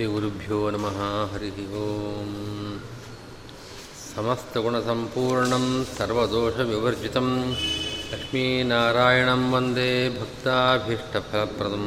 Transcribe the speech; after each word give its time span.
श्रीगुरुभ्यो 0.00 0.58
नमः 0.74 0.98
हरिः 1.32 1.58
ओम् 1.82 2.32
समस्तगुणसम्पूर्णं 4.10 5.64
सर्वदोषविवर्जितं 5.96 7.28
लक्ष्मीनारायणं 8.12 9.42
वन्दे 9.52 9.90
भक्ताभीष्टफलप्रदं 10.18 11.86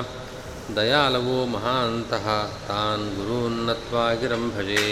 दयालवो 0.78 1.38
महान्तः 1.56 2.28
तान् 2.68 3.06
गुरून्नत्वा 3.18 4.06
गिरं 4.22 4.44
भजे 4.56 4.86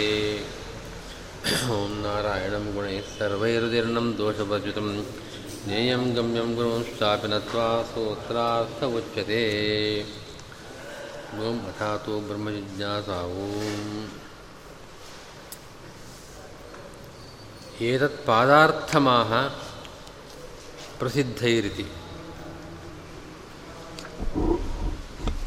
ॐ 1.76 1.78
नारायणं 2.04 2.64
गुणैः 2.74 3.06
सर्वैरुदीर्णं 3.16 4.06
दोषवर्जितं 4.18 4.88
ज्ञेयं 5.64 6.04
गम्यं 6.16 6.54
गुरुंश्चापि 6.56 7.28
नत्वा 7.28 7.68
सोत्रार्थ 7.90 8.82
उच्यते 8.90 9.44
ॐ 11.40 11.58
अथातो 11.70 12.18
ब्रह्मजिज्ञासा 12.28 13.20
ॐ 13.42 13.48
एतत्पादार्थमाह 17.90 19.32
प्रसिद्धैरिति 21.00 21.86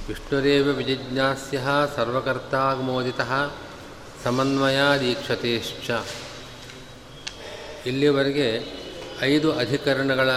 ವಿಷ್ಣುರೇವ 0.08 0.70
ವಿಜಿಜ್ಞಾಸ್ಯ 0.78 1.58
ಸರ್ವಕರ್ತಾಗ್ಮೋದಿತ 1.96 3.22
ಸಮನ್ವಯಾದೀಕ್ಷತೆಶ್ಚ 4.24 5.92
ಇಲ್ಲಿವರೆಗೆ 7.86 8.48
ಐದು 9.21 9.53
ಅಧಿಕರಣಗಳ 9.53 10.31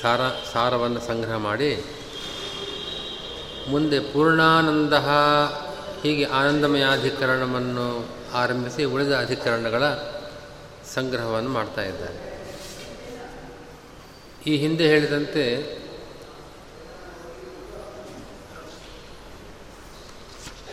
ಸಾರ, 0.00 0.20
ಸಾರವನ್ನು 0.52 1.00
ಸಂಗ್ರಹ 1.00 1.36
ಮಾಡಿ, 1.36 1.84
ಮುಂದೆ 3.68 4.00
ಪೂರ್ಣಾನಂದ 4.00 4.94
ಹೀಗೆ 6.02 6.24
ಆನಂದಮಯ 6.24 6.82
ಅಧಿಕರಣವನ್ನು 6.82 8.08
ಆರಂಭಿಸಿ 8.32 8.84
ಉಳಿದ 8.84 9.12
ಅಧಿಕರಣಗಳ 9.12 9.82
ಸಂಗ್ರಹವನ್ನು 10.94 11.50
ಮಾಡ್ತಾ 11.50 11.82
ಇದ್ದಾರೆ. 11.82 12.18
ಈ 14.46 14.56
ಹಿಂದೆ 14.56 14.86
ಹೇಳಿದಂತೆ, 14.86 15.78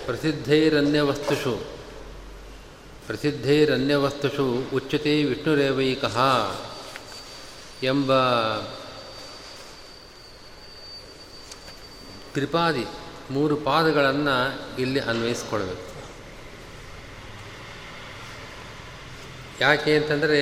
ಪ್ರಸಿದ್ಧೈರನ್ಯವಸ್ತುಷು 0.05 1.74
ಪ್ರಸಿದ್ಧೈರನ್ಯವಸ್ತುಷು 3.07 4.75
ಉಚ್ಯತೆ 4.75 5.23
ವಿಷ್ಣುರೇವೈಕಃ 5.23 6.17
ಎಂಬ 7.83 8.13
ತ್ರಿಪಾದಿ 12.33 12.85
ಮೂರು 13.31 13.55
ಪಾದಗಳನ್ನು 13.55 14.59
ಇಲ್ಲಿ 14.81 14.99
ಅನ್ವಯಿಸ್ಕೊಳ್ಬೇಕು 14.99 15.95
ಯಾಕೆ 19.61 19.97
ಅಂತಂದರೆ 19.97 20.39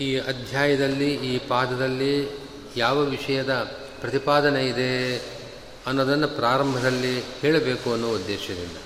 ಈ 0.00 0.18
ಅಧ್ಯಾಯದಲ್ಲಿ, 0.18 1.14
ಈ 1.14 1.38
ಪಾದದಲ್ಲಿ 1.38 2.28
ಯಾವ 2.76 3.00
ವಿಷಯದ 3.00 3.52
ಪ್ರತಿಪಾದನೆ 4.00 4.66
ಇದೆ 4.66 5.18
ಅನ್ನೋದನ್ನು 5.86 6.28
ಪ್ರಾರಂಭದಲ್ಲಿ 6.28 7.20
ಹೇಳಬೇಕು 7.20 7.92
ಅನ್ನೋ 7.92 8.08
ಉದ್ದೇಶದಿಂದ. 8.08 8.76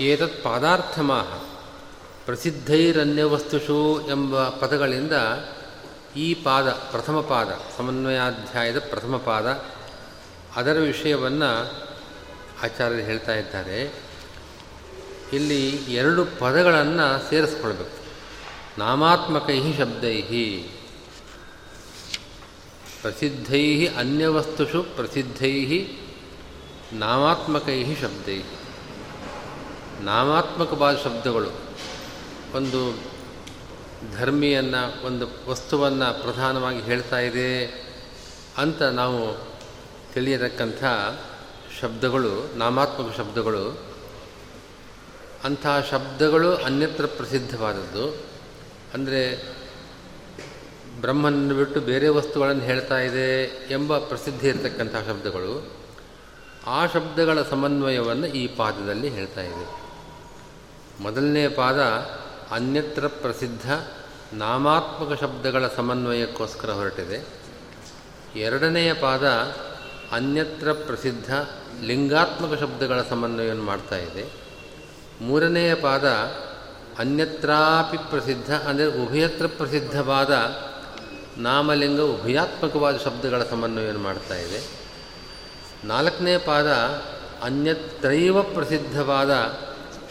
ಏತತ್ 0.00 0.42
ಪಾದಾರ್ಥಮಾಹ. 0.42 1.34
ಪ್ರಸಿದ್ಧೈರನ್ಯವಸ್ತುಷು 2.24 4.00
ಎಂಬ 4.08 4.48
ಪದಗಳಿಂದ 4.48 5.12
ಈ 6.16 6.34
ಪಾದ, 6.34 6.70
ಪ್ರಥಮ 6.70 7.20
ಪಾದ, 7.20 7.60
ಸಮನ್ವಯಾಧ್ಯಾಯದ 7.76 8.78
ಪ್ರಥಮ 8.78 9.16
ಪಾದ, 9.16 9.64
ಅದರ 10.56 10.78
ವಿಷಯವನ್ನು 10.78 11.70
ಆಚಾರ್ಯರು 12.62 13.02
ಹೇಳ್ತಾ 13.02 13.34
ಇದ್ದಾರೆ. 13.34 13.94
ಇಲ್ಲಿ 15.32 15.68
ಎರಡು 15.70 16.24
ಪದಗಳನ್ನು 16.24 17.30
ಸೇರಿಸ್ಕೊಳ್ಬೇಕು. 17.30 17.98
ನಾಮಾತ್ಮಕೈ 18.78 19.72
ಶಬ್ದೈ 19.76 20.22
ಪ್ರಸಿದ್ಧೈ 23.02 23.86
ಅನ್ಯವಸ್ತುಷು 23.86 24.82
ಪ್ರಸಿದ್ಧೈ 24.82 25.86
ನಾಮಾತ್ಮಕೈ 26.92 27.84
ಶಬ್ದೈ 27.94 28.42
ನಾಮಾತ್ಮಕವಾದ 30.00 30.96
ಶಬ್ದಗಳು, 30.96 31.50
ಒಂದು 32.54 32.98
ಧರ್ಮಿಯನ್ನು, 34.18 35.06
ಒಂದು 35.06 35.28
ವಸ್ತುವನ್ನು 35.50 36.22
ಪ್ರಧಾನವಾಗಿ 36.22 36.80
ಹೇಳ್ತಾ 36.80 37.18
ಇದೆ 37.18 37.66
ಅಂತ 38.58 38.82
ನಾವು 38.82 39.48
ತಿಳಿಯತಕ್ಕಂಥ 40.14 40.84
ಶಬ್ದಗಳು, 41.80 42.58
ನಾಮಾತ್ಮಕ 42.58 43.16
ಶಬ್ದಗಳು 43.16 43.88
ಅಂಥ 45.44 45.66
ಶಬ್ದಗಳು 45.90 46.56
ಅನ್ಯತ್ರ 46.56 47.06
ಪ್ರಸಿದ್ಧವಾದದ್ದು. 47.06 48.16
ಅಂದರೆ 48.94 49.48
ಬ್ರಹ್ಮನನ್ನು 51.00 51.54
ಬಿಟ್ಟು 51.54 51.80
ಬೇರೆ 51.80 52.08
ವಸ್ತುಗಳನ್ನು 52.08 52.62
ಹೇಳ್ತಾ 52.62 52.98
ಇದೆ 52.98 53.44
ಎಂಬ 53.70 53.98
ಪ್ರಸಿದ್ಧಿ 53.98 54.48
ಇರತಕ್ಕಂಥ 54.48 54.94
ಶಬ್ದಗಳು. 55.08 55.78
ಆ 56.66 56.86
ಶಬ್ದಗಳ 56.86 57.42
ಸಮನ್ವಯವನ್ನು 57.42 58.26
ಈ 58.26 58.46
ಪಾದದಲ್ಲಿ 58.46 59.08
ಹೇಳ್ತಾ 59.08 59.40
ಇದೆ. 59.40 59.87
ಮೊದಲನೇ 61.00 61.48
ಪಾದ 61.48 61.80
ಅನ್ಯತ್ರ 62.50 63.06
ಪ್ರಸಿದ್ಧ 63.06 63.72
ನಾಮಾತ್ಮಕ 64.32 65.20
ಶಬ್ದಗಳ 65.20 65.64
ಸಮನ್ವಯಕ್ಕೋಸ್ಕರ 65.76 66.70
ಹೊರಟಿದೆ. 66.70 67.26
ಎರಡನೆಯ 68.38 68.94
ಪಾದ 68.94 69.28
ಅನ್ಯತ್ರ 70.12 70.72
ಪ್ರಸಿದ್ಧ 70.72 71.34
ಲಿಂಗಾತ್ಮಕ 71.82 72.60
ಶಬ್ದಗಳ 72.60 73.02
ಸಮನ್ವಯವನ್ನು 73.10 73.62
ಮಾಡ್ತಾ 73.62 73.96
ಇದೆ. 73.96 74.32
ಮೂರನೆಯ 75.20 75.74
ಪಾದ 75.74 76.08
ಅನ್ಯತ್ರಾಪಿ 76.98 77.96
ಪ್ರಸಿದ್ಧ 77.96 78.54
ಅಂದರೆ 78.54 78.86
ಉಭಯತ್ರ 78.86 79.46
ಪ್ರಸಿದ್ಧವಾದ 79.46 80.56
ನಾಮಲಿಂಗ 81.36 82.00
ಉಭಯಾತ್ಮಕವಾದ 82.00 82.96
ಶಬ್ದಗಳ 82.96 83.44
ಸಮನ್ವಯವನ್ನು 83.44 84.02
ಮಾಡ್ತಾ 84.02 84.34
ಇದೆ. 84.34 84.60
ನಾಲ್ಕನೇ 85.84 86.38
ಪಾದ 86.38 86.68
ಅನ್ಯತ್ರೈವ 87.42 88.42
ಪ್ರಸಿದ್ಧವಾದ 88.42 89.30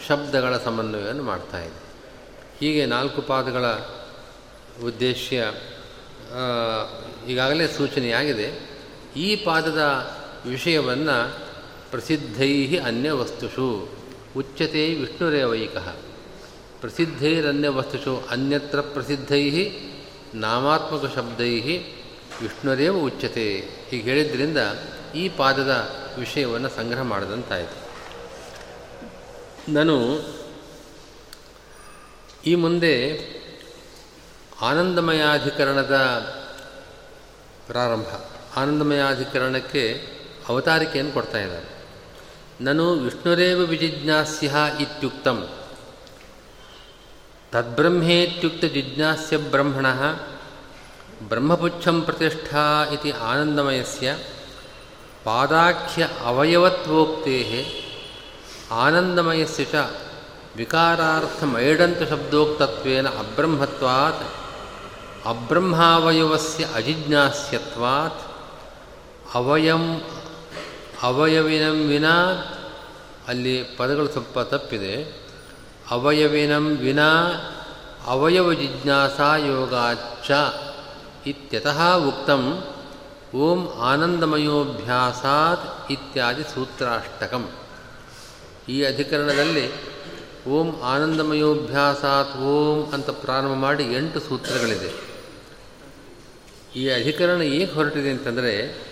ಶಬ್ದಗಳ 0.08 0.58
ಸಮನ್ವಯವನ್ನು 0.58 1.22
ಮಾಡ್ತಾ 1.22 1.62
ಇದೆ. 1.62 1.88
ಹೀಗೆ 2.60 2.86
ನಾಲ್ಕು 2.86 3.22
ಪಾದಗಳ 3.22 3.66
ಉದ್ದೇಶ 4.84 5.32
ಈಗಾಗಲೇ 7.28 7.68
ಸೂಚನೆಯಾಗಿದೆ. 7.68 8.68
ಈ 9.16 9.36
ಪಾದದ 9.36 9.82
ವಿಷಯವನ್ನು 10.46 11.48
ಪ್ರಸಿದ್ಧೈ 11.90 12.76
ಅನ್ಯ 12.76 13.10
ವಸ್ತುಷು 13.12 13.88
ಉಚ್ಯತೆ 14.36 14.94
ವಿಷ್ಣುರೇವೈಕ. 14.94 15.76
ಪ್ರಸಿದ್ಧೈರನ್ಯ 16.80 17.68
ವಸ್ತುಷು 17.68 18.22
ಅನ್ಯತ್ರ 18.30 18.80
ಪ್ರಸಿದ್ಧೈ, 18.80 19.70
ನಾಮಾತ್ಮಕ 20.34 21.14
ಶಬ್ದೈ 21.14 21.60
ವಿಷ್ಣುರೇವ 22.42 22.96
ಉಚ್ಯತೆ. 22.96 23.68
ಹೀಗೆ 23.90 24.02
ಹೇಳಿದ್ರಿಂದ 24.02 24.58
ಈ 25.14 25.28
ಪಾದದ 25.28 25.96
ವಿಷಯವನ್ನು 26.18 26.68
ಸಂಗ್ರಹ 26.68 27.02
ಮಾಡಿದಂತಾಯಿತು. 27.02 27.87
ನಾನು 29.68 30.20
ಈ 32.46 32.54
ಮುಂದೆ 32.54 33.20
ಆನಂದಮಯಾಧಿಕರಣದ 34.60 35.96
ಪ್ರಾರಂಭ, 37.66 38.06
ಆನಂದಮಯಾಧಿಕರಣಕ್ಕೆ 38.58 40.08
ಅವತಾರಿಕೆಯನ್ನು 40.48 41.12
ಕೊಡ್ತಾ 41.12 41.40
ಇದ್ದಾರೆ. 41.40 41.84
ನಾನು 42.60 42.92
ವಿಷ್ಣುರೇವ 42.92 43.60
ವಿಜಿಜ್ಞಾಸ್ಯ 43.60 44.54
ಇತ್ಯುಕ್ತಂ. 44.80 45.48
ತದ್ಬ್ರಹ್ಮೇತ್ಯುಕ್ತ 47.52 48.64
ಜಿಜ್ಞಾಸ್ಯ 48.64 49.36
ಬ್ರಹ್ಮಣ, 49.36 49.86
ಬ್ರಹ್ಮಪುಚ್ಛಂ 51.28 52.02
ಪ್ರತಿಷ್ಠಾ 52.02 52.84
ಇತಿ 52.92 53.10
ಆನಂದಮಯಸ್ಯ, 53.10 54.16
ಪಾದಾಖ್ಯ 55.24 56.08
ಅವಯವತ್ವೋಕ್ತೆ 56.24 57.87
ಆನಂದಮಯಸ್ಯ 58.70 59.64
ಚ 59.64 59.74
ವಿಕಾರಾರ್ಥಮೈಡಂತ 60.56 62.10
ಶಬ್ದೋಕ್ತತ್ವೇನ 62.10 63.08
ಅಬ್ರಹ್ಮತ್ವಾತ್ 63.08 64.34
ಅಬ್ರಹ್ಮಾವಯವಸ್ಯ 65.28 66.66
ಅಜಿಜ್ಞಾಸ್ಯತ್ವಾತ್ 66.74 68.28
ಅವಯಂ 69.34 70.02
ಅವಯವಿನಂ 71.02 71.88
ವಿನಾ 71.88 72.44
ಅಲ್ಲಿ 73.28 73.64
ಪದಗಳು 73.76 74.08
ಸ್ವಲ್ಪ 74.08 74.40
ತಪ್ಪಿದೆ. 74.40 75.24
ಅವಯವಿನಂ 75.90 76.76
ವಿನಾ 76.76 77.32
ಅವಯವ 78.06 78.52
ಜಿಜ್ಞಾಸಾ 78.52 79.36
ಯೋಗಾಚ 79.36 80.30
ಇತ್ಯತಃ 81.26 81.96
ಉಕ್ತಂ 81.96 82.64
ಓಂ 83.34 83.80
ಆನಂದಮಯೋಭ್ಯಾಸಾತ್ 83.80 85.92
ಇತ್ಯಾದಿ 85.92 86.42
ಸೂತ್ರಾಷ್ಟಕಂ. 86.42 87.48
ಈ 88.68 88.84
ಅಧಿಕರಣದಲ್ಲಿ 88.84 89.70
ಓಂ 90.46 90.80
ಆನಂದಮಯೋಭ್ಯಾಸಾತ್ 90.80 92.36
ಓಂ 92.36 92.92
ಅಂತ 92.92 93.10
ಪ್ರಾರಂಭ 93.10 93.52
ಮಾಡಿ 93.52 93.84
ಎಂಟು 93.84 94.20
ಸೂತ್ರಗಳಿದೆ. 94.20 95.08
ಈ 96.76 96.88
ಅಧಿಕರಣ 96.88 97.42
ಏಕೆ 97.42 97.72
ಹೊರಟಿದೆ 97.72 98.10
ಅಂತಂದರೆ, 98.10 98.82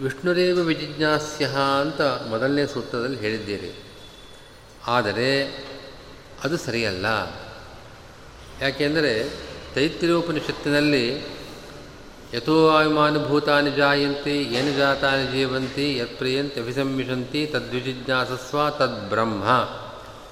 ವಿಷ್ಣುರೇವ 0.00 0.58
ವಿಜಿಜ್ಞಾಸ್ಯ 0.58 1.48
ಅಂತ 1.80 2.00
ಮೊದಲನೇ 2.00 2.66
ಸೂತ್ರದಲ್ಲಿ 2.66 3.18
ಹೇಳಿದ್ದೀರಿ. 3.18 3.76
ಆದರೆ, 4.86 5.44
ಅದು 6.44 6.56
ಸರಿಯಲ್ಲ. 6.56 7.06
ಯಾಕೆಂದರೆ 8.60 9.32
ತೈತ್ರಿಯೋಪನಿಷತ್ತಿನಲ್ಲಿ 9.74 11.26
ಯಥೋ 12.34 12.68
ಆಯುಮಾನುಭೂತಾನಿ 12.68 13.70
ಜಾಯಂತಿ 13.70 14.42
ಏನು 14.42 14.76
ಜಾತಾನಿ 14.76 15.32
ಜೀವಂತಿ 15.32 15.98
ಯತ್ 15.98 16.18
ಪ್ರಿಯಂತಿ 16.18 16.60
ಅಭಿಸಂವಿಶಂತಿ 16.60 17.46
ತದ್ವಿಜಿಜ್ಞಾಸಸ್ವ 17.46 18.70
ತದ್ 18.70 19.08
ಬ್ರಹ್ಮ 19.08 19.44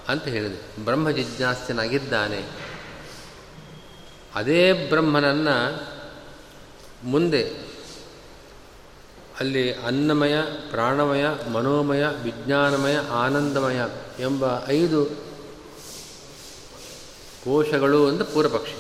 ಅಂತ 0.08 0.25
ಹೇಳಿದೆ. 0.25 0.85
ಬ್ರಹ್ಮ 0.85 1.11
ಜಿಜ್ಞಾಸ್ಯನಾಗಿದ್ದಾನೆ. 1.11 2.44
ಅದೇ 4.35 4.73
ಬ್ರಹ್ಮನನ್ನು 4.73 5.88
ಮುಂದೆ 7.05 7.44
ಅಲ್ಲಿ 9.41 9.73
ಅನ್ನಮಯ, 9.73 10.35
ಪ್ರಾಣಮಯ, 10.70 11.25
ಮನೋಮಯ, 11.53 12.05
ವಿಜ್ಞಾನಮಯ, 12.23 12.96
ಆನಂದಮಯ 12.96 13.81
ಎಂಬ 14.20 14.44
ಐದು 14.69 15.05
ಕೋಶಗಳು 17.44 18.08
ಅಂತ 18.08 18.23
ಪೂರ್ವಪಕ್ಷಿ. 18.23 18.76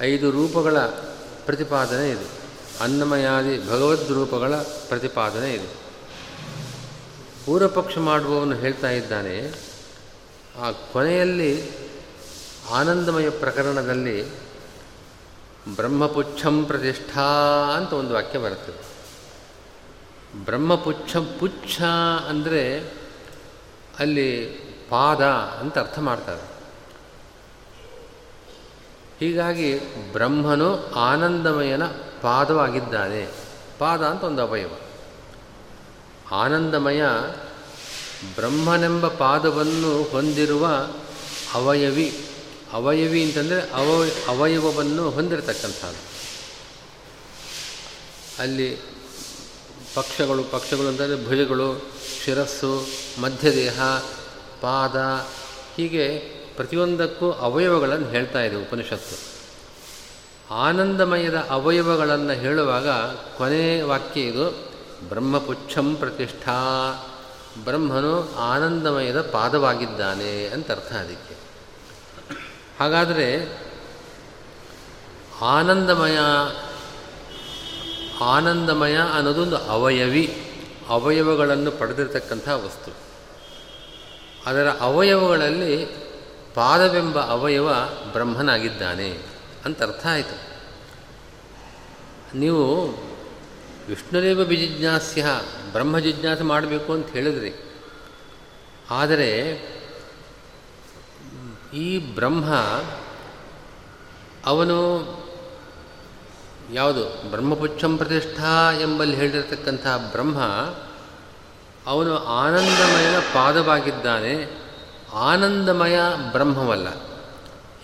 ಐದು 0.00 0.30
ರೂಪಗಳ 0.30 0.76
ಪ್ರತಿಪಾದನೆ 1.46 2.10
ಇದೆ. 2.10 2.28
ಅನ್ನಮಯಾದಿ 2.80 3.54
ಭಗವದ್ 3.68 4.08
ರೂಪಗಳ 4.10 4.54
ಪ್ರತಿಪಾದನೆ 4.88 5.54
ಇದೆ. 5.54 5.68
ಪೂರ್ವಪಕ್ಷ 7.46 7.98
ಮಾಡುವವನು 7.98 8.56
ಹೇಳ್ತಾ 8.56 8.90
ಇದ್ದಾನೆ, 8.90 9.36
ಆ 10.60 10.70
ಕೊನೆಯಲ್ಲಿ 10.92 11.52
ಆನಂದಮಯ 12.70 13.28
ಪ್ರಕರಣದಲ್ಲಿ 13.30 14.18
ಬ್ರಹ್ಮಪುಚ್ಛಂ 15.76 16.64
ಪ್ರತಿಷ್ಠಾ 16.64 17.28
ಅಂತ 17.76 17.92
ಒಂದು 17.92 18.14
ವಾಕ್ಯ 18.14 18.38
ಬರುತ್ತದೆ 18.38 18.82
ಬ್ರಹ್ಮಪುಚ್ಛ 20.44 21.16
ಪುಚ್ಛ 21.16 21.82
ಅಂದರೆ 22.28 22.62
ಅಲ್ಲಿ 23.98 24.28
ಪಾದ 24.90 25.22
ಅಂತ 25.60 25.78
ಅರ್ಥ 25.78 25.98
ಮಾಡ್ತಾರೆ. 25.98 26.53
ಹೀಗಾಗಿ 29.20 29.78
ಬ್ರಹ್ಮನು 30.12 30.92
ಆನಂದಮಯನ 30.92 31.84
ಪಾದವಾಗಿದ್ದಾನೆ. 32.20 33.28
ಪಾದ 33.78 34.02
ಅಂತ 34.02 34.24
ಒಂದು 34.24 34.42
ಅವಯವ. 34.42 34.70
ಆನಂದಮಯ 36.32 37.02
ಬ್ರಹ್ಮನೆಂಬ 38.34 39.08
ಪಾದವನ್ನು 39.08 40.02
ಹೊಂದಿರುವ 40.02 40.88
ಅವಯವಿ. 41.54 42.26
ಅವಯವಿ 42.72 43.24
ಅಂತಂದರೆ 43.24 43.60
ಅವ 43.60 44.04
ಅವಯವವನ್ನು 44.28 45.10
ಹೊಂದಿರತಕ್ಕಂಥದ್ದು. 45.10 46.14
ಅಲ್ಲಿ 48.38 48.78
ಪಕ್ಷಗಳು 49.94 50.42
ಪಕ್ಷಗಳು 50.42 50.88
ಅಂತಂದರೆ 50.88 51.26
ಭುಜಗಳು, 51.26 51.86
ಶಿರಸ್ಸು, 52.24 52.86
ಮಧ್ಯದೇಹ, 53.20 53.82
ಪಾದ 54.60 54.96
ಹೀಗೆ 55.76 56.33
ಪ್ರತಿಯೊಂದಕ್ಕೂ 56.56 57.30
ಅವಯವಗಳನ್ನು 57.30 58.08
ಹೇಳ್ತಾ 58.08 58.40
ಇದೆ 58.40 58.56
ಉಪನಿಷತ್ತು. 58.56 59.34
ಆನಂದಮಯದ 60.54 61.46
ಅವಯವಗಳನ್ನು 61.50 62.32
ಹೇಳುವಾಗ 62.32 62.88
ಕೊನೆ 63.38 63.82
ವಾಕ್ಯ 63.82 64.20
ಇದು, 64.20 64.50
ಬ್ರಹ್ಮಪುಚ್ಛಂ 65.08 65.96
ಪ್ರತಿಷ್ಠಾ, 65.96 66.56
ಬ್ರಹ್ಮನು 67.64 68.34
ಆನಂದಮಯದ 68.36 69.20
ಪಾದವಾಗಿದ್ದಾನೆ 69.20 70.46
ಅಂತ 70.46 70.70
ಅರ್ಥ 70.70 70.92
ಅದಕ್ಕೆ. 70.92 71.36
ಹಾಗಾದರೆ 72.80 73.58
ಆನಂದಮಯ 75.40 76.18
ಆನಂದಮಯ 78.20 78.96
ಅನ್ನೋದೊಂದು 79.14 79.56
ಅವಯವಿ, 79.56 80.52
ಅವಯವಗಳನ್ನು 80.88 81.70
ಪಡೆದಿರತಕ್ಕಂಥ 81.70 82.48
ವಸ್ತು. 82.48 82.92
ಅದರ 84.46 84.70
ಅವಯವಗಳಲ್ಲಿ 84.80 86.03
ಪಾದವೆಂಬ 86.54 87.20
ಅವಯವ 87.20 87.70
ಬ್ರಹ್ಮನಾಗಿದ್ದಾನೆ 88.12 89.18
ಅಂತ 89.64 89.82
ಅರ್ಥ 89.82 90.06
ಆಯಿತು. 90.06 90.54
ನೀವು 92.38 92.86
ವಿಷ್ಣುದೇವ 93.88 94.44
ಬಿಜಿಜ್ಞಾಸ್ಯ 94.44 95.26
ಬ್ರಹ್ಮ 95.72 95.98
ಜಿಜ್ಞಾಸೆ 95.98 96.42
ಮಾಡಬೇಕು 96.42 96.92
ಅಂತ 96.92 97.06
ಹೇಳಿದ್ರಿ. 97.06 97.52
ಆದರೆ 98.90 99.30
ಈ 101.74 101.98
ಬ್ರಹ್ಮ 101.98 102.54
ಅವನು 104.46 104.76
ಯಾವುದು 106.72 107.30
ಬ್ರಹ್ಮಪುಚ್ಛಂ 107.30 107.96
ಪ್ರತಿಷ್ಠಾ 107.96 108.72
ಎಂಬಲ್ಲಿ 108.72 109.16
ಹೇಳಿರತಕ್ಕಂಥ 109.16 109.86
ಬ್ರಹ್ಮ 110.12 110.40
ಅವನು 111.86 112.24
ಆನಂದಮಯನ 112.24 113.18
ಪಾದವಾಗಿದ್ದಾನೆ. 113.18 114.63
ಆನಂದಮಯ 115.14 115.98
ಬ್ರಹ್ಮವಲ್ಲ. 116.32 116.88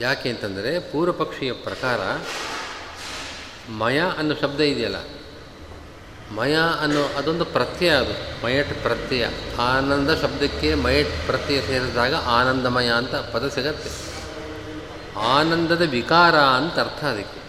ಯಾಕೆ 0.01 0.31
ಅಂತಂದರೆ 0.31 0.79
ಪೂರ್ವಪಕ್ಷಿಯ 0.79 1.53
ಪ್ರಕಾರ 1.53 2.01
ಮಯ 3.73 4.01
ಅನ್ನೋ 4.19 4.35
ಶಬ್ದ 4.41 4.61
ಇದೆಯಲ್ಲ. 4.61 4.97
ಮಯ 6.35 6.57
ಅನ್ನೋ 6.81 7.05
ಅದೊಂದು 7.05 7.45
ಪ್ರತ್ಯಯ 7.45 7.91
ಅದು. 7.91 8.45
ಮಯಟ್ 8.45 8.83
ಪ್ರತ್ಯಯ. 8.83 9.27
ಆನಂದ 9.61 10.11
ಶಬ್ದಕ್ಕೆ 10.23 10.75
ಮಯಟ್ 10.75 11.27
ಪ್ರತ್ಯಯ 11.27 11.67
ಸೇರಿದಾಗ 11.67 12.15
ಆನಂದಮಯ 12.15 12.89
ಅಂತ 12.89 13.15
ಪದ 13.15 13.49
ಸಿಗತ್ತೆ. 13.49 13.91
ಆನಂದದ 15.19 15.83
ವಿಕಾರ 15.83 16.37
ಅಂತ 16.37 16.79
ಅರ್ಥ 16.79 17.05
ಅದಕ್ಕೆ. 17.05 17.41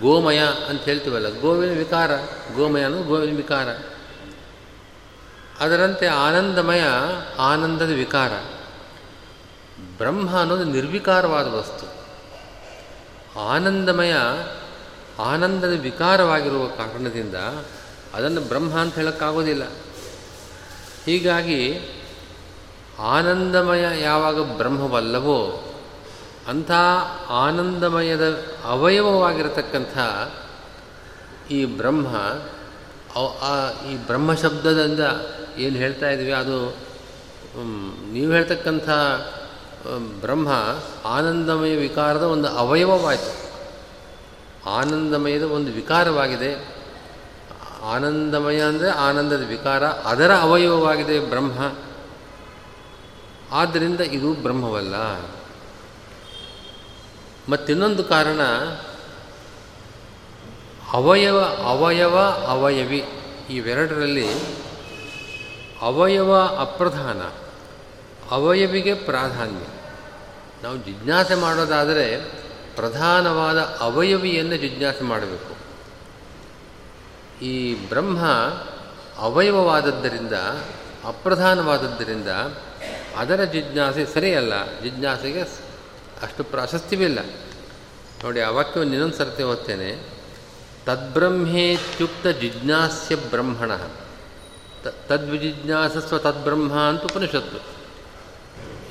ಗೋಮಯ 0.00 0.38
ಅಂತ 0.68 0.82
ಹೇಳ್ತೀವಲ್ಲ. 0.82 1.40
ಗೋವಿನ 1.40 1.78
ವಿಕಾರ. 1.78 2.16
ಗೋಮಯ 2.56 2.82
ಅನ್ನೋದು 2.82 3.04
ಗೋವಿನ 3.04 3.36
ವಿಕಾರ. 3.36 3.68
ಅದರಂತೆ 5.60 6.06
ಆನಂದಮಯ 6.06 6.82
ಆನಂದದ 7.38 7.90
ವಿಕಾರ. 7.90 8.32
ಬ್ರಹ್ಮ 9.98 10.28
ಅನ್ನೋದು 10.40 10.64
ನಿರ್ವಿಕಾರವಾದ 10.64 11.48
ವಸ್ತು. 11.54 11.86
ಆನಂದಮಯ, 13.40 14.14
ಆನಂದದ 15.18 15.74
ವಿಕಾರವಾಗಿರುವ 15.80 16.64
ಕಾರಣದಿಂದ 16.66 17.34
ಅದನ್ನು 18.14 18.40
ಬ್ರಹ್ಮ 18.40 18.72
ಅಂತ 18.78 18.94
ಹೇಳೋಕ್ಕಾಗೋದಿಲ್ಲ. 18.94 19.64
ಹೀಗಾಗಿ 21.04 21.60
ಆನಂದಮಯ 22.98 23.84
ಯಾವಾಗ 24.02 24.38
ಬ್ರಹ್ಮವಲ್ಲವೋ 24.56 25.40
ಅಂಥ 26.48 26.70
ಆನಂದಮಯದ 27.44 28.24
ಅವಯವವಾಗಿರತಕ್ಕಂಥ 28.64 29.96
ಈ 31.50 31.64
ಬ್ರಹ್ಮ 31.64 32.06
ಈ 33.90 33.94
ಬ್ರಹ್ಮ 34.06 34.34
ಶಬ್ದದಿಂದ 34.34 35.02
ಏನು 35.58 35.76
ಹೇಳ್ತಾ 35.76 36.08
ಇದ್ದೀವಿ, 36.10 36.32
ಅದು 36.32 36.58
ನೀವು 38.12 38.32
ಹೇಳ್ತಕ್ಕಂಥ 38.32 38.88
ಬ್ರಹ್ಮ 40.20 40.48
ಆನಂದಮಯ 41.04 41.76
ವಿಕಾರದ 41.76 42.22
ಒಂದು 42.22 42.48
ಅವಯವವಾಯಿತು. 42.48 43.50
ಆನಂದಮಯದ 44.70 45.42
ಒಂದು 45.42 45.72
ವಿಕಾರವಾಗಿದೆ. 45.72 46.80
ಆನಂದಮಯ 47.82 48.60
ಅಂದರೆ 48.60 48.90
ಆನಂದದ 48.90 49.42
ವಿಕಾರ, 49.48 49.84
ಅದರ 49.84 50.36
ಅವಯವವಾಗಿದೆ 50.36 51.20
ಬ್ರಹ್ಮ. 51.20 51.72
ಆದ್ದರಿಂದ 53.52 54.00
ಇದು 54.00 54.34
ಬ್ರಹ್ಮವಲ್ಲ. 54.34 54.94
ಮತ್ತಿನ್ನೊಂದು 57.48 58.04
ಕಾರಣ, 58.04 58.40
ಅವಯವ 60.92 61.40
ಅವಯವ, 61.44 62.18
ಅವಯವಿ, 62.48 63.04
ಇವೆರಡರಲ್ಲಿ 63.50 64.28
ಅವಯವ 65.80 66.38
ಅಪ್ರಧಾನ. 66.38 67.49
ಅವಯವಿಗೆ 68.30 68.94
ಪ್ರಾಧಾನ್ಯ. 68.94 69.66
ನಾವು 70.62 70.76
ಜಿಜ್ಞಾಸೆ 70.76 71.34
ಮಾಡೋದಾದರೆ 71.34 72.16
ಪ್ರಧಾನವಾದ 72.76 73.58
ಅವಯವಿಯನ್ನು 73.58 74.56
ಜಿಜ್ಞಾಸೆ 74.56 75.04
ಮಾಡಬೇಕು. 75.04 75.60
ಈ 77.44 77.74
ಬ್ರಹ್ಮ 77.88 78.24
ಅವಯವವಾದದ್ದರಿಂದ, 79.18 80.32
ಅಪ್ರಧಾನವಾದದ್ದರಿಂದ 81.04 82.28
ಅದರ 83.16 83.44
ಜಿಜ್ಞಾಸೆ 83.44 84.06
ಸರಿಯಲ್ಲ. 84.06 84.80
ಜಿಜ್ಞಾಸೆಗೆ 84.80 85.40
ಅಷ್ಟು 86.22 86.44
ಪ್ರಾಶಸ್ತ್ಯವಿಲ್ಲ. 86.44 87.18
ನೋಡಿ, 88.24 88.40
ಆ 88.40 88.50
ವಾಕ್ಯವನ್ನು 88.50 88.92
ಇನ್ನೊಂದು 88.92 89.16
ಸರ್ತಿ 89.16 89.42
ಓದ್ತೇನೆ. 89.42 90.20
ತದ್ಬ್ರಹ್ಮೇತ್ಯುಕ್ತ 90.86 92.26
ಜಿಜ್ಞಾಸ್ಯ 92.26 93.16
ಬ್ರಹ್ಮಣ. 93.16 93.76
ತದ್ವಿಜಿಜ್ಞಾಸಸ್ವ 95.08 96.18
ತದ್ಬ್ರಹ್ಮ 96.18 96.74
ಅಂತ 96.74 97.02
ಉಪನಿಷತ್ತು. 97.02 97.79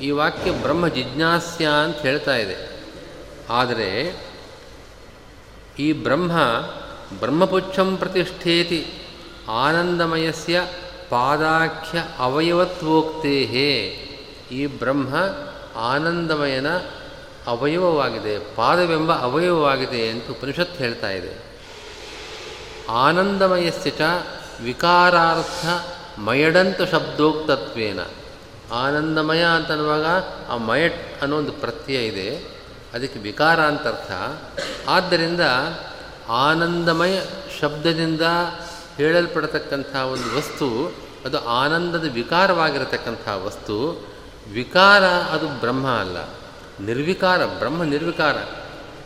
ಈ 0.01 0.11
ವಾಕ್ಯ 0.11 0.51
ಬ್ರಹ್ಮ 0.51 0.87
ಜಿಜ್ಞಾಸ್ಯ 0.87 1.67
ಅಂತ 1.83 1.97
ಹೇಳ್ತಾ 1.97 2.35
ಇದೆ. 2.35 2.57
ಆದರೆ 3.49 3.89
ಈ 5.79 5.93
ಬ್ರಹ್ಮ 5.93 6.31
ಬ್ರಹ್ಮಪುಚ್ಛಂ 7.19 7.97
ಪ್ರತಿಷ್ಠೇತಿ 7.97 8.79
ಆನಂದಮಯಸ್ಯ 9.49 10.61
ಪಾದಾಖ್ಯ 11.09 12.03
ಅವಯವತ್ವೋಕ್ತೇ 12.17 13.37
ಈ 14.51 14.65
ಬ್ರಹ್ಮ 14.65 15.15
ಆನಂದಮಯನ 15.75 16.69
ಅವಯವವಾಗಿದೆ, 17.47 18.55
ಪಾದವೆಂಬ 18.55 19.11
ಅವಯವವಾಗಿದೆ 19.21 20.09
ಅಂತ 20.09 20.29
ಉಪನಿಷತ್ 20.29 20.77
ಹೇಳ್ತಾ 20.77 21.09
ಇದೆ. 21.09 21.33
ಆನಂದಮಯಸ್ಯ 22.89 23.89
ಚ 23.89 24.01
ವಿಕಾರಾರ್ಥ 24.63 25.65
ಮಯಡಂತ 26.19 26.81
ಶಬ್ದೋಕ್ತತ್ವೇನ. 26.81 27.99
ಆನಂದಮಯ 28.71 29.43
ಅಂತನ್ನುವಾಗ 29.43 30.05
ಆ 30.49 30.57
ಮಯಟ್ 30.57 31.21
ಅನ್ನೋ 31.21 31.37
ಒಂದು 31.37 31.51
ಪ್ರತ್ಯಯ 31.51 32.07
ಇದೆ. 32.07 32.59
ಅದಕ್ಕೆ 32.93 33.19
ವಿಕಾರ 33.19 33.59
ಅಂತ 33.59 33.81
ಅರ್ಥ 33.81 34.11
ಆದ್ದರಿಂದ 34.89 35.41
ಆನಂದಮಯ 36.29 37.21
ಶಬ್ದದಿಂದ 37.59 38.21
ಹೇಳಲ್ಪಡತಕ್ಕಂಥ 38.97 39.95
ಒಂದು 39.95 40.37
ವಸ್ತು, 40.37 40.93
ಅದು 41.25 41.45
ಆನಂದದ 41.45 42.13
ವಿಕಾರವಾಗಿರತಕ್ಕಂಥ 42.13 43.27
ವಸ್ತು. 43.27 44.07
ವಿಕಾರ 44.53 45.03
ಅದು 45.03 45.47
ಬ್ರಹ್ಮ 45.47 45.87
ಅಲ್ಲ. 45.87 46.17
ನಿರ್ವಿಕಾರ, 46.79 47.45
ಬ್ರಹ್ಮ 47.45 47.83
ನಿರ್ವಿಕಾರ. 47.83 48.35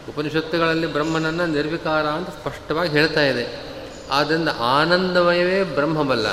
ಉಪನಿಷತ್ತುಗಳಲ್ಲಿ 0.09 0.93
ಬ್ರಹ್ಮನನ್ನು 0.93 1.45
ನಿರ್ವಿಕಾರ 1.45 2.07
ಅಂತ 2.07 2.29
ಸ್ಪಷ್ಟವಾಗಿ 2.29 2.91
ಹೇಳ್ತಾ 2.91 3.21
ಇದೆ. 3.21 3.73
ಆದ್ದರಿಂದ 4.11 4.49
ಆನಂದಮಯವೇ 4.59 5.63
ಬ್ರಹ್ಮವಲ್ಲ. 5.63 6.27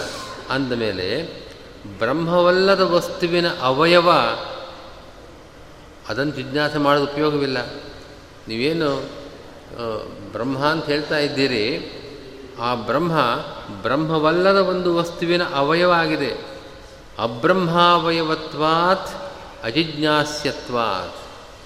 ಅಂದಮೇಲೆ 0.51 1.41
ಬ್ರಹ್ಮವಲ್ಲದ 1.87 2.81
ವಸ್ತುವಿನ 2.81 3.47
ಅವಯವ, 3.61 4.11
ಅದನ್ನು 6.09 6.33
ಜಿಜ್ಞಾಸೆ 6.33 6.79
ಮಾಡೋದು 6.79 7.05
ಉಪಯೋಗವಿಲ್ಲ. 7.05 7.59
ನೀವೇನು 8.49 8.97
ಬ್ರಹ್ಮ 10.33 10.59
ಅಂತ 10.59 10.87
ಹೇಳ್ತಾ 10.87 11.19
ಇದ್ದೀರಿ, 11.19 11.93
ಆ 12.61 12.75
ಬ್ರಹ್ಮ 12.75 13.19
ಬ್ರಹ್ಮವಲ್ಲದ 13.83 14.57
ಒಂದು 14.57 14.97
ವಸ್ತುವಿನ 14.97 15.43
ಅವಯವ 15.45 15.91
ಆಗಿದೆ. 15.91 16.31
ಅಬ್ರಹ್ಮಾವಯವತ್ವಾತ್ 17.19 19.09
ಅಜಿಜ್ಞಾಸ್ಯತ್ವಾತ್. 19.65 21.17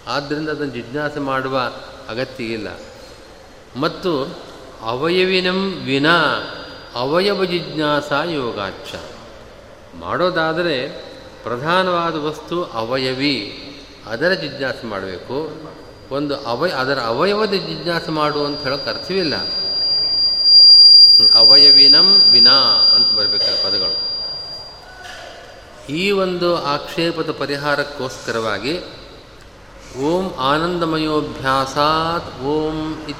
ಆದ್ದರಿಂದ 0.08 0.48
ಅದನ್ನು 0.48 0.74
ಜಿಜ್ಞಾಸೆ 0.74 1.20
ಮಾಡುವ 1.20 1.60
ಅಗತ್ಯ 2.08 2.44
ಇಲ್ಲ. 2.44 2.68
ಮತ್ತು 3.76 4.38
ಅವಯವಿನಂ 4.82 5.82
ವಿನಾ 5.84 6.44
ಅವಯವ 6.94 7.44
ಜಿಜ್ಞಾಸಾ 7.44 8.24
ಯೋಗಾಚ್ಛ 8.24 8.94
ಮಾಡೋದಾದರೆ 10.00 10.88
ಪ್ರಧಾನವಾದ 11.42 12.16
ವಸ್ತು 12.16 12.64
ಅವಯವಿ. 12.64 13.60
ಅದರ 14.06 14.32
ಜಿಜ್ಞಾಸೆ 14.32 14.86
ಮಾಡಬೇಕು. 14.86 15.62
ಒಂದು 16.10 16.36
ಅವಯ, 16.36 16.70
ಅದರ 16.70 17.00
ಅವಯವದ 17.00 17.52
ಜಿಜ್ಞಾಸೆ 17.52 18.10
ಮಾಡು 18.10 18.44
ಅಂತ 18.44 18.62
ಹೇಳೋಕೆ 18.62 18.90
ಅರ್ಥವಿಲ್ಲ 18.90 19.34
ಅವಯವಿನಂ 21.34 22.22
ವಿನಾ 22.30 22.90
ಅಂತ 22.94 23.12
ಬರಬೇಕಾದ 23.12 23.64
ಪದಗಳು. 23.64 24.14
ಈ 25.88 26.10
ಒಂದು 26.10 26.64
ಆಕ್ಷೇಪದ 26.64 27.30
ಪರಿಹಾರಕ್ಕೋಸ್ಕರವಾಗಿ 27.30 28.80
ಓಂ 30.02 30.34
ಆನಂದಮಯೋಭ್ಯಾಸಾತ್ 30.34 32.42
ಓಂ 32.42 33.04
ಇತ್ 33.08 33.18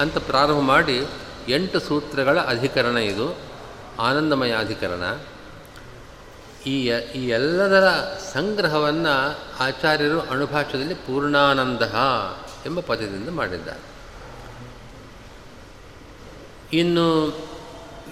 ಅಂತ 0.00 0.18
ಪ್ರಾರಂಭ 0.18 0.60
ಮಾಡಿ 0.60 1.06
ಎಂಟು 1.48 1.80
ಸೂತ್ರಗಳ 1.80 2.40
ಅಧಿಕರಣ 2.40 2.96
ಇದು. 2.96 3.36
ಆನಂದಮಯ 4.00 4.52
ಅಧಿಕರಣ 4.52 5.02
ಈ 6.66 6.90
ಈ 6.90 7.28
ಎಲ್ಲದರ 7.28 7.88
ಸಂಗ್ರಹವನ್ನು 8.32 9.38
ಆಚಾರ್ಯರು 9.60 10.20
ಅಣುಭಾಷ್ಯದಲ್ಲಿ 10.20 10.94
ಪೂರ್ಣಾನಂದ 10.94 11.82
ಎಂಬ 12.66 12.80
ಪದದಿಂದ 12.80 13.28
ಮಾಡಿದ್ದಾರೆ. 13.28 13.96
ಇನ್ನು 16.76 17.36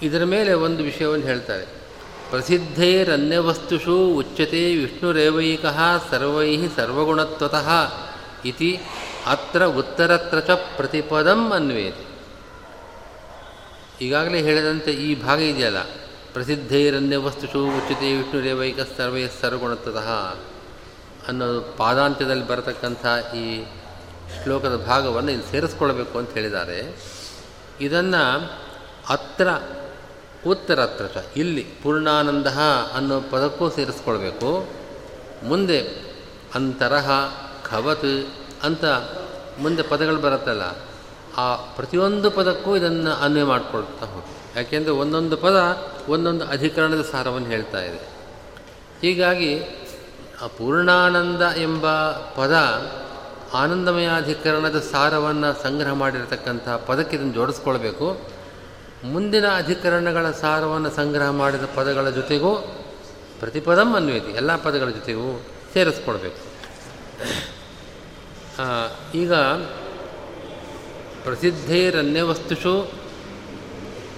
ಇದರ 0.01 0.23
ಮೇಲೆ 0.23 0.53
ಒಂದು 0.53 0.83
ವಿಷಯವನ್ನು 0.83 1.25
ಹೇಳ್ತಾರೆ. 1.25 1.65
ಪ್ರಸಿದ್ಧೈರನ್ಯವಸ್ತುಷು 2.29 4.07
ಉಚ್ಯತೆ 4.07 4.75
ವಿಷ್ಣುರೇವೈಕ 4.75 5.65
ಸರ್ವೈ 6.09 6.67
ಸರ್ವಗುಣತ್ವತಃ 6.75 7.69
ಇತಿ 8.45 8.79
ಅತ್ರ 9.25 9.65
ಉತ್ತರತ್ರ 9.65 10.39
ಚ 10.39 10.49
ಪ್ರತಿಪದಂ 10.49 11.51
ಅನ್ವೇತಿ. 11.51 12.05
ಈಗಾಗಲೇ 14.05 14.41
ಹೇಳಿದಂತೆ 14.41 14.91
ಈ 14.91 15.21
ಭಾಗ 15.21 15.39
ಇದೆಯಲ್ಲ 15.39 16.04
ಪ್ರಸಿದ್ಧೈರನ್ಯವಸ್ತುಷು 16.35 17.59
ಉಚ್ಯತೆ 17.67 18.07
ವಿಷ್ಣುರೇವೈಕ 18.13 18.79
ಸರ್ವೇ 18.97 19.27
ಸರ್ವಗುಣತಃ 19.41 20.07
ಅನ್ನೋದು 21.27 21.61
ಪಾದಾಂತ್ಯದಲ್ಲಿ 21.77 22.47
ಬರತಕ್ಕಂಥ 22.47 23.05
ಈ 23.35 23.45
ಶ್ಲೋಕದ 24.43 24.75
ಭಾಗವನ್ನು 24.87 25.31
ಇಲ್ಲಿ 25.31 25.51
ಸೇರಿಸ್ಕೊಳ್ಬೇಕು 25.51 26.17
ಅಂತ 26.17 26.29
ಹೇಳಿದ್ದಾರೆ. 26.29 26.79
ಇದನ್ನು 27.81 28.23
ಅತ್ರ 29.09 29.47
ಉತ್ತರತ್ರ 30.47 31.05
ಚ 31.07 31.23
ಇಲ್ಲಿ 31.35 31.63
ಪೂರ್ಣಾನಂದ 31.83 32.47
ಅನ್ನೋ 32.95 33.21
ಪದಕ್ಕೂ 33.21 33.69
ಸೇರಿಸ್ಕೊಳ್ಬೇಕು. 33.69 34.51
ಮುಂದೆ 35.43 35.79
ಅಂತರಹ, 36.55 37.09
ಖವತ್ 37.63 38.27
ಅಂತ 38.63 38.85
ಮುಂದೆ 39.59 39.81
ಪದಗಳು 39.81 40.17
ಬರುತ್ತಲ್ಲ, 40.17 40.63
ಆ 41.37 41.55
ಪ್ರತಿಯೊಂದು 41.55 42.31
ಪದಕ್ಕೂ 42.31 42.75
ಇದನ್ನು 42.75 43.11
ಅನ್ವಯ 43.11 43.43
ಮಾಡಿಕೊಳ್ತಾ 43.43 44.05
ಹೋಗಿ. 44.05 44.34
ಯಾಕೆಂದರೆ 44.55 44.91
ಒಂದೊಂದು 44.91 45.37
ಪದ 45.37 45.57
ಒಂದೊಂದು 46.07 46.45
ಅಧಿಕರಣದ 46.45 47.01
ಸಾರವನ್ನು 47.11 47.47
ಹೇಳ್ತಾ 47.47 47.81
ಇದೆ. 47.81 48.01
ಹೀಗಾಗಿ 49.01 49.59
ಪೂರ್ಣಾನಂದ 50.57 51.41
ಎಂಬ 51.41 52.11
ಪದ 52.11 52.53
ಆನಂದಮಯಾಧಿಕರಣದ 53.53 54.79
ಸಾರವನ್ನು 54.91 55.63
ಸಂಗ್ರಹ 55.63 55.93
ಮಾಡಿರತಕ್ಕಂಥ 55.93 56.69
ಪದಕ್ಕೆ 56.69 57.15
ಇದನ್ನು 57.15 57.33
ಜೋಡಿಸ್ಕೊಳ್ಬೇಕು. 57.33 58.21
ಮುಂದಿನ 59.03 59.45
ಅಧಿಕರಣಗಳ 59.55 60.31
ಸಾರವನ್ನು 60.31 60.89
ಸಂಗ್ರಹ 60.89 61.29
ಮಾಡಿದ 61.29 61.65
ಪದಗಳ 61.75 62.09
ಜೊತೆಗೂ 62.09 62.55
ಪ್ರತಿಪದಂ 63.39 63.95
ಅನ್ವೇತಿ 63.95 64.31
ಎಲ್ಲ 64.31 64.55
ಪದಗಳ 64.55 64.89
ಜೊತೆಗೂ 64.89 65.41
ಸೇರಿಸ್ಕೊಳ್ಬೇಕು. 65.73 66.41
ಈಗ 69.17 69.33
ಪ್ರಸಿದ್ಧೈರನ್ಯವಸ್ತುಷು 71.23 73.04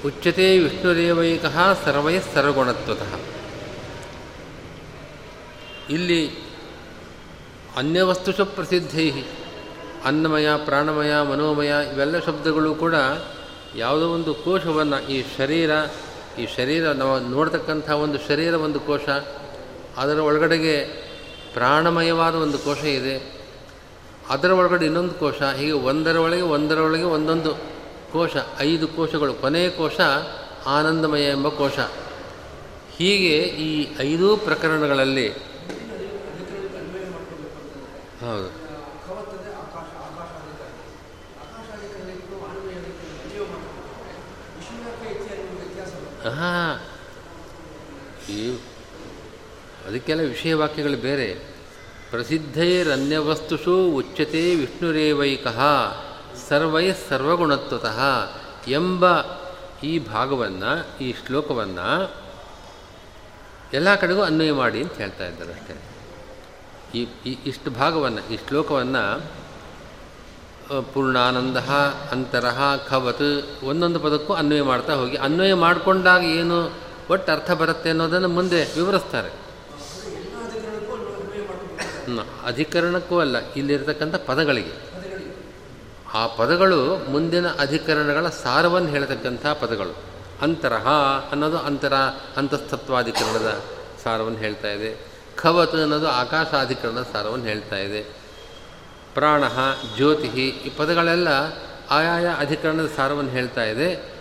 ಉಚ್ಯತೆ 0.06 0.60
ವಿಷ್ಣುದೇವೈಕ 0.60 1.46
ಸರ್ವೈ 1.84 2.20
ಸರ್ವಗುಣತ್ವತಃ 2.34 3.20
ಇಲ್ಲಿ 5.90 6.32
ಅನ್ಯವಸ್ತುಷ 7.78 8.42
ಪ್ರಸಿದ್ಧೈ 8.42 9.12
ಅನ್ನಮಯ, 10.06 10.48
ಪ್ರಾಣಮಯ, 10.66 11.22
ಮನೋಮಯ 11.32 11.72
ಇವೆಲ್ಲ 11.94 12.20
ಶಬ್ದಗಳು 12.20 12.76
ಕೂಡ 12.76 12.94
ಯಾವುದೋ 13.76 14.10
ಒಂದು 14.10 14.34
ಕೋಶವನ್ನು 14.34 15.08
ಈ 15.08 15.24
ಶರೀರ 15.38 15.72
ಈ 16.40 16.48
ಶರೀರ 16.56 16.92
ನಾವು 16.92 17.20
ನೋಡ್ತಕ್ಕಂಥ 17.20 17.90
ಒಂದು 17.90 18.18
ಶರೀರ 18.28 18.54
ಒಂದು 18.54 18.80
ಕೋಶ. 18.80 19.10
ಅದರ 19.98 20.20
ಒಳಗಡೆಗೆ 20.20 20.84
ಪ್ರಾಣಮಯವಾದ 21.54 22.36
ಒಂದು 22.36 22.58
ಕೋಶ 22.58 22.84
ಇದೆ. 22.84 23.46
ಅದರ 24.30 24.52
ಒಳಗಡೆ 24.52 24.86
ಇನ್ನೊಂದು 24.86 25.14
ಕೋಶ, 25.14 25.42
ಹೀಗೆ 25.42 25.72
ಒಂದರ 25.72 26.16
ಒಳಗೆ 26.16 26.42
ಒಂದರ 26.42 26.80
ಒಳಗೆ 26.80 27.04
ಒಂದೊಂದು 27.04 27.77
ಕೋಶ, 28.18 28.36
ಐದು 28.60 28.88
ಕೋಶಗಳು 28.88 29.34
ಕೊನೆಯ 29.34 29.70
ಕೋಶ 29.70 30.00
ಆನಂದಮಯ 30.66 31.30
ಎಂಬ 31.30 31.48
ಕೋಶ. 31.50 31.80
ಹೀಗೆ 32.98 33.38
ಈ 33.66 33.98
ಐದೂ 34.00 34.38
ಪ್ರಕರಣಗಳಲ್ಲಿ 34.38 35.30
ಹೌದು. 38.22 38.50
ಹಾಂ 46.30 46.76
ಈ 48.34 48.58
ಅದಕ್ಕೆಲ್ಲ 49.88 50.22
ವಿಷಯ 50.22 50.54
ವಾಕ್ಯಗಳು 50.54 50.98
ಬೇರೆ. 50.98 51.34
ಪ್ರಸಿದ್ಧೈರನ್ಯವಸ್ತುಷು 52.10 53.76
ಉಚ್ಯತೆ 53.88 54.56
ವಿಷ್ಣುರೇವೈಕ. 54.56 55.48
ಸರ್ವೈ 56.50 56.94
ಸರ್ವಗುಣತ್ವತಃ 57.10 58.00
ಎಂಬ 58.68 59.06
ಈ 59.84 60.00
ಭಾಗವನ್ನು 60.00 60.98
ಈ 61.04 61.14
ಶ್ಲೋಕವನ್ನು 61.14 62.12
ಎಲ್ಲ 63.74 63.96
ಕಡೆಗೂ 63.96 64.22
ಅನ್ವಯ 64.22 64.52
ಮಾಡಿ 64.52 64.82
ಅಂತ 64.82 64.94
ಹೇಳ್ತಾ 64.94 65.26
ಇದ್ದಾರೆ 65.26 65.54
ಅಷ್ಟೇ 65.54 65.74
ಈ 66.94 67.08
ಈ- 67.26 67.38
ಇಷ್ಟು 67.46 67.72
ಭಾಗವನ್ನು 67.72 68.34
ಈ 68.34 68.38
ಶ್ಲೋಕವನ್ನು 68.48 69.04
ಪೂರ್ಣಾನಂದ 70.94 71.58
ಅಂತರಹ 72.12 72.76
ಖವತ್ 72.90 73.28
ಒಂದೊಂದು 73.64 74.00
ಪದಕ್ಕೂ 74.00 74.34
ಅನ್ವಯ 74.34 74.62
ಮಾಡ್ತಾ 74.62 74.94
ಹೋಗಿ 74.94 75.18
ಅನ್ವಯ 75.18 75.54
ಮಾಡಿಕೊಂಡಾಗ 75.54 76.24
ಏನು 76.24 76.58
ಒಟ್ಟು 77.10 77.32
ಅರ್ಥ 77.32 77.52
ಬರುತ್ತೆ 77.52 77.90
ಅನ್ನೋದನ್ನು 77.90 78.28
ಮುಂದೆ 78.28 78.70
ವಿವರಿಸ್ತಾರೆ. 78.76 79.30
ಅಧಿಕರಣಕ್ಕೂ 82.46 83.20
ಅಲ್ಲ 83.20 83.54
ಇಲ್ಲಿರ್ತಕ್ಕಂಥ 83.56 84.16
ಪದಗಳಿಗೆ 84.16 84.87
ಆ 86.14 86.28
ಪದಗಳು 86.28 87.12
ಮುಂದಿನ 87.12 87.48
ಅಧಿಕರಣಗಳ 87.48 88.30
ಸಾರವನ್ನು 88.30 88.90
ಹೇಳತಕ್ಕಂಥ 88.90 89.46
ಪದಗಳು. 89.46 89.96
ಅಂತರಹ 90.42 90.88
ಅನ್ನೋದು 91.32 91.58
ಅಂತರ 91.58 91.94
ಅಂತಸ್ತತ್ವಾಧಿಕರಣದ 92.38 93.62
ಸಾರವನ್ನು 94.04 94.38
ಹೇಳ್ತಾ 94.38 94.68
ಇದೆ. 94.68 95.08
ಖವತ್ 95.38 95.76
ಅನ್ನೋದು 95.76 96.10
ಆಕಾಶಾಧಿಕರಣದ 96.10 97.08
ಸಾರವನ್ನು 97.14 97.46
ಹೇಳ್ತಾ 97.46 97.76
ಇದೆ. 97.76 98.02
ಪ್ರಾಣ 99.14 99.44
ಜ್ಯೋತಿ 99.96 100.28
ಈ 100.28 100.70
ಪದಗಳೆಲ್ಲ 100.70 101.28
ಆಯಾಯ 101.90 102.36
ಅಧಿಕರಣದ 102.40 102.90
ಸಾರವನ್ನು 102.98 103.32
ಹೇಳ್ತಾ 103.32 103.64
ಇದೆ. 103.64 104.14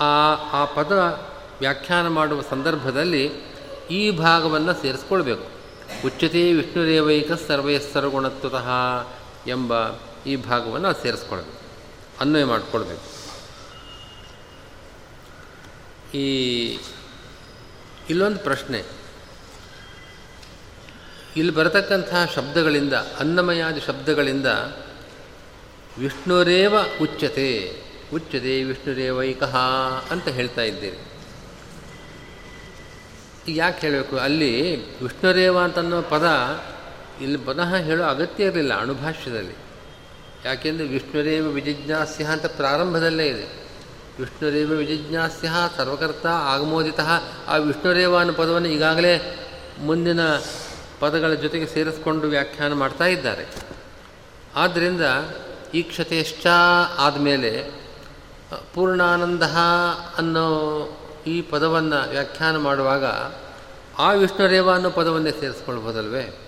ಆ 0.00 0.34
ಆ 0.52 0.64
ಪದ 0.64 1.20
ವ್ಯಾಖ್ಯಾನ 1.60 2.08
ಮಾಡುವ 2.08 2.42
ಸಂದರ್ಭದಲ್ಲಿ 2.50 3.24
ಈ 3.90 4.10
ಭಾಗವನ್ನು 4.10 4.82
ಸೇರಿಸ್ಕೊಳ್ಬೇಕು. 4.82 5.44
ಉಚ್ಯತೆ 6.06 6.52
ವಿಷ್ಣುರೇವೈಕ 6.52 7.32
ಸರ್ವಯಸ್ಸರ್ವಗುಣತ್ವತಃ 7.48 8.68
ಎಂಬ 9.46 9.72
ಈ 10.26 10.36
ಭಾಗವನ್ನು 10.36 11.02
ಸೇರಿಸ್ಕೊಳ್ಬೇಕು. 11.02 11.58
ಅನ್ವಯ 12.20 12.44
ಮಾಡಿಕೊಳ್ಬೇಕು. 12.44 13.18
ಈ 16.14 16.78
ಇಲ್ಲೊಂದು 18.10 18.38
ಪ್ರಶ್ನೆ. 18.38 18.84
ಇಲ್ಲಿ 21.36 21.54
ಬರತಕ್ಕಂತಹ 21.54 22.24
ಶಬ್ದಗಳಿಂದ, 22.34 22.92
ಅನ್ನಮಯಾದಿ 22.92 23.80
ಶಬ್ದಗಳಿಂದ 23.80 24.46
ವಿಷ್ಣುರೇವ 25.98 26.74
ಉಚ್ಚತೆ 27.02 27.82
ಉಚ್ಚತೆ 28.14 28.64
ವಿಷ್ಣುರೇವೈಕಃ 28.64 29.56
ಅಂತ 30.10 30.28
ಹೇಳ್ತಾ 30.28 30.62
ಇದ್ದೀರಿ. 30.62 30.96
ಈಗ 33.48 33.56
ಯಾಕೆ 33.56 33.80
ಹೇಳಬೇಕು? 33.80 34.16
ಅಲ್ಲಿ 34.16 34.76
ವಿಷ್ಣುರೇವ 35.02 35.58
ಅಂತನ್ನೋ 35.58 36.02
ಪದ 36.02 36.26
ಇಲ್ಲಿ 37.20 37.38
ಪುನಃ 37.38 37.74
ಹೇಳೋ 37.74 38.04
ಅಗತ್ಯ 38.04 38.44
ಇರಲಿಲ್ಲ 38.44 38.80
ಅಣುಭಾಷ್ಯದಲ್ಲಿ. 38.80 39.67
ಯಾಕೆಂದರೆ 40.44 40.88
ವಿಷ್ಣುರೇವ 40.88 41.48
ವಿಜಿಜ್ಞಾಸ್ಯ 41.48 42.24
ಅಂತ 42.24 42.46
ಪ್ರಾರಂಭದಲ್ಲೇ 42.46 43.26
ಇದೆ. 43.26 43.68
ವಿಷ್ಣುರೇವ 44.20 44.70
ವಿಜಿಜ್ಞಾಸ್ಯ 44.70 45.48
ಸರ್ವಕರ್ತ 45.76 46.26
ಆಗಮೋದಿತ. 46.26 47.00
ಆ 47.48 47.56
ವಿಷ್ಣುರೇವ 47.56 48.18
ಅನ್ನೋ 48.18 48.32
ಪದವನ್ನು 48.32 48.68
ಈಗಾಗಲೇ 48.68 49.44
ಮುಂದಿನ 49.80 50.20
ಪದಗಳ 51.00 51.32
ಜೊತೆಗೆ 51.32 51.66
ಸೇರಿಸ್ಕೊಂಡು 51.66 52.26
ವ್ಯಾಖ್ಯಾನ 52.26 52.72
ಮಾಡ್ತಾ 52.72 53.04
ಇದ್ದಾರೆ. 53.04 53.46
ಆದ್ದರಿಂದ 54.56 55.00
ಈಕ್ಷತೆಶ್ಚ 55.74 56.46
ಆದಮೇಲೆ 56.98 57.84
ಪೂರ್ಣಾನಂದ 58.74 59.42
ಅನ್ನೋ 60.18 60.48
ಈ 61.26 61.42
ಪದವನ್ನು 61.42 62.10
ವ್ಯಾಖ್ಯಾನ 62.10 62.56
ಮಾಡುವಾಗ 62.56 63.04
ಆ 63.98 64.12
ವಿಷ್ಣುರೇವ 64.12 64.72
ಅನ್ನೋ 64.72 64.90
ಪದವನ್ನೇ 64.90 65.30
ಸೇರಿಸ್ಕೊಳ್ಬೋದಲ್ವೇ? 65.30 66.38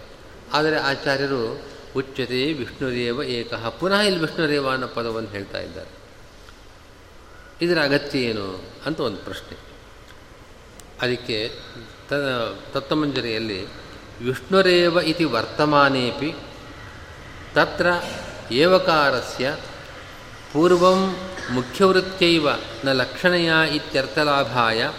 ಆದರೆ 0.53 0.79
ಆಚಾರ್ಯರು 0.79 1.70
ಉಚ್ಚತೆ 1.97 2.53
ವಿಷ್ಣುರೇವ 2.53 3.23
ಏಕಃ. 3.23 3.69
ಪುನಃ 3.69 4.01
ಇಲ್ಲಿ 4.01 4.21
ವಿಷ್ಣುದೇವ 4.21 4.71
ಅನ್ನೋ 4.71 4.87
ಪದವನ್ನು 4.87 5.29
ಹೇಳ್ತಾ 5.29 5.61
ಇದ್ದಾರೆ. 5.61 5.89
ಇದರ 7.63 7.83
ಅಗತ್ಯ 7.83 8.19
ಏನು 8.19 8.65
ಅಂತ 8.87 9.01
ಒಂದು 9.01 9.17
ಪ್ರಶ್ನೆ. 9.17 9.59
ಅದಕ್ಕೆ 11.03 11.53
ತ 12.09 12.13
ತತ್ತಮಂಜರಿಯಲ್ಲಿ 12.73 13.67
ವಿಷ್ಣುರೇವ 14.25 14.97
ಇತಿ 14.97 15.25
ವರ್ತಮಾನೇಪಿ 15.25 16.35
ತತ್ರ 17.55 17.87
ಏವಕಾರಸ್ಯ 18.53 19.57
ಪೂರ್ವಂ 20.53 21.17
ಮುಖ್ಯವೃತ್ತೈವ 21.51 22.49
ನ 22.85 22.93
ಲಕ್ಷಣಯ 22.93 23.53
ಇತ್ಯರ್ಥಲಾಭಾಯ 23.75 24.91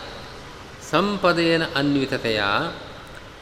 ಸಂಪದೇನ 0.91 1.61
ಅನ್ವಿತತೆಯ 1.75 2.43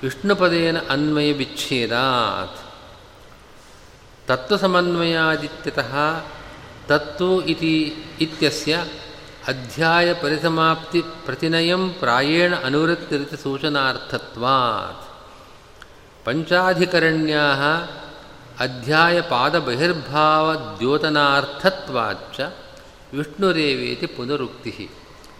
ವಿಷ್ಣುಪದೇನ 0.03 0.77
ಅನ್ವಯ 0.89 1.33
ವಿಚ್ಛೇದಾತ್. 1.33 2.68
ತತ್ವಸಮನ್ವಯಾದಿತ್ಯತಃ 4.29 6.21
ತತ್ವ 6.87 7.41
ಇತಿ 7.45 7.95
ಇತ್ಯಸ್ಯ 8.21 8.85
ಅಧ್ಯಾಯ 9.47 10.13
ಪರಿಸಮಾಪ್ತಿ 10.13 11.01
ಪ್ರತಿನಯಂ 11.01 11.93
ಪ್ರಾಯೇಣ 11.93 12.55
ಅನುವೃತ್ತಿರಿತ 12.55 13.33
ಸೂಚನಾರ್ಥತ್ವಾತ್. 13.33 15.07
ಪಂಚಾಧಿಕರಣ್ಯಾ 16.25 17.41
ಅಧ್ಯಾಯ 18.59 19.21
ಪಾದ 19.21 19.59
ಬಹಿರ್ಭಾವ 19.59 20.75
ದ್ಯೋತನಾರ್ಥತ್ವಾಚ್ಚ 20.79 22.39
ವಿಷ್ಣುರೇವೇತಿ 23.17 24.05
ಪುನರುಕ್ತಿ 24.05 24.89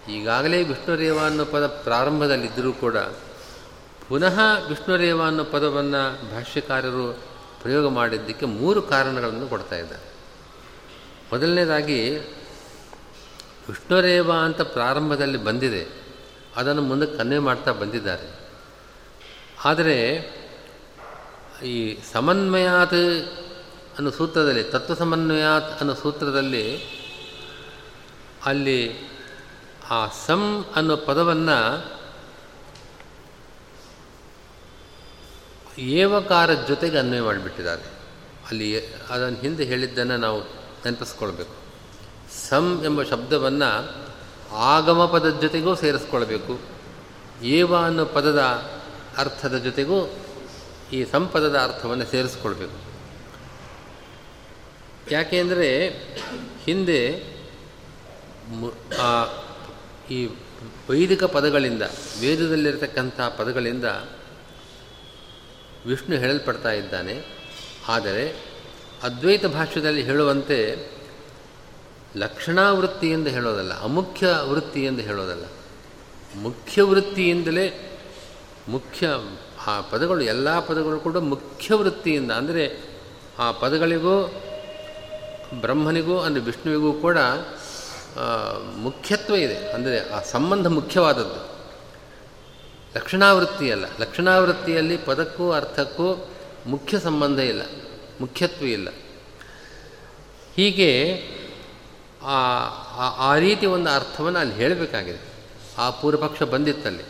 ಈಗಾಗಲೇ 0.10 0.63
ವಿಷ್ಣುರೇವ 0.63 1.26
ಅನ್ನೋ 1.26 1.46
ಪದ 1.46 1.68
ಪ್ರಾರಂಭದಲ್ಲಿದ್ದರೂ 1.68 2.74
ಕೂಡ 2.74 2.96
ಪುನಃ 4.08 4.40
ವಿಷ್ಣುರೇವ 4.68 5.26
ಅನ್ನೋ 5.26 5.44
ಪದವನ್ನು 5.44 6.36
ಭಾಷ್ಯಕಾರರು 6.36 7.29
ಪ್ರಯೋಗ 7.62 7.89
ಮಾಡಿದ್ದಕ್ಕೆ 7.89 8.45
ಮೂರು 8.45 8.82
ಕಾರಣಗಳನ್ನು 8.82 9.48
ಕೊಡ್ತಾ 9.48 9.76
ಇದ್ದಾರೆ. 9.76 10.10
ಮೊದಲನೇದಾಗಿ 11.34 12.17
ವಿಷ್ಣುರೇವ 13.69 14.32
ಅಂತ 14.34 14.62
ಪ್ರಾರಂಭದಲ್ಲಿ 14.62 15.38
ಬಂದಿದೆ. 15.38 15.88
ಅದನ್ನು 16.56 16.82
ಮುಂದಕ್ಕೆ 16.82 17.17
ಕನ್ವೆ 17.17 17.39
ಮಾಡ್ತಾ 17.39 17.72
ಬಂದಿದ್ದಾರೆ. 17.72 18.39
ಆದರೆ, 19.65 20.15
ಈ 21.63 21.98
ಸಮನ್ವಯಾತ್ 22.13 22.93
ಅನ್ನೋ 23.98 24.10
ಸೂತ್ರದಲ್ಲಿ, 24.10 24.63
ತತ್ವ 24.63 24.93
ಸಮನ್ವಯಾತ್ 24.93 25.80
ಅನ್ನೋ 25.80 25.93
ಸೂತ್ರದಲ್ಲಿ 25.93 27.00
ಅಲ್ಲಿ 28.45 29.10
ಆ 29.89 30.08
ಸಂ 30.08 30.65
ಅನ್ನೋ 30.76 30.98
ಪದವನ್ನು 30.98 31.99
ಏವಕಾರದ 35.80 36.65
ಜೊತೆಗೆ 36.68 36.98
ಅನ್ವಯ 36.98 37.22
ಮಾಡಿಬಿಟ್ಟಿದ್ದಾರೆ. 37.22 37.82
ಅಲ್ಲಿ 38.50 38.88
ಅದನ್ನು 39.10 39.39
ಹಿಂದೆ 39.39 39.63
ಹೇಳಿದ್ದನ್ನು 39.63 40.18
ನಾವು 40.18 40.42
ನೆನಪಿಸ್ಕೊಳ್ಬೇಕು. 40.86 41.54
ಸಂ 42.50 42.82
ಎಂಬ 42.84 43.04
ಶಬ್ದವನ್ನು 43.04 43.96
ಆಗಮ 44.56 45.06
ಪದದ 45.06 45.42
ಜೊತೆಗೂ 45.42 45.76
ಸೇರಿಸ್ಕೊಳ್ಬೇಕು. 45.76 46.60
ಏವ 47.44 47.76
ಅನ್ನೋ 47.78 48.06
ಪದದ 48.06 48.39
ಅರ್ಥದ 49.18 49.58
ಜೊತೆಗೂ 49.58 50.13
ಈ 50.94 51.06
ಸಂಪದದ 51.06 51.56
ಅರ್ಥವನ್ನು 51.56 52.06
ಸೇರಿಸ್ಕೊಳ್ಬೇಕು. 52.06 52.89
ಯಾಕೆಂದರೆ 55.12 55.89
ಹಿಂದೆ 56.63 57.24
ಈ 60.12 60.30
ವೈದಿಕ 60.89 61.24
ಪದಗಳಿಂದ, 61.24 61.84
ವೇದದಲ್ಲಿರತಕ್ಕಂಥ 62.22 63.22
ಪದಗಳಿಂದ 63.22 63.86
ವಿಷ್ಣು 65.86 66.15
ಹೇಳಲ್ಪಡ್ತಾ 66.15 66.72
ಇದ್ದಾನೆ. 66.72 67.15
ಆದರೆ 67.88 68.26
ಅದ್ವೈತ 69.04 69.46
ಭಾಷ್ಯದಲ್ಲಿ 69.46 70.02
ಹೇಳುವಂತೆ 70.02 70.58
ಲಕ್ಷಣಾ 72.18 72.65
ಎಂದು 73.08 73.30
ಹೇಳೋದಲ್ಲ, 73.30 73.74
ಅಮುಖ್ಯ 73.82 74.28
ವೃತ್ತಿ 74.28 74.86
ಎಂದು 74.86 75.02
ಹೇಳೋದಲ್ಲ. 75.02 75.46
ಮುಖ್ಯ 76.36 76.82
ವೃತ್ತಿಯಿಂದಲೇ 76.82 77.65
ಮುಖ್ಯ, 78.70 79.08
ಆ 79.68 79.82
ಪದಗಳು, 79.82 80.22
ಎಲ್ಲ 80.22 80.60
ಪದಗಳು 80.60 81.00
ಕೂಡ 81.00 81.18
ಮುಖ್ಯ 81.18 81.76
ವೃತ್ತಿಯಿಂದ, 81.76 82.32
ಅಂದರೆ 82.32 82.63
ಆ 83.39 83.52
ಪದಗಳಿಗೂ, 83.52 84.15
ಬ್ರಹ್ಮನಿಗೂ 85.62 86.20
ಅಂದರೆ 86.20 86.42
ವಿಷ್ಣುವಿಗೂ 86.42 86.94
ಕೂಡ 86.94 87.18
ಮುಖ್ಯತ್ವ 88.78 89.36
ಇದೆ. 89.36 89.58
ಅಂದರೆ 89.74 90.10
ಆ 90.10 90.20
ಸಂಬಂಧ 90.22 90.68
ಮುಖ್ಯವಾದದ್ದು. 90.68 91.59
ಲಕ್ಷಣಾವೃತ್ತಿ 92.95 93.71
ಅಲ್ಲ. 93.71 93.86
ಲಕ್ಷಣಾವೃತ್ತಿಯಲ್ಲಿ 93.99 94.97
ಪದಕ್ಕೂ 94.97 95.52
ಅರ್ಥಕ್ಕೂ 95.52 96.30
ಮುಖ್ಯ 96.65 96.99
ಸಂಬಂಧ 96.99 97.39
ಇಲ್ಲ. 97.39 97.62
ಮುಖ್ಯತ್ವ 98.21 98.65
ಇಲ್ಲ. 98.65 98.89
ಹೀಗೆ 100.56 101.23
ಆ 103.17 103.36
ರೀತಿ 103.36 103.65
ಒಂದು 103.65 103.89
ಅರ್ಥವನ್ನು 103.89 104.39
ಅಲ್ಲಿ 104.39 104.56
ಹೇಳಬೇಕಾಗಿದೆ. 104.56 105.19
ಆ 105.78 105.89
ಪೂರ್ವಪಕ್ಷ 105.89 106.43
ಬಂದಿತ್ತಲ್ಲಿ. 106.43 107.04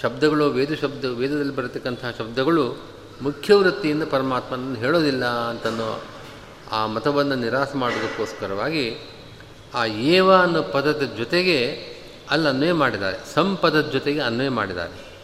ಶಬ್ದಗಳು 0.00 0.50
ವೇದ 0.50 0.74
ಶಬ್ದ, 0.74 1.04
ವೇದದಲ್ಲಿ 1.04 1.56
ಬರತಕ್ಕಂತಹ 1.56 2.10
ಶಬ್ದಗಳು 2.10 2.94
ಮುಖ್ಯ 3.22 3.54
ವೃತ್ತಿಯಿಂದ 3.54 4.02
ಪರಮಾತ್ಮನನ್ನು 4.10 4.74
ಹೇಳೋದಿಲ್ಲ 4.74 5.24
ಅಂತನೋ 5.24 6.04
ಆ 6.72 6.86
ಮತವನ್ನು 6.86 7.34
ನಿರಾಸ 7.34 7.76
ಮಾಡೋದಕ್ಕೋಸ್ಕರವಾಗಿ 7.76 8.96
ಆ 9.74 9.84
ಏವ 9.84 10.34
ಅನ್ನೋ 10.34 10.62
ಪದದ 10.62 11.02
ಜೊತೆಗೆ 11.18 11.93
ಅಲ್ಲಿ 12.30 12.48
ಅನ್ವಯ 12.48 12.72
ಮಾಡಿದ್ದಾರೆ. 12.72 13.34
ಸಂಪದದ 13.34 13.90
ಜೊತೆಗೆ 13.90 14.20
ಅನ್ವಯ 14.20 14.48
ಮಾಡಿದ್ದಾರೆ. 14.48 15.14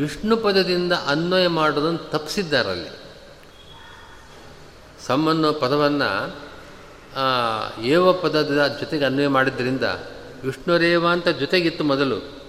ವಿಷ್ಣು 0.00 0.36
ಪದದಿಂದ 0.36 0.92
ಅನ್ವಯ 0.92 1.48
ಮಾಡೋದನ್ನು 1.48 1.98
ತಪ್ಪಿಸಿದ್ದಾರಲ್ಲಿ. 1.98 2.90
ಸಮ್ 5.06 5.28
ಅನ್ನೋ 5.28 5.52
ಪದವನ್ನು 5.52 6.36
ಏವ 7.82 8.12
ಪದದ 8.12 8.76
ಜೊತೆಗೆ 8.80 9.04
ಅನ್ವಯ 9.04 9.28
ಮಾಡಿದ್ದರಿಂದ 9.28 9.82
ವಿಷ್ಣುರೇವ 10.44 11.08
ಅಂತ 11.08 11.28
ಜೊತೆಗಿತ್ತು 11.28 11.84
ಮೊದಲು. 11.84 12.40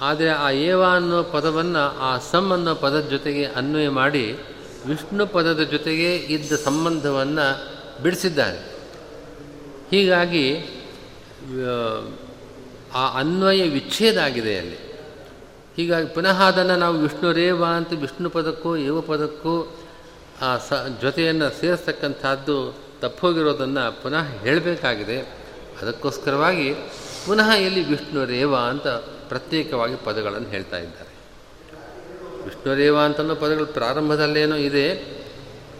ಆದರೆ 0.00 0.28
ಆ 0.28 0.50
ಏವ 0.50 0.82
ಅನ್ನೋ 0.84 1.22
ಪದವನ್ನು 1.22 1.98
ಆ 1.98 2.18
ಸಮ್ 2.18 2.52
ಅನ್ನೋ 2.52 2.74
ಪದದ 2.74 3.00
ಜೊತೆಗೆ 3.00 3.44
ಅನ್ವಯ 3.44 3.88
ಮಾಡಿ 3.88 4.32
ವಿಷ್ಣು 4.86 5.26
ಪದದ 5.26 5.60
ಜೊತೆಗೆ 5.60 6.16
ಇದ್ದ 6.16 6.52
ಸಂಬಂಧವನ್ನು 6.52 7.46
ಬಿಡಿಸಿದ್ದಾರೆ. 8.02 8.58
ಹೀಗಾಗಿ 9.90 10.54
ಆ 12.94 13.18
ಅನ್ವಯ 13.18 13.68
ವಿಚ್ಛೇದ 13.68 14.18
ಆಗಿದೆ 14.18 14.58
ಅಲ್ಲಿ. 14.58 14.92
ಹೀಗಾಗಿ 15.76 16.06
ಪುನಃ 16.06 16.42
ಅದನ್ನು 16.42 16.76
ನಾವು 16.76 16.98
ವಿಷ್ಣು 16.98 17.32
ರೇವ 17.32 17.64
ಅಂತ, 17.64 17.92
ವಿಷ್ಣು 17.92 18.30
ಪದಕ್ಕೂ, 18.30 18.76
ಏವ 18.76 19.00
ಪದಕ್ಕೂ, 19.00 19.76
ಆ 20.42 20.56
ಸ, 20.56 20.72
ಜೊತೆಯನ್ನು 21.00 21.60
ಸೇರಿಸ್ತಕ್ಕಂಥದ್ದು 21.60 22.78
ತಪ್ಪೋಗಿರೋದನ್ನು 23.00 24.02
ಪುನಃ 24.02 24.22
ಹೇಳಬೇಕಾಗಿದೆ. 24.22 25.20
ಅದಕ್ಕೋಸ್ಕರವಾಗಿ 25.82 26.74
ಪುನಃ 27.26 27.50
ಇಲ್ಲಿ 27.50 27.88
ವಿಷ್ಣು 27.88 28.24
ರೇವ 28.24 28.56
ಅಂತ 28.56 28.86
ಪ್ರತ್ಯೇಕವಾಗಿ 29.28 29.94
ಪದಗಳನ್ನು 29.96 30.48
ಹೇಳ್ತಾ 30.48 30.78
ಇದ್ದಾರೆ. 30.78 31.12
ವಿಷ್ಣು 32.44 32.74
ರೇವ 32.74 33.00
ಅಂತನೋ 33.00 33.34
ಪದಗಳು 33.34 33.66
ಪ್ರಾರಂಭದಲ್ಲೇನೋ 33.66 34.56
ಇದೆ. 34.56 35.12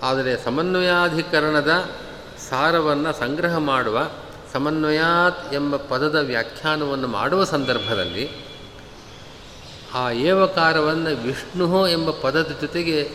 ಆದರೆ 0.02 0.44
ಸಮನ್ವಯಾಧಿಕರಣದ 0.44 1.90
ಸಾರವನ್ನು 2.48 3.12
ಸಂಗ್ರಹ 3.12 3.56
ಮಾಡುವ 3.56 4.10
ಸಮನ್ವಯಾತ್ 4.52 5.54
ಎಂಬ 5.54 5.76
ಪದದ 5.76 6.14
ವ್ಯಾಖ್ಯಾನವನ್ನು 6.14 7.08
ಮಾಡುವ 7.08 7.44
ಸಂದರ್ಭದಲ್ಲಿ 7.44 8.30
ಆ 9.94 10.10
ಏವಕಾರವನ್ನು 10.10 11.22
ವಿಷ್ಣು 11.22 11.88
ಎಂಬ 11.88 12.10
ಪದದ 12.10 12.58
ಜೊತೆಗೆ 12.60 13.08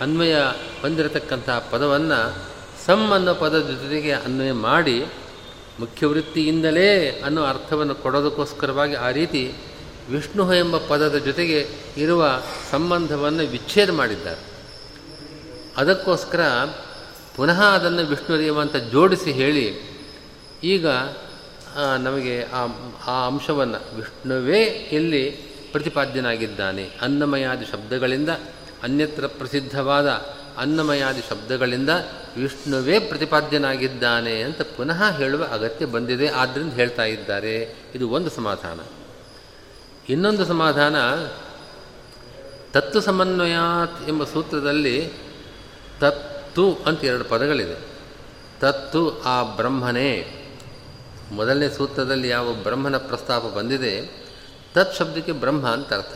ಅನ್ವಯ 0.00 0.34
ಹೊಂದಿರತಕ್ಕಂತಹ 0.80 1.68
ಪದವನ್ನು 1.70 2.38
ಸಮ್ 2.86 3.12
ಅನ್ನೋ 3.12 3.34
ಪದದ 3.34 3.70
ಜೊತೆಗೆ 3.82 4.12
ಅನ್ವಯ 4.12 4.52
ಮಾಡಿ 4.52 5.04
ಮುಖ್ಯವೃತ್ತಿಯಿಂದಲೇ 5.80 7.10
ಅನ್ನೋ 7.10 7.44
ಅರ್ಥವನ್ನು 7.44 7.94
ಕೊಡೋದಕ್ಕೋಸ್ಕರವಾಗಿ 7.94 8.94
ಆ 8.94 9.10
ರೀತಿ 9.10 9.54
ವಿಷ್ಣು 10.10 10.54
ಎಂಬ 10.54 10.76
ಪದದ 10.78 11.18
ಜೊತೆಗೆ 11.18 11.68
ಇರುವ 11.96 12.42
ಸಂಬಂಧವನ್ನು 12.70 13.42
ವಿಚ್ಛೇದ 13.42 13.90
ಮಾಡಿದ್ದಾರೆ. 13.90 14.40
ಅದಕ್ಕೋಸ್ಕರ 15.76 16.40
ಪುನಃ 17.36 17.62
ಅದನ್ನು 17.62 18.06
ವಿಷ್ಣುರೇವ 18.06 18.60
ಅಂತ 18.60 18.76
ಜೋಡಿಸಿ 18.76 19.32
ಹೇಳಿ 19.32 19.91
ಈಗ 20.64 20.86
ನಮಗೆ 21.98 22.44
ಆ 22.44 22.66
ಆ 23.06 23.26
ಅಂಶವನ್ನು 23.26 23.96
ವಿಷ್ಣುವೇ 23.96 24.62
ಇಲ್ಲಿ 24.92 25.30
ಪ್ರತಿಪಾದ್ಯನಾಗಿದ್ದಾನೆ. 25.72 26.90
ಅನ್ನಮಯಾದಿ 27.00 27.64
ಶಬ್ದಗಳಿಂದ, 27.64 28.28
ಅನ್ಯತ್ರ 28.82 29.26
ಪ್ರಸಿದ್ಧವಾದ 29.26 30.08
ಅನ್ನಮಯಾದಿ 30.58 31.20
ಶಬ್ದಗಳಿಂದ 31.30 31.90
ವಿಷ್ಣುವೇ 32.36 32.98
ಪ್ರತಿಪಾದ್ಯನಾಗಿದ್ದಾನೆ 32.98 34.42
ಅಂತ 34.42 34.62
ಪುನಃ 34.62 35.16
ಹೇಳುವ 35.16 35.44
ಅಗತ್ಯ 35.52 35.86
ಬಂದಿದೆ 35.86 36.28
ಆದ್ದರಿಂದ 36.28 36.72
ಹೇಳ್ತಾ 36.72 37.04
ಇದ್ದಾರೆ. 37.04 37.76
ಇದು 37.94 38.08
ಒಂದು 38.08 38.30
ಸಮಾಧಾನ. 38.30 38.80
ಇನ್ನೊಂದು 40.08 40.44
ಸಮಾಧಾನ 40.44 40.96
ತತ್ತು 42.72 43.00
ಸಮನ್ವಯಾತ್ 43.00 44.08
ಎಂಬ 44.08 44.24
ಸೂತ್ರದಲ್ಲಿ 44.24 45.10
ತತ್ತು 46.00 46.78
ಅಂತ 46.86 47.04
ಎರಡು 47.04 47.24
ಪದಗಳಿದೆ. 47.24 47.80
ತತ್ತು 48.60 49.22
ಆ 49.22 49.42
ಬ್ರಹ್ಮನೇ. 49.42 50.38
ಮೊದಲನೇ 51.32 51.68
ಸೂತ್ರದಲ್ಲಿ 51.68 52.28
ಯಾವ 52.28 52.52
ಬ್ರಹ್ಮನ 52.62 52.96
ಪ್ರಸ್ತಾಪ 53.08 53.44
ಬಂದಿದೆ, 53.56 53.94
ತತ್ 54.74 54.94
ಶಬ್ದಕ್ಕೆ 54.96 55.32
ಬ್ರಹ್ಮ 55.32 55.64
ಅಂತ 55.68 55.90
ಅರ್ಥ. 55.92 56.14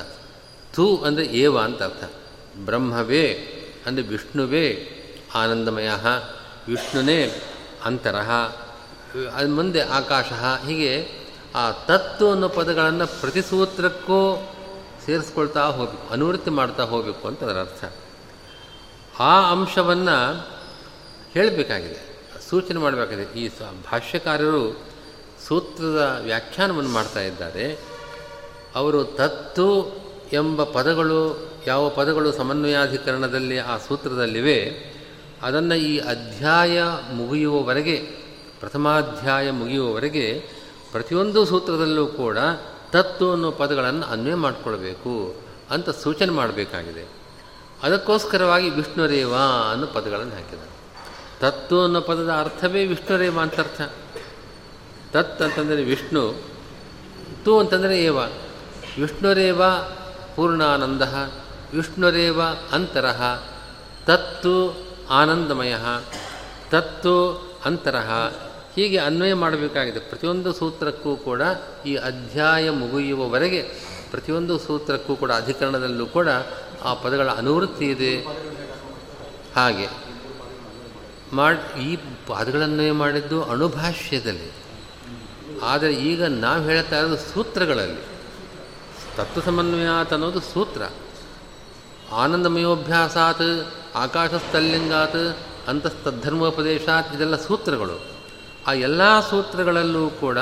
ತು 0.74 0.86
ಅಂದರೆ 0.98 1.24
ಏವ 1.36 1.54
ಅಂತ 1.58 1.80
ಅರ್ಥ. 1.82 2.04
ಬ್ರಹ್ಮವೇ 2.64 3.26
ಅಂದರೆ 3.86 4.04
ವಿಷ್ಣುವೇ, 4.04 4.66
ಆನಂದಮಯ, 5.34 5.90
ವಿಷ್ಣುನೇ 6.68 7.20
ಅಂತರಹ 7.84 8.30
ಅದು 9.34 9.48
ಮುಂದೆ 9.48 9.80
ಆಕಾಶ, 9.90 10.28
ಹೀಗೆ 10.66 10.92
ಆ 11.54 11.64
ತತ್ತು 11.86 12.24
ಅನ್ನೋ 12.30 12.48
ಪದಗಳನ್ನು 12.48 13.06
ಪ್ರತಿ 13.20 13.42
ಸೂತ್ರಕ್ಕೂ 13.42 14.18
ಸೇರಿಸ್ಕೊಳ್ತಾ 15.04 15.62
ಹೋಗಬೇಕು, 15.68 16.06
ಅನುವೃತ್ತಿ 16.12 16.50
ಮಾಡ್ತಾ 16.50 16.84
ಹೋಗಬೇಕು 16.84 17.24
ಅಂತ 17.28 17.40
ಅದರ 17.44 17.60
ಅರ್ಥ. 17.60 17.84
ಆ 19.20 19.32
ಅಂಶವನ್ನು 19.52 20.16
ಹೇಳಬೇಕಾಗಿದೆ, 21.32 22.00
ಸೂಚನೆ 22.48 22.78
ಮಾಡಬೇಕಾಗಿದೆ. 22.78 23.28
ಈ 23.40 23.44
ಭಾಷ್ಯಕಾರರು 23.84 24.64
ಸೂತ್ರದ 25.48 26.20
ವ್ಯಾಖ್ಯಾನವನ್ನು 26.24 26.90
ಮಾಡ್ತಾ 26.90 27.20
ಇದ್ದಾರೆ. 27.20 27.78
ಅವರು 28.74 29.04
ತತ್ತು 29.04 29.96
ಎಂಬ 30.32 30.64
ಪದಗಳು, 30.64 31.46
ಯಾವ 31.66 31.88
ಪದಗಳು 31.88 32.32
ಸಮನ್ವಯಾಧಿಕರಣದಲ್ಲಿ 32.32 33.58
ಆ 33.58 33.76
ಸೂತ್ರದಲ್ಲಿವೆ, 33.76 34.72
ಅದನ್ನು 35.42 35.74
ಈ 35.74 35.98
ಅಧ್ಯಾಯ 35.98 36.82
ಮುಗಿಯುವವರೆಗೆ, 37.12 37.96
ಪ್ರಥಮಾಧ್ಯಾಯ 38.60 39.50
ಮುಗಿಯುವವರೆಗೆ 39.50 40.48
ಪ್ರತಿಯೊಂದು 40.92 41.44
ಸೂತ್ರದಲ್ಲೂ 41.44 42.06
ಕೂಡ 42.06 42.38
ತತ್ತು 42.92 43.32
ಅನ್ನೋ 43.32 43.50
ಪದಗಳನ್ನು 43.50 44.06
ಅನ್ವಯ 44.06 44.34
ಮಾಡಿಕೊಳ್ಬೇಕು 44.34 45.34
ಅಂತ 45.70 45.90
ಸೂಚನೆ 45.90 46.30
ಮಾಡಬೇಕಾಗಿದೆ. 46.30 47.08
ಅದಕ್ಕೋಸ್ಕರವಾಗಿ 47.82 48.70
ವಿಷ್ಣುರೇವ 48.70 49.34
ಅನ್ನೋ 49.72 49.86
ಪದಗಳನ್ನು 49.86 50.34
ಹಾಕಿದ್ದಾರೆ. 50.34 50.76
ತತ್ತು 51.40 51.84
ಅನ್ನೋ 51.84 52.00
ಪದದ 52.00 52.28
ಅರ್ಥವೇ 52.28 52.86
ವಿಷ್ಣುರೇವ 52.86 53.40
ಅಂತ 53.40 53.60
ತತ್ 55.16 55.42
ಅಂತಂದರೆ 55.42 55.84
ವಿಷ್ಣು, 55.84 56.42
ತು 57.44 57.58
ಅಂತಂದರೆ 57.58 58.04
ಏವ? 58.04 58.18
ವಿಷ್ಣುರೇವ 59.00 59.62
ಪೂರ್ಣಾನಂದ, 60.36 61.02
ವಿಷ್ಣುರೇವ 61.76 62.42
ಅಂತರಃ, 62.72 63.42
ತತ್ತು 64.06 64.86
ಆನಂದಮಯ, 65.10 65.74
ತತ್ತು 66.70 67.16
ಅಂತರಃ. 67.64 68.32
ಹೀಗೆ 68.76 68.98
ಅನ್ವಯ 68.98 69.34
ಮಾಡಬೇಕಾಗಿದೆ. 69.34 69.98
ಪ್ರತಿಯೊಂದು 69.98 70.52
ಸೂತ್ರಕ್ಕೂ 70.52 71.16
ಕೂಡ 71.16 71.42
ಈ 71.86 71.94
ಅಧ್ಯಾಯ 71.94 72.70
ಮುಗಿಯುವವರೆಗೆ 72.70 73.62
ಪ್ರತಿಯೊಂದು 74.10 74.58
ಸೂತ್ರಕ್ಕೂ 74.58 75.16
ಕೂಡ 75.16 75.32
ಅಧಿಕರಣದಲ್ಲೂ 75.32 76.06
ಕೂಡ 76.06 76.28
ಆ 76.84 76.94
ಪದಗಳ 76.94 77.30
ಅನುವೃತ್ತಿ 77.30 77.90
ಇದೆ. 77.90 78.20
ಹಾಗೆ 79.56 79.88
ಮಾಡಿ 81.32 81.92
ಈ 81.92 81.96
ಪದಗಳನ್ವಯ 82.26 82.92
ಮಾಡಿದ್ದು 82.92 83.44
ಅಣುಭಾಷ್ಯದಲ್ಲಿ. 83.44 84.65
ಆದರೆ 85.62 85.94
ಈಗ 85.94 86.24
ನಾವು 86.24 86.64
ಹೇಳ್ತಾ 86.64 86.98
ಇರೋದು 86.98 87.16
ಸೂತ್ರಗಳಲ್ಲಿ. 87.16 88.02
ತತ್ವ 89.16 89.40
ಸಮನ್ವಯಾತ್ 89.40 90.12
ಅನ್ನೋದು 90.12 90.40
ಸೂತ್ರ. 90.40 90.82
ಆನಂದಮಯೋಭ್ಯಾಸಾತ್, 92.12 93.72
ಆಕಾಶಸ್ಥಲ್ಲಿಂಗಾತ್ 93.94 95.38
ಅಂತಸ್ತದ್ಧರ್ಮೋಪದೇಶಾತ್ 95.68 97.14
ಇದೆಲ್ಲ 97.14 97.36
ಸೂತ್ರಗಳು. 97.36 98.16
ಆ 98.66 98.72
ಎಲ್ಲ 98.72 99.20
ಸೂತ್ರಗಳಲ್ಲೂ 99.20 100.10
ಕೂಡ 100.10 100.38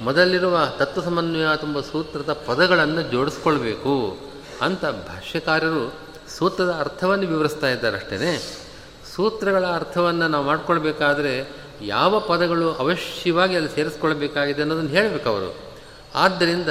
ಮೊದಲಿರುವ 0.00 0.66
ತತ್ವ 0.78 1.02
ಸಮನ್ವಯ 1.02 1.56
ತುಂಬ 1.56 1.80
ಸೂತ್ರದ 1.80 2.32
ಪದಗಳನ್ನು 2.32 3.02
ಜೋಡಿಸ್ಕೊಳ್ಬೇಕು 3.02 4.18
ಅಂತ 4.60 4.84
ಭಾಷ್ಯಕಾರರು 4.84 5.94
ಸೂತ್ರದ 6.38 6.76
ಅರ್ಥವನ್ನು 6.80 7.26
ವಿವರಿಸ್ತಾ 7.26 7.68
ಇದ್ದಾರೆ 7.68 7.96
ಅಷ್ಟೇ 7.96 8.62
ಸೂತ್ರಗಳ 9.14 9.66
ಅರ್ಥವನ್ನು 9.66 10.28
ನಾವು 10.28 10.44
ಮಾಡ್ಕೊಳ್ಬೇಕಾದ್ರೆ 10.44 11.52
ಯಾವ 11.82 12.20
ಪದಗಳು 12.20 12.74
ಅವಶ್ಯವಾಗಿ 12.74 13.56
ಅಲ್ಲಿ 13.56 13.74
ಸೇರಿಸ್ಕೊಳ್ಬೇಕಾಗಿದೆ 13.74 14.62
ಅನ್ನೋದನ್ನು 14.62 14.90
ಹೇಳಬೇಕು 14.90 15.28
ಅವರು. 15.28 15.56
ಆದ್ದರಿಂದ 16.14 16.68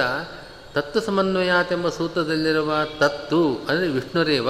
ತತ್ವ 0.73 0.99
ಸಮನ್ವಯಾತ್ 0.99 1.73
ಎಂಬ 1.73 1.89
ಸೂತ್ರದಲ್ಲಿರುವ 1.89 2.73
ತತ್ತು, 2.99 3.55
ಅಂದರೆ 3.69 3.87
ವಿಷ್ಣುರೇವ 3.87 4.49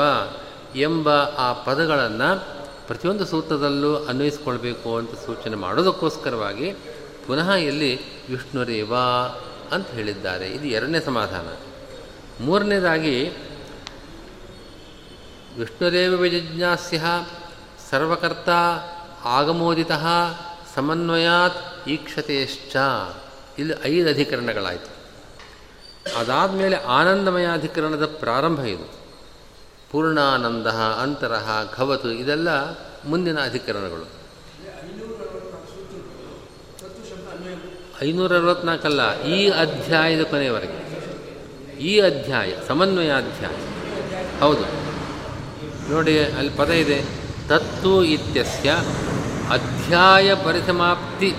ಎಂಬ 0.76 1.10
ಆ 1.10 1.54
ಪದಗಳನ್ನು 1.54 2.46
ಪ್ರತಿಯೊಂದು 2.88 3.26
ಸೂತ್ರದಲ್ಲೂ 3.26 4.06
ಅನ್ವಯಿಸ್ಕೊಳ್ಬೇಕು 4.06 4.98
ಅಂತ 4.98 5.12
ಸೂಚನೆ 5.12 5.56
ಮಾಡೋದಕ್ಕೋಸ್ಕರವಾಗಿ 5.56 6.74
ಪುನಃ 7.28 7.54
ಇಲ್ಲಿ 7.54 8.00
ವಿಷ್ಣುರೇವ 8.28 8.96
ಅಂತ 9.72 9.88
ಹೇಳಿದ್ದಾರೆ. 9.88 10.48
ಇದು 10.48 10.68
ಎರಡನೇ 10.68 11.00
ಸಮಾಧಾನ. 11.00 11.56
ಮೂರನೇದಾಗಿ, 12.44 13.26
ವಿಷ್ಣುರೇವ 15.60 16.12
ವಿಜಿಜ್ಞಾಸ್ಯ 16.12 17.02
ಸರ್ವಕರ್ತ 17.90 18.50
ಆಗಮೋದಿತ 19.26 19.92
ಸಮನ್ವಯಾತ್ 20.76 21.90
ಈಕ್ಷತೆಯಶ್ಚ. 21.90 22.76
ಇಲ್ಲಿ 23.60 23.74
ಐದು 23.86 24.10
ಅಧಿಕರಣಗಳಾಯಿತು. 24.10 24.96
ಅದಾದ 26.18 26.52
ಮೇಲೆ 26.52 26.76
ಆನಂದಮಯ 26.76 27.46
ಅಧಿಕರಣದ 27.54 28.06
ಪ್ರಾರಂಭ 28.06 28.60
ಇದು. 28.60 28.94
ಪೂರ್ಣಾನಂದ 29.92 30.68
ಅಂತರಹ 31.02 31.74
ಘವತು, 31.76 32.12
ಇದೆಲ್ಲ 32.12 32.50
ಮುಂದಿನ 33.06 33.40
ಅಧಿಕರಣಗಳು. 33.40 34.10
ಐನೂರ 38.04 38.38
ಅರವತ್ನಾಲ್ಕಲ್ಲ 38.38 39.22
ಈ 39.22 39.50
ಅಧ್ಯಾಯದ 39.50 40.24
ಕೊನೆಯವರೆಗೆ. 40.24 40.86
ಈ 41.80 42.00
ಅಧ್ಯಾಯ, 42.00 42.54
ಸಮನ್ವಯಾಧ್ಯಾಯ. 42.68 43.54
ಹೌದು. 44.40 44.62
ನೋಡಿ, 45.90 46.24
ಅಲ್ಲಿ 46.24 46.50
ಪದ 46.50 46.70
ಇದೆ. 46.70 47.25
ತತ್ತು 47.50 48.04
ಇತ್ಯಸ್ಯ. 48.04 48.72
ಅಧ್ಯಾಯ 49.50 50.36
ಪರಿಸಮಾಪ್ತಿ. 50.36 51.32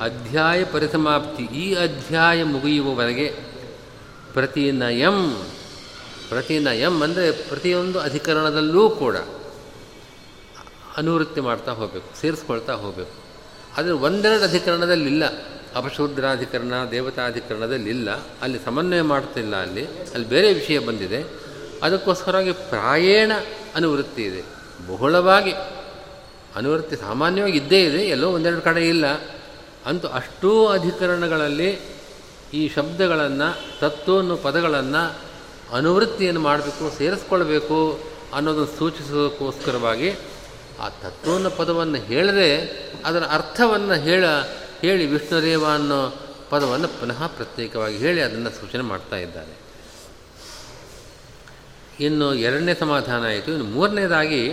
ಅಧ್ಯಾಯ 0.00 0.64
ಪರಿಸಮಾಪ್ತಿ. 0.64 1.42
ಈ 1.42 1.74
ಅಧ್ಯಾಯ 1.74 2.44
ಮುಗಿಯುವವರೆಗೆ 2.44 3.34
ಪ್ರತಿನಯಂ. 4.32 5.44
ಪ್ರತಿನಯಂ 6.28 7.02
ಅಂದರೆ 7.02 7.30
ಪ್ರತಿಯೊಂದು 7.30 8.00
ಅಧಿಕರಣದಲ್ಲೂ 8.00 8.90
ಕೂಡ 8.90 9.16
ಅನುವೃತ್ತಿ 10.96 11.40
ಮಾಡ್ತಾ 11.40 11.72
ಹೋಗಬೇಕು, 11.72 12.20
ಸೇರಿಸ್ಕೊಳ್ತಾ 12.20 12.72
ಹೋಗಬೇಕು. 12.72 13.24
ಆದರೆ 13.78 13.92
ಒಂದೆರಡು 13.92 14.44
ಅಧಿಕರಣದಲ್ಲಿಲ್ಲ. 14.44 15.24
ಅಪಶೂದ್ರಾಧಿಕರಣ, 15.74 16.72
ದೇವತಾಧಿಕರಣದಲ್ಲಿಲ್ಲ. 16.90 18.10
ಅಲ್ಲಿ 18.42 18.58
ಸಮನ್ವಯ 18.64 19.02
ಮಾಡ್ತಿಲ್ಲ 19.02 19.56
ಅಲ್ಲಿ. 19.56 19.86
ಅಲ್ಲಿ 19.86 20.28
ಬೇರೆ 20.28 20.54
ವಿಷಯ 20.54 20.78
ಬಂದಿದೆ. 20.78 21.24
ಅದಕ್ಕೋಸ್ಕರವಾಗಿ 21.82 22.52
ಪ್ರಾಯೇಣ 22.52 23.32
ಅನುವೃತ್ತಿ 23.74 24.22
ಇದೆ. 24.22 24.53
ಬಹಳವಾಗಿ 24.88 25.52
ಅನುವೃತ್ತಿ 26.56 26.96
ಸಾಮಾನ್ಯವಾಗಿ 26.96 27.58
ಇದ್ದೇ 27.58 27.84
ಇದೆ, 27.84 27.98
ಎಲ್ಲೋ 27.98 28.32
ಒಂದೆರಡು 28.32 28.60
ಕಡೆ 28.60 28.88
ಇಲ್ಲ. 28.88 29.06
ಅಂತೂ 29.86 30.08
ಅಷ್ಟೂ 30.08 30.66
ಅಧಿಕರಣಗಳಲ್ಲಿ 30.66 31.78
ಈ 32.54 32.68
ಶಬ್ದಗಳನ್ನು 32.68 33.80
ತತ್ವ 33.80 34.18
ಅನ್ನೋ 34.18 34.36
ಪದಗಳನ್ನು 34.36 35.20
ಅನುವೃತ್ತಿಯನ್ನು 35.72 36.40
ಮಾಡಬೇಕು, 36.40 36.98
ಸೇರಿಸ್ಕೊಳ್ಬೇಕು 36.98 37.98
ಅನ್ನೋದನ್ನು 38.34 38.78
ಸೂಚಿಸೋದಕ್ಕೋಸ್ಕರವಾಗಿ 38.78 40.10
ಆ 40.80 40.88
ತತ್ವವನ್ನು, 40.88 41.50
ಪದವನ್ನು 41.50 41.98
ಹೇಳದೆ 41.98 42.56
ಅದರ 43.04 43.22
ಅರ್ಥವನ್ನು 43.30 43.94
ಹೇಳ, 43.94 44.24
ಹೇಳಿ 44.80 45.06
ವಿಷ್ಣುರೇವ 45.06 45.64
ಅನ್ನೋ 45.74 46.14
ಪದವನ್ನು 46.50 46.88
ಪುನಃ 46.88 47.26
ಪ್ರತ್ಯೇಕವಾಗಿ 47.26 47.96
ಹೇಳಿ 47.96 48.20
ಅದನ್ನು 48.20 48.50
ಸೂಚನೆ 48.50 48.82
ಮಾಡ್ತಾ 48.82 49.16
ಇದ್ದಾರೆ. 49.16 49.63
ಇನ್ನು 52.00 52.34
ಎರಡನೇ 52.34 52.74
ಸಮಾಧಾನ 52.74 53.24
ಆಯಿತು. 53.24 53.50
ಇನ್ನು 53.50 53.64
ಮೂರನೇದಾಗಿ 53.64 54.52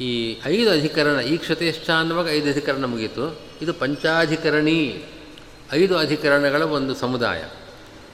ಈ 0.00 0.40
ಐದು 0.44 0.70
ಅಧಿಕರಣ 0.70 1.20
ಈಕ್ಷತೆಶ್ಚ 1.20 1.90
ಅನ್ನುವಾಗ 1.90 2.28
ಐದು 2.28 2.50
ಅಧಿಕರಣ 2.50 2.84
ಮುಗೀತು. 2.84 3.40
ಇದು 3.62 3.74
ಪಂಚಾಧಿಕರಣಿ. 3.74 5.04
ಐದು 5.72 5.98
ಅಧಿಕರಣಗಳ 5.98 6.62
ಒಂದು 6.62 6.94
ಸಮುದಾಯ. 6.94 7.44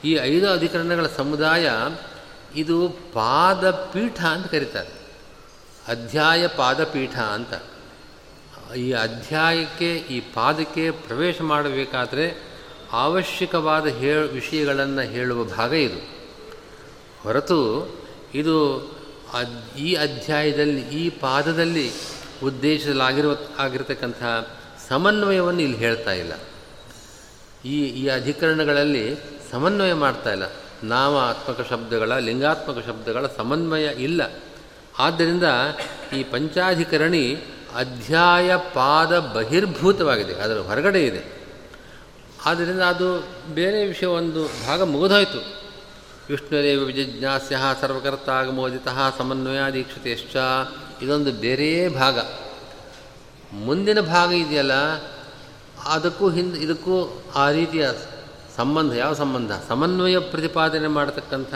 ಈ 0.05 0.12
ಐದು 0.14 0.51
ಅಧಿಕರಣಗಳ 0.51 1.07
ಸಮುದಾಯ 1.07 1.70
ಇದು 2.57 2.88
ಪಾದಪೀಠ 2.88 4.24
ಅಂತ 4.24 4.46
ಕರೀತಾರೆ. 4.46 4.88
ಅಧ್ಯಾಯ 5.88 6.46
ಪಾದಪೀಠ 6.46 7.18
ಅಂತ. 7.18 7.55
ಈ 8.77 8.92
ಅಧ್ಯಾಯಕ್ಕೆ, 8.92 9.96
ಈ 9.96 10.20
ಪಾದಕ್ಕೆ 10.20 10.90
ಪ್ರವೇಶ 10.90 11.42
ಮಾಡಬೇಕಾದರೆ 11.42 12.42
ಅವಶ್ಯಕವಾದ 12.92 13.87
ಹೇ, 13.87 14.14
ವಿಷಯಗಳನ್ನು 14.14 15.01
ಹೇಳುವ 15.01 15.44
ಭಾಗ 15.44 15.72
ಇದು. 15.72 16.18
ಹೊರತು 17.22 17.98
ಇದು 18.35 18.83
ಈ 19.79 19.95
ಅಧ್ಯಾಯದಲ್ಲಿ, 19.95 20.81
ಈ 20.81 21.09
ಪಾದದಲ್ಲಿ 21.09 21.91
ಉದ್ದೇಶದಲ್ಲಾಗಿರುವ 22.45 23.37
ಆಗಿರತಕ್ಕಂಥ 23.59 24.23
ಸಮನ್ವಯವನ್ನು 24.88 25.62
ಇಲ್ಲಿ 25.62 25.79
ಹೇಳ್ತಾ 25.79 26.12
ಇಲ್ಲ. 26.12 26.33
ಈ 27.64 27.85
ಈ 27.85 28.09
ಅಧಿಕರಣಗಳಲ್ಲಿ 28.09 29.17
ಸಮನ್ವಯ 29.51 29.93
ಮಾಡ್ತಾ 29.93 30.33
ಇಲ್ಲ. 30.33 30.43
ನಾಮಾತ್ಮಕ 30.83 31.71
ಶಬ್ದಗಳ, 31.71 32.19
ಲಿಂಗಾತ್ಮಕ 32.19 32.87
ಶಬ್ದಗಳ 32.87 33.27
ಸಮನ್ವಯ 33.37 33.85
ಇಲ್ಲ. 33.99 34.31
ಆದ್ದರಿಂದ 34.99 35.43
ಈ 36.17 36.23
ಪಂಚಾಧಿಕರಣಿ 36.23 37.37
ಅಧ್ಯಾಯ 37.77 38.57
ಪಾದ 38.57 39.19
ಬಹಿರ್ಭೂತವಾಗಿದೆ, 39.19 40.35
ಅದರ 40.35 40.59
ಹೊರಗಡೆ 40.59 41.05
ಇದೆ. 41.05 41.38
ಆದ್ದರಿಂದ 42.45 42.81
ಅದು 42.81 43.29
ಬೇರೆ 43.55 43.87
ವಿಷಯ 43.87 44.07
ಒಂದು 44.07 44.45
ಭಾಗ 44.67 44.83
ಮುಗಿದೋಯ್ತು. 44.83 45.58
ವಿಷ್ಣುರೇವ 46.31 46.81
ವಿಜಿಜ್ಞಾಸ್ಯ 46.81 47.57
ಸರ್ವಕರ್ತ 47.81 48.29
ಆಗಮೋದಿತ 48.29 48.88
ಸಮನ್ವಯಾದೀಕ್ಷತೆಶ್ಚ 49.19 50.37
ಇದೊಂದು 51.03 51.33
ಬೇರೆಯೇ 51.33 51.88
ಭಾಗ. 51.88 52.19
ಮುಂದಿನ 53.53 54.01
ಭಾಗ 54.01 54.33
ಇದೆಯಲ್ಲ, 54.33 54.73
ಅದಕ್ಕೂ 55.85 56.31
ಹಿಂದೆ, 56.31 56.59
ಇದಕ್ಕೂ 56.59 57.23
ಆ 57.35 57.51
ರೀತಿಯ 57.51 57.88
ಸಂಬಂಧ, 58.57 58.93
ಯಾವ 58.93 59.14
ಸಂಬಂಧ? 59.14 59.51
ಸಮನ್ವಯ 59.69 60.19
ಪ್ರತಿಪಾದನೆ 60.19 60.88
ಮಾಡತಕ್ಕಂಥ 60.88 61.55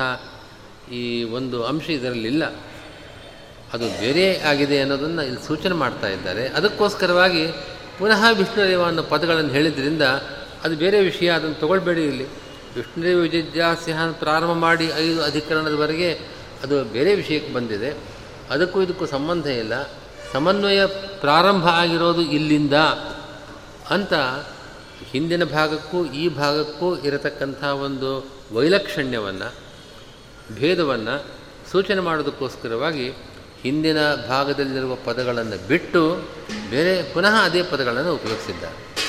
ಈ 0.93 1.25
ಒಂದು 1.25 1.65
ಅಂಶ 1.65 1.91
ಇದರಲ್ಲಿಲ್ಲ. 1.91 2.45
ಅದು 3.73 4.01
ಬೇರೆ 4.01 4.41
ಆಗಿದೆ 4.41 4.81
ಅನ್ನೋದನ್ನು 4.81 5.23
ಇಲ್ಲಿ 5.23 5.47
ಸೂಚನೆ 5.47 5.75
ಮಾಡ್ತಾ 5.75 6.09
ಇದ್ದಾರೆ. 6.09 6.49
ಅದಕ್ಕೋಸ್ಕರವಾಗಿ 6.49 7.47
ಪುನಃ 7.99 8.31
ವಿಷ್ಣುದೇವ 8.31 8.85
ಅನ್ನೋ 8.85 9.03
ಪದಗಳನ್ನು 9.03 9.51
ಹೇಳಿದ್ರಿಂದ 9.51 10.03
ಅದು 10.65 10.77
ಬೇರೆ 10.77 11.01
ವಿಷಯ, 11.01 11.29
ಅದನ್ನು 11.29 11.55
ತಗೊಳ್ಬೇಡಿ 11.55 12.05
ಇಲ್ಲಿ. 12.05 12.42
ವಿಷ್ಣುದೇವ 12.77 13.19
ವಿಜಿಜ್ಞಾಸ್ಯ 13.19 13.95
ಪ್ರಾರಂಭ 14.13 14.51
ಮಾಡಿ 14.51 14.91
ಐದು 14.97 15.25
ಅಧಿಕರಣದವರೆಗೆ 15.25 16.13
ಅದು 16.63 16.85
ಬೇರೆ 16.85 17.15
ವಿಷಯಕ್ಕೆ 17.15 17.53
ಬಂದಿದೆ. 17.53 17.91
ಅದಕ್ಕೂ 18.51 18.83
ಇದಕ್ಕೂ 18.83 19.07
ಸಂಬಂಧ 19.07 19.47
ಇಲ್ಲ. 19.47 19.83
ಸಮನ್ವಯ 20.33 20.87
ಪ್ರಾರಂಭ 21.21 21.67
ಆಗಿರೋದು 21.67 22.21
ಇಲ್ಲಿಂದ 22.21 22.73
ಅಂತ 23.91 24.15
ಹಿಂದಿನ 25.11 25.45
ಭಾಗಕ್ಕೂ 25.45 26.05
ಈ 26.05 26.29
ಭಾಗಕ್ಕೂ 26.29 26.97
ಇರತಕ್ಕಂಥ 26.97 27.65
ಒಂದು 27.65 28.27
ವೈಲಕ್ಷಣ್ಯವನ್ನು, 28.53 29.55
ಭೇದವನ್ನು 30.55 31.25
ಸೂಚನೆ 31.71 32.01
ಮಾಡೋದಕ್ಕೋಸ್ಕರವಾಗಿ 32.01 33.11
ಹಿಂದಿನ 33.63 34.15
ಭಾಗದಲ್ಲಿರುವ 34.29 34.95
ಪದಗಳನ್ನು 34.95 35.69
ಬಿಟ್ಟು 35.69 36.29
ಬೇರೆ 36.71 37.15
ಪುನಃ 37.15 37.45
ಅದೇ 37.45 37.63
ಪದಗಳನ್ನು 37.63 38.15
ಉಪಯೋಗಿಸಿದ್ದಾರೆ. 38.15 39.02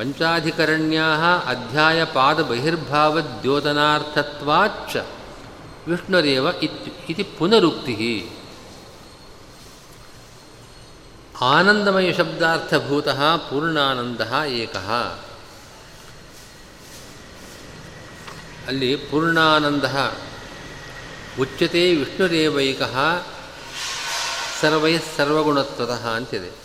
ಪಂಚಾಧಿಕರಣ್ಯಾ 0.00 1.04
ಅಧ್ಯಾಯ 1.46 2.04
ಪಾದ 2.04 2.42
ಬಹಿರ್ಭಾವ 2.42 3.20
ದ್ಯೋತನಾರ್ಥತ್ವಾಚ್ಚ 3.20 4.96
ವಿಷ್ಣುರೇವ 5.88 6.46
ಇತಿ 7.08 7.22
ಪುನರುಕ್ತಿ. 7.22 8.28
ಆನಂದಮಯ 11.40 12.12
ಶಬ್ದಾರ್ಥಭೂತ 12.12 13.08
ಪೂರ್ಣಾನಂದ 13.08 14.44
ಏಕ. 14.46 14.76
ಅಲ್ಲಿ 18.66 18.96
ಪೂರ್ಣಾನಂದ 18.96 19.84
ಉಚ್ಯತೆ 21.40 21.94
ವಿಷ್ಣುರೇವೈಕ 21.94 22.82
ಸರ್ವೈ 24.60 24.98
ಸರ್ವಗುಣತ್ವತಃ 25.16 26.08
ಅಂತಿದೆ. 26.08 26.59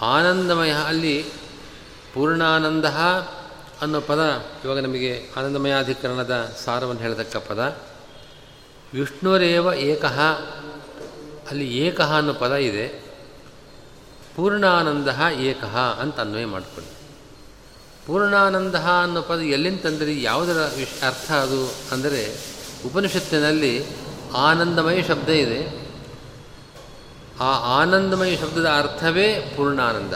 ಆನಂದಮಯ. 0.00 0.72
ಅಲ್ಲಿ 0.72 1.24
ಪೂರ್ಣಾನಂದ 2.14 2.84
ಅನ್ನೋ 3.82 4.00
ಪದ, 4.00 4.46
ಇವಾಗ 4.64 4.78
ನಮಗೆ 4.78 5.22
ಆನಂದಮಯಾಧಿಕರಣದ 5.36 6.54
ಸಾರವನ್ನು 6.64 7.02
ಹೇಳತಕ್ಕ 7.02 7.36
ಪದ. 7.36 7.76
ವಿಷ್ಣುರೇವ 8.94 9.66
ಏಕಃ, 9.76 10.20
ಅಲ್ಲಿ 11.50 11.78
ಏಕಃ 11.78 12.16
ಅನ್ನೋ 12.16 12.34
ಪದ 12.34 12.52
ಇದೆ. 12.52 12.88
ಪೂರ್ಣಾನಂದ 14.36 15.08
ಏಕಃ 15.32 15.76
ಅಂತ 15.76 16.20
ಅನ್ವಯ 16.20 16.46
ಮಾಡಿಕೊಳ್ಳಿ. 16.46 16.90
ಪೂರ್ಣಾನಂದ 18.06 18.74
ಅನ್ನೋ 18.74 19.22
ಪದ 19.22 19.40
ಎಲ್ಲಿಂದ 19.40 19.80
ತಂದರೆ, 19.80 20.22
ಯಾವುದರ 20.22 20.70
ವಿಶ್ 20.78 21.04
ಅರ್ಥ 21.04 21.32
ಅದು? 21.32 21.74
ಅಂದರೆ 21.92 22.36
ಉಪನಿಷತ್ತಿನಲ್ಲಿ 22.86 23.84
ಆನಂದಮಯ 24.34 25.02
ಶಬ್ದ 25.02 25.28
ಇದೆ. 25.28 25.85
ಆ 27.40 27.80
ಆನಂದಮಯ 27.80 28.36
ಶಬ್ದದ 28.36 28.66
ಅರ್ಥವೇ 28.66 29.52
ಪೂರ್ಣಾನಂದ. 29.56 30.14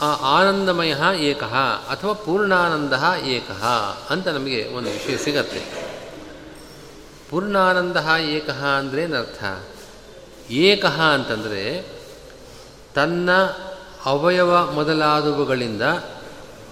ಆ 0.00 0.12
ಆನಂದಮಯ 0.12 0.94
ಏಕ 1.16 1.42
ಅಥವಾ 1.90 2.12
ಪೂರ್ಣಾನಂದ 2.12 2.92
ಏಕ 3.24 3.50
ಅಂತ 4.10 4.28
ನಮಗೆ 4.28 4.68
ಒಂದು 4.68 4.90
ವಿಷಯ 4.90 5.16
ಸಿಗತ್ತೆ. 5.16 5.62
ಪೂರ್ಣಾನಂದ 7.30 7.96
ಏಕ 8.20 8.50
ಅಂದರೆ 8.50 9.02
ಏನರ್ಥ? 9.02 9.44
ಏಕಃ 10.50 11.00
ಅಂತಂದರೆ 11.00 11.86
ತನ್ನ 12.94 13.30
ಅವಯವ 14.04 14.70
ಮೊದಲಾದವುಗಳಿಂದ 14.70 15.82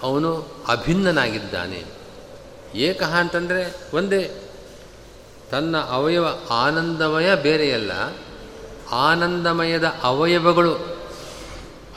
ಅವನು 0.03 0.47
ಅಭಿನ್ನನಾಗಿದ್ದಾನೆ. 0.67 1.83
ಏಕ 2.75 3.03
ಅಂತಂದರೆ 3.03 3.75
ಒಂದೇ. 3.93 4.31
ತನ್ನ 5.51 5.77
ಅವಯವ 5.77 6.27
ಆನಂದಮಯ 6.49 7.35
ಬೇರೆಯಲ್ಲ. 7.35 7.91
ಆನಂದಮಯದ 8.91 9.93
ಅವಯವಗಳು. 10.03 10.97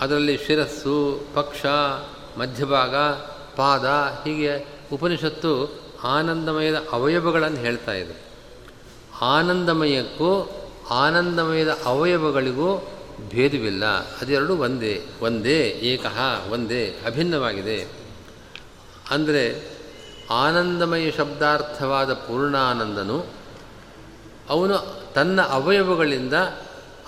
ಅದರಲ್ಲಿ 0.01 0.39
ಶಿರಸ್ಸು, 0.47 1.21
ಪಕ್ಷ, 1.35 1.67
ಮಧ್ಯಭಾಗ, 2.39 2.97
ಪಾದ 3.57 3.85
ಹೀಗೆ 4.25 4.67
ಉಪನಿಷತ್ತು 4.93 5.81
ಆನಂದಮಯದ 6.05 6.85
ಅವಯವಗಳನ್ನು 6.93 7.59
ಹೇಳ್ತಾ 7.59 7.93
ಇದೆ. 7.93 8.23
ಆನಂದಮಯಕ್ಕೂ 9.23 10.51
ಆನಂದಮಯದ 10.91 11.79
ಅವಯವಗಳಿಗೂ 11.85 12.89
ಭೇದವಿಲ್ಲ. 13.29 13.85
ಅದೆರಡು 14.21 14.57
ಒಂದೇ 14.57 15.05
ಒಂದೇ, 15.23 15.61
ಏಕಃ, 15.83 16.19
ಒಂದೇ, 16.51 16.97
ಅಭಿನ್ನವಾಗಿದೆ. 17.07 17.87
ಅಂದರೆ 19.11 19.65
ಆನಂದಮಯ 20.31 21.11
ಶಬ್ದಾರ್ಥವಾದ 21.11 22.13
ಪೂರ್ಣಾನಂದನು 22.13 23.27
ಅವನು 24.49 25.03
ತನ್ನ 25.15 25.43
ಅವಯವಗಳಿಂದ 25.43 26.35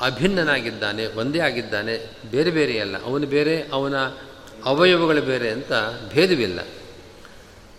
ಅಭಿನ್ನನಾಗಿದ್ದಾನೆ, 0.01 1.07
ಒಂದೇ 1.07 1.39
ಆಗಿದ್ದಾನೆ, 1.39 2.11
ಬೇರೆ 2.31 2.51
ಬೇರೆಯಲ್ಲ 2.51 3.05
ಅವನು 3.05 3.27
ಬೇರೆ, 3.27 3.69
ಅವನ 3.73 3.97
ಅವಯವಗಳು 4.65 5.23
ಬೇರೆ 5.23 5.51
ಅಂತ 5.51 5.73
ಭೇದವಿಲ್ಲ. 6.13 6.61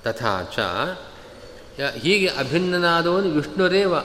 ತಥಾಚ 0.03 0.60
ಹೀಗೆ 1.97 2.27
ಅಭಿನ್ನನಾದವನು 2.27 3.29
ವಿಷ್ಣುರೇವ, 3.29 3.95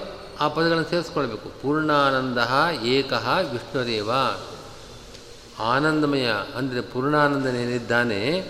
ಆ 0.41 0.49
ಪದಗಳನ್ನು 0.49 0.91
ಸೇರಿಸ್ಕೊಳ್ಬೇಕು. 0.91 1.63
ಪೂರ್ಣಾನಂದ 1.63 2.39
ಏಕಃ 2.85 3.39
ವಿಷ್ಣುರೇವ. 3.39 4.11
ಆನಂದಮಯ, 5.59 6.27
ಅಂದರೆ 6.55 6.81
ಪೂರ್ಣಾನಂದನೇನಿದ್ದಾನೆ, 6.81 8.45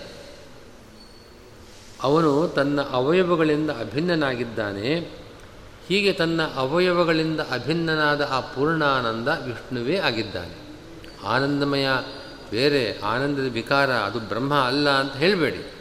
ಅವನು 2.03 2.47
ತನ್ನ 2.47 2.81
ಅವಯವಗಳಿಂದ 2.81 3.69
ಅಭಿನ್ನನಾಗಿದ್ದಾನೆ. 3.69 5.17
ಹೀಗೆ 5.87 6.13
ತನ್ನ 6.13 6.41
ಅವಯವಗಳಿಂದ 6.55 7.39
ಅಭಿನ್ನನಾದ 7.39 8.21
ಆ 8.31 8.39
ಪೂರ್ಣಾನಂದ 8.39 9.27
ವಿಷ್ಣುವೇ 9.27 9.97
ಆಗಿದ್ದಾನೆ. 9.97 10.77
ಆನಂದಮಯ, 11.27 11.87
ಬೇರೆ 12.51 12.99
ಆನಂದದ 12.99 13.51
ವಿಕಾರ 13.51 13.91
ಅದು 13.91 14.19
ಬ್ರಹ್ಮ 14.19 14.53
ಅಲ್ಲ 14.53 14.89
ಅಂತ 14.89 15.15
ಹೇಳಬೇಡಿ. 15.15 15.71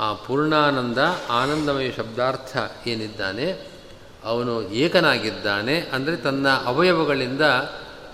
ಆ 0.00 0.12
ಪೂರ್ಣಾನಂದ 0.12 0.98
ಆನಂದಮಯ 1.30 1.92
ಶಬ್ದಾರ್ಥ 1.92 2.56
ಏನಿದ್ದಾನೆ? 2.86 3.66
ಅವನು 4.24 4.70
ಏಕನಾಗಿದ್ದಾನೆ 4.70 5.80
ಅಂದರೆ 5.80 6.16
ತನ್ನ 6.16 6.48
ಅವಯವಗಳಿಂದ 6.48 7.40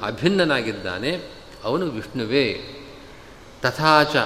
ಅಭಿನ್ನನಾಗಿದ್ದಾನೆ. 0.02 1.20
ಅವನು 1.64 1.86
ವಿಷ್ಣುವೇ. 1.86 2.60
ತಥಾಚ 3.62 4.16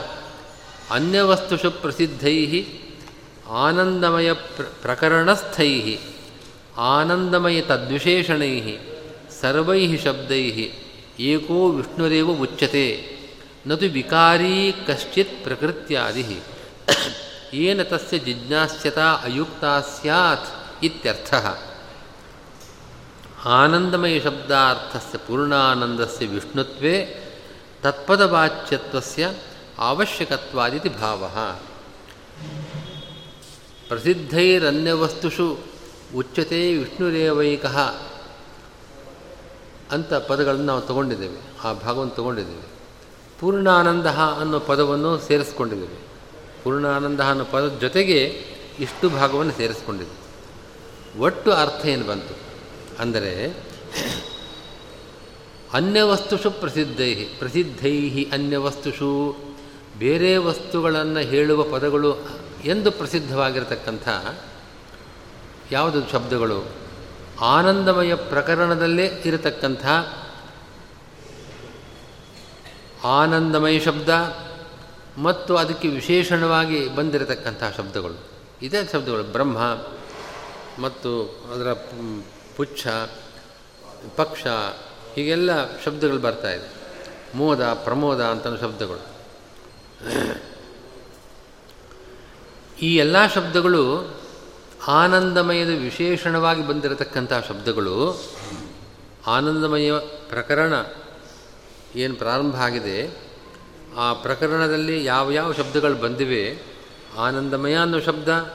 ಅನ್ಯವಸ್ತುಷು 0.91 1.71
ಪ್ರಸಿದ್ಧೈ, 1.71 2.65
ಆನಂದಮಯ 3.49 4.33
ಪ್ರ, 4.33 4.65
ಪ್ರಕರಣಸ್ಥೈ. 4.83 5.97
ಆನಂದಮಯ 6.79 7.61
ತದ್ವಿಶೇಷಣೈ 7.61 8.55
ಸರ್ವೈ 9.41 9.97
ಶಬ್ದೈ 9.97 10.45
ಏಕೋ 11.21 11.69
ವಿಷ್ಣುರೇವ 11.69 12.31
ಉಚ್ಯತೆ 12.41 12.87
ನತು 13.67 13.87
ವಿಕಾರಿ 13.93 14.75
ಕಶ್ಚಿತ್ 14.87 15.37
ಪ್ರಕೃತ್ಯಾದಿ 15.45 16.25
ಏನ 17.55 17.83
ತಸ್ಯ 17.83 18.19
ಜಿಜ್ಞಾಸ್ಯತಾ 18.19 19.07
ಅಯುಕ್ತಾ 19.25 19.81
ಸ್ಯಾತ್ 19.81 20.49
ಇತ್ಯರ್ಥ 20.85 21.35
ಆನಂದಮಯ 23.47 24.21
ಶಬ್ದಾರ್ಥಸ್ಯ 24.21 25.19
ಪೂರ್ಣಾನಂದಸ್ಯ 25.19 26.27
ವಿಷ್ಣುತ್ವೇ 26.27 26.97
ತತ್ಪದವಾಚ್ಯತ್ವಸ್ಯ 27.83 29.25
ಅವಶ್ಯಕತ್ವಾದಿತಿ 29.79 30.89
ಭಾವ 30.89 31.23
ಪ್ರಸಿದ್ಧೈರನ್ಯವಸ್ತುಷು 33.89 35.49
ಉಚ್ಯತೆ 36.17 36.75
ವಿಷ್ಣುರೇವೈಕಃ 36.75 37.79
ಅಂತ 39.91 40.15
ಪದಗಳನ್ನು 40.15 40.67
ನಾವು 40.67 40.81
ತಗೊಂಡಿದ್ದೇವೆ. 40.81 41.39
ಆ 41.65 41.73
ಭಾಗವನ್ನು 41.73 42.15
ತಗೊಂಡಿದ್ದೇವೆ. 42.15 42.63
ಪೂರ್ಣಾನಂದ 43.41 44.07
ಅನ್ನೋ 44.07 44.59
ಪದವನ್ನು 44.59 45.19
ಸೇರಿಸ್ಕೊಂಡಿದ್ದೇವೆ. 45.19 46.09
ಪೂರ್ಣಾನಂದ 46.65 47.21
ಅನ್ನೋ 47.21 47.45
ಪದದ 47.45 47.79
ಜೊತೆಗೆ 47.81 48.45
ಇಷ್ಟು 48.81 49.09
ಭಾಗವನ್ನು 49.09 49.53
ಸೇರಿಸ್ಕೊಂಡಿದೆ 49.53 50.29
ಒಟ್ಟು 51.19 51.53
ಅರ್ಥ 51.53 51.87
ಏನು 51.87 52.05
ಬಂತು? 52.05 52.37
ಅಂದರೆ 53.03 53.57
ಅನ್ಯವಸ್ತುಷು 55.73 56.51
ಪ್ರಸಿದ್ಧೈ 56.51 57.15
ಪ್ರಸಿದ್ಧೈ 57.15 58.25
ಅನ್ಯವಸ್ತುಷು. 58.33 59.37
ಬೇರೆ 59.99 60.37
ವಸ್ತುಗಳನ್ನು 60.37 61.21
ಹೇಳುವ 61.21 61.63
ಪದಗಳು 61.63 62.17
ಎಂದು 62.65 62.91
ಪ್ರಸಿದ್ಧವಾಗಿರತಕ್ಕಂಥ 62.91 64.09
ಯಾವುದು 65.71 66.09
ಶಬ್ದಗಳು? 66.09 66.65
ಆನಂದಮಯ 67.41 68.15
ಪ್ರಕರಣದಲ್ಲೇ 68.15 69.23
ಇರತಕ್ಕಂಥ 69.25 69.87
ಆನಂದಮಯ 73.05 73.81
ಶಬ್ದ 73.81 74.09
ಮತ್ತು 75.19 75.57
ಅದಕ್ಕೆ 75.57 75.89
ವಿಶೇಷಣವಾಗಿ 75.89 76.97
ಬಂದಿರತಕ್ಕಂಥ 76.97 77.63
ಶಬ್ದಗಳು. 77.77 78.29
ಇದೇ 78.63 78.89
ಶಬ್ದಗಳು, 78.93 79.23
ಬ್ರಹ್ಮ 79.23 79.59
ಮತ್ತು 80.83 81.25
ಅದರ 81.55 81.73
ಪುಚ್ಛ, 82.57 82.87
ಪಕ್ಷ, 84.17 84.47
ಹೀಗೆಲ್ಲ 85.15 85.81
ಶಬ್ದಗಳು 85.81 86.19
ಬರ್ತಾ 86.19 86.51
ಇದೆ. 86.51 86.73
ಮೋದ, 87.35 87.65
ಪ್ರಮೋದ 87.65 88.21
ಅಂತ 88.21 88.61
ಶಬ್ದಗಳು. 88.61 89.19
ಈ 92.83 92.97
ಎಲ್ಲ 92.97 93.27
ಶಬ್ದಗಳು 93.27 94.18
ಆನಂದಮಯದ 94.87 95.69
ವಿಶೇಷಣವಾಗಿ 95.69 96.69
ಬಂದಿರತಕ್ಕಂಥ 96.69 97.33
ಶಬ್ದಗಳು, 97.49 98.23
ಆನಂದಮಯ 99.27 99.93
ಪ್ರಕರಣ 100.29 100.73
ಏನು 101.97 102.15
ಪ್ರಾರಂಭ 102.15 102.57
ಆಗಿದೆ, 102.57 103.11
ಆ 103.97 104.13
ಪ್ರಕರಣದಲ್ಲಿ 104.13 105.05
ಯಾವ 105.05 105.31
ಯಾವ 105.31 105.53
ಶಬ್ದಗಳು 105.53 105.95
ಬಂದಿವೆ, 105.95 106.63
ಆನಂದಮಯ 107.17 107.75
ಅನ್ನೋ 107.75 108.01
ಶಬ್ದ 108.01 108.55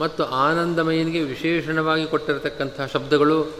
ಮತ್ತು 0.00 0.24
ಆನಂದಮಯನಿಗೆ 0.24 1.20
ವಿಶೇಷಣವಾಗಿ 1.22 2.06
ಕೊಟ್ಟಿರತಕ್ಕಂಥ 2.06 2.80
ಶಬ್ದಗಳು, 2.92 3.50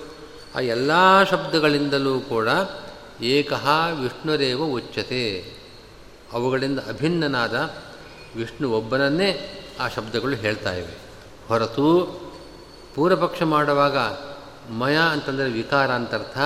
ಆ 0.55 0.61
ಎಲ್ಲ 0.61 1.23
ಶಬ್ದಗಳಿಂದಲೂ 1.31 2.21
ಕೂಡ 2.21 2.49
ಏಕಃ 3.23 3.69
ವಿಷ್ಣುರೇವ 4.03 4.65
ಉಚ್ಚತೆ 4.65 5.45
ಅವುಗಳಿಂದ 6.33 6.79
ಅಭಿನ್ನನಾದ 6.79 7.75
ವಿಷ್ಣು 8.37 8.71
ಒಬ್ಬನನ್ನೇ 8.71 9.61
ಆ 9.81 9.89
ಶಬ್ದಗಳು 9.89 10.37
ಹೇಳ್ತಾ 10.37 10.73
ಇವೆ. 10.73 11.04
ಹೊರತು 11.49 12.21
ಪೂರ್ವಪಕ್ಷ 12.95 13.43
ಮಾಡುವಾಗ 13.43 13.97
ಮಯ 14.73 14.97
ಅಂತಂದರೆ 15.11 15.51
ವಿಕಾರ 15.51 15.91
ಅಂತರ್ಥ, 15.91 16.39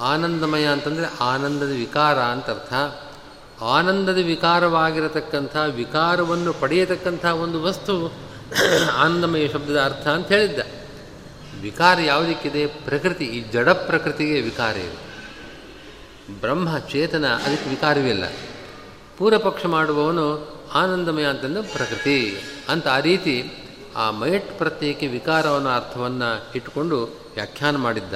ಆನಂದಮಯ 0.00 0.64
ಅಂತಂದರೆ 0.64 1.06
ಆನಂದದ 1.20 1.70
ವಿಕಾರ 1.70 2.18
ಅಂತರ್ಥ. 2.18 2.74
ಆನಂದದ 3.62 4.18
ವಿಕಾರವಾಗಿರತಕ್ಕಂಥ, 4.24 5.56
ವಿಕಾರವನ್ನು 5.56 6.52
ಪಡೆಯತಕ್ಕಂಥ 6.52 7.24
ಒಂದು 7.24 7.62
ವಸ್ತು 7.62 8.12
ಆನಂದಮಯ 8.96 9.48
ಶಬ್ದದ 9.48 9.80
ಅರ್ಥ 9.80 10.08
ಅಂತ 10.08 10.28
ಹೇಳಿದ್ದ. 10.28 10.58
ವಿಕಾರ 11.62 12.00
ಯಾವುದಕ್ಕಿದೆ? 12.00 12.66
ಪ್ರಕೃತಿ, 12.66 13.24
ಈ 13.24 13.50
ಜಡ 13.50 13.68
ಪ್ರಕೃತಿಗೆ 13.68 14.40
ವಿಕಾರ 14.40 14.76
ಇದೆ. 14.76 15.10
ಬ್ರಹ್ಮ, 16.40 16.78
ಚೇತನ, 16.78 17.26
ಅದಕ್ಕೆ 17.26 17.70
ವಿಕಾರವಿಲ್ಲ 17.70 18.24
ಪೂರ್ವಪಕ್ಷ 19.18 19.66
ಮಾಡುವವನು 19.66 20.60
ಆನಂದಮಯ 20.74 21.24
ಅಂತಂದು 21.24 21.62
ಪ್ರಕೃತಿ 21.62 22.36
ಅಂತ 22.68 22.88
ಆ 22.88 23.00
ರೀತಿ 23.00 23.59
ಆ 23.96 24.10
ಮೈಟ್ 24.10 24.58
ಪ್ರತ್ಯಯಕ್ಕೆ 24.58 25.06
ವಿಕಾರವನ್ನು 25.06 25.68
ಅರ್ಥವನ್ನು 25.68 26.46
ಇಟ್ಟುಕೊಂಡು 26.54 27.04
ವ್ಯಾಖ್ಯಾನ 27.34 27.76
ಮಾಡಿದ್ದ. 27.76 28.14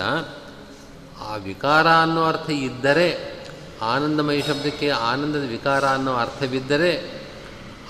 ಆ 1.21 1.37
ವಿಕಾರ 1.37 1.89
ಅನ್ನೋ 1.89 2.25
ಅರ್ಥ 2.25 2.51
ಇದ್ದರೆ, 2.51 3.35
ಆನಂದಮಯ 3.83 4.41
ಶಬ್ದಕ್ಕೆ 4.41 4.91
ಆನಂದದ 4.91 5.49
ವಿಕಾರ 5.49 5.85
ಅನ್ನೋ 5.85 6.15
ಅರ್ಥವಿದ್ದರೆ, 6.15 7.25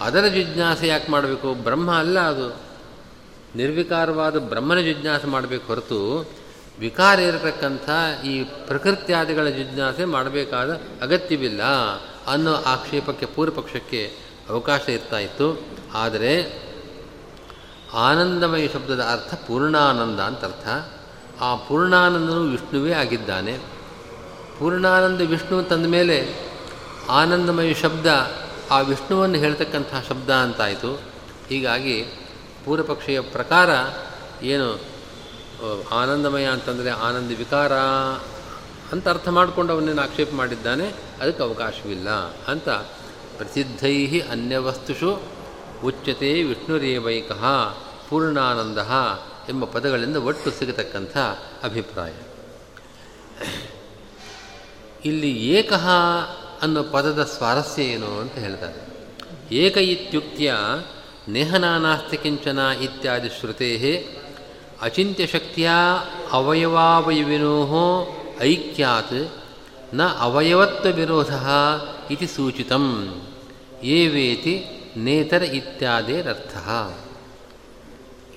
ಅದರ 0.00 0.26
ಜಿಜ್ಞಾಸೆ 0.26 0.86
ಯಾಕೆ 0.86 1.12
ಮಾಡಬೇಕು? 1.12 1.54
ಬ್ರಹ್ಮ 1.54 1.94
ಅಲ್ಲ 1.94 2.20
ಅದು. 2.20 2.56
ನಿರ್ವಿಕಾರವಾದ 3.56 4.38
ಬ್ರಹ್ಮನ 4.38 4.80
ಜಿಜ್ಞಾಸೆ 4.80 5.26
ಮಾಡಬೇಕು 5.26 5.66
ಹೊರತು 5.66 6.30
ವಿಕಾರ 6.78 7.18
ಇರತಕ್ಕಂಥ 7.18 7.90
ಈ 8.24 8.44
ಪ್ರಕೃತ್ಯಾದಿಗಳ 8.44 9.48
ಜಿಜ್ಞಾಸೆ 9.48 10.04
ಮಾಡಬೇಕಾದ 10.04 10.70
ಅಗತ್ಯವಿಲ್ಲ 11.02 11.62
ಅನ್ನೋ 12.26 12.54
ಆಕ್ಷೇಪಕ್ಕೆ, 12.54 13.26
ಪೂರ್ವಪಕ್ಷಕ್ಕೆ 13.26 14.12
ಅವಕಾಶ 14.48 14.88
ಇರ್ತಾ 14.88 15.18
ಇತ್ತು. 15.18 15.62
ಆದರೆ 15.94 16.64
ಆನಂದಮಯ 17.94 18.68
ಶಬ್ದದ 18.68 19.00
ಅರ್ಥ 19.00 19.34
ಪೂರ್ಣಾನಂದ 19.34 20.20
ಅಂತ 20.20 20.44
ಅರ್ಥ 20.44 20.92
ಆ 21.40 21.56
ಪೂರ್ಣಾನಂದನು 21.56 22.42
ವಿಷ್ಣುವೇ 22.42 22.92
ಆಗಿದ್ದಾನೆ. 22.92 23.58
ಪೂರ್ಣಾನಂದ 24.58 25.20
ವಿಷ್ಣು 25.20 25.62
ತಂದ 25.62 25.86
ಮೇಲೆ 25.86 26.34
ಆನಂದಮಯ 27.08 27.74
ಶಬ್ದ 27.74 28.06
ಆ 28.70 28.80
ವಿಷ್ಣುವನ್ನು 28.80 29.38
ಹೇಳ್ತಕ್ಕಂಥ 29.38 29.86
ಶಬ್ದ 30.08 30.30
ಅಂತಾಯಿತು. 30.30 31.00
ಹೀಗಾಗಿ 31.48 32.02
ಪೂರ್ವಪಕ್ಷಿಯ 32.64 33.20
ಪ್ರಕಾರ 33.20 33.70
ಏನು 34.44 34.80
ಆನಂದಮಯ 35.92 36.44
ಅಂತಂದರೆ 36.44 36.90
ಆನಂದ 36.90 37.38
ವಿಕಾರ 37.38 37.72
ಅಂತ 38.92 39.08
ಅರ್ಥ 39.08 39.28
ಮಾಡಿಕೊಂಡು 39.28 39.72
ಅವನೇನು 39.72 40.02
ಆಕ್ಷೇಪ 40.02 40.30
ಮಾಡಿದ್ದಾನೆ. 40.34 40.88
ಅದಕ್ಕೆ 41.20 41.42
ಅವಕಾಶವಿಲ್ಲ 41.42 42.08
ಅಂತ 42.48 42.68
ಪ್ರಸಿದ್ಧೈ 43.38 44.20
ಅನ್ಯವಸ್ತುಷು 44.20 45.33
ಉಚ್ಯತೆ 45.84 46.42
ವಿಷ್ಣುರೇವೈಕಃ 46.42 47.44
ಪೂರ್ಣಾನಂದ 48.08 48.78
ಎಂಬ 49.48 49.64
ಪದಗಳಿಂದ 49.64 50.16
ಒಟ್ಟು 50.16 50.50
ಸಿಗತಕ್ಕಂಥ 50.50 51.16
ಅಭಿಪ್ರಾಯ. 51.62 52.12
ಇಲ್ಲಿ 55.04 55.30
ಏಕಃ 55.48 55.88
ಅನ್ನೋ 56.62 56.82
ಪದದ 56.82 57.24
ಸ್ವಾರಸ್ಯ 57.24 57.82
ಏನು 57.82 58.20
ಅಂತ 58.20 58.32
ಹೇಳ್ತಾರೆ. 58.32 58.94
ಏಕ 59.54 59.76
ಇತ್ಯುಕ್ತಿಯ 59.76 60.54
ನೇಹನಾನಾಸ್ತಿ 61.28 62.16
ಕಿಂಚನ 62.16 62.58
ಇತ್ಯಾದಿ 62.58 63.28
ಶ್ರುತೆ 63.28 64.06
ಅಚಿಂತ್ಯಶಕ್ತಿಯ 64.82 65.70
ಅವಯವಾವಯವಿನೋ 66.30 68.06
ಐಕ್ಯಾತ್ನ 68.40 70.08
ಅವಯವತ್ವ 70.08 70.88
ವಿರೋಧ 70.88 71.34
ಇತಿ 72.10 72.26
ಸೂಚಿತಂ 72.26 73.14
ಏವೇತಿ 73.82 74.73
ನೇತರ 74.96 75.42
ಇತ್ಯಾದಿರರ್ಥ. 75.42 76.56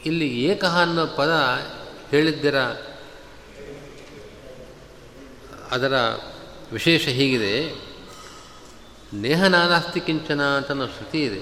ಇಲ್ಲಿ 0.05 0.43
ಏಕಃ 0.43 0.81
ಅನ್ನೋ 0.81 1.05
ಪದ 1.05 1.29
ಹೇಳಿದ್ದರ? 2.11 2.57
ಅದರ 5.71 5.93
ವಿಶೇಷ 6.71 7.07
ಹೀಗಿದೆ. 7.07 7.81
ನೇಹನಾನಾಸ್ತಿ 9.13 9.99
ಕಿಂಚನ 9.99 10.41
ಅಂತ 10.41 10.67
ಶ್ರುತಿ 10.67 11.23
ಇದೆ. 11.23 11.41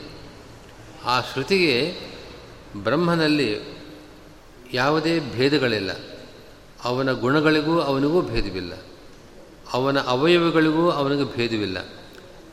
ಆ 1.06 1.22
ಶ್ರುತಿಗೆ 1.22 2.00
ಬ್ರಹ್ಮನಲ್ಲಿ 2.84 3.76
ಯಾವುದೇ 4.74 5.20
ಭೇದಗಳಿಲ್ಲ. 5.20 5.92
ಅವನ 6.84 7.12
ಗುಣಗಳಿಗೂ 7.12 7.80
ಅವನಿಗೂ 7.80 8.22
ಭೇದವಿಲ್ಲ. 8.22 8.74
ಅವನ 9.74 10.00
ಅವಯವಗಳಿಗೂ 10.00 10.90
ಅವನಿಗೂ 10.90 11.26
ಭೇದವಿಲ್ಲ. 11.26 11.78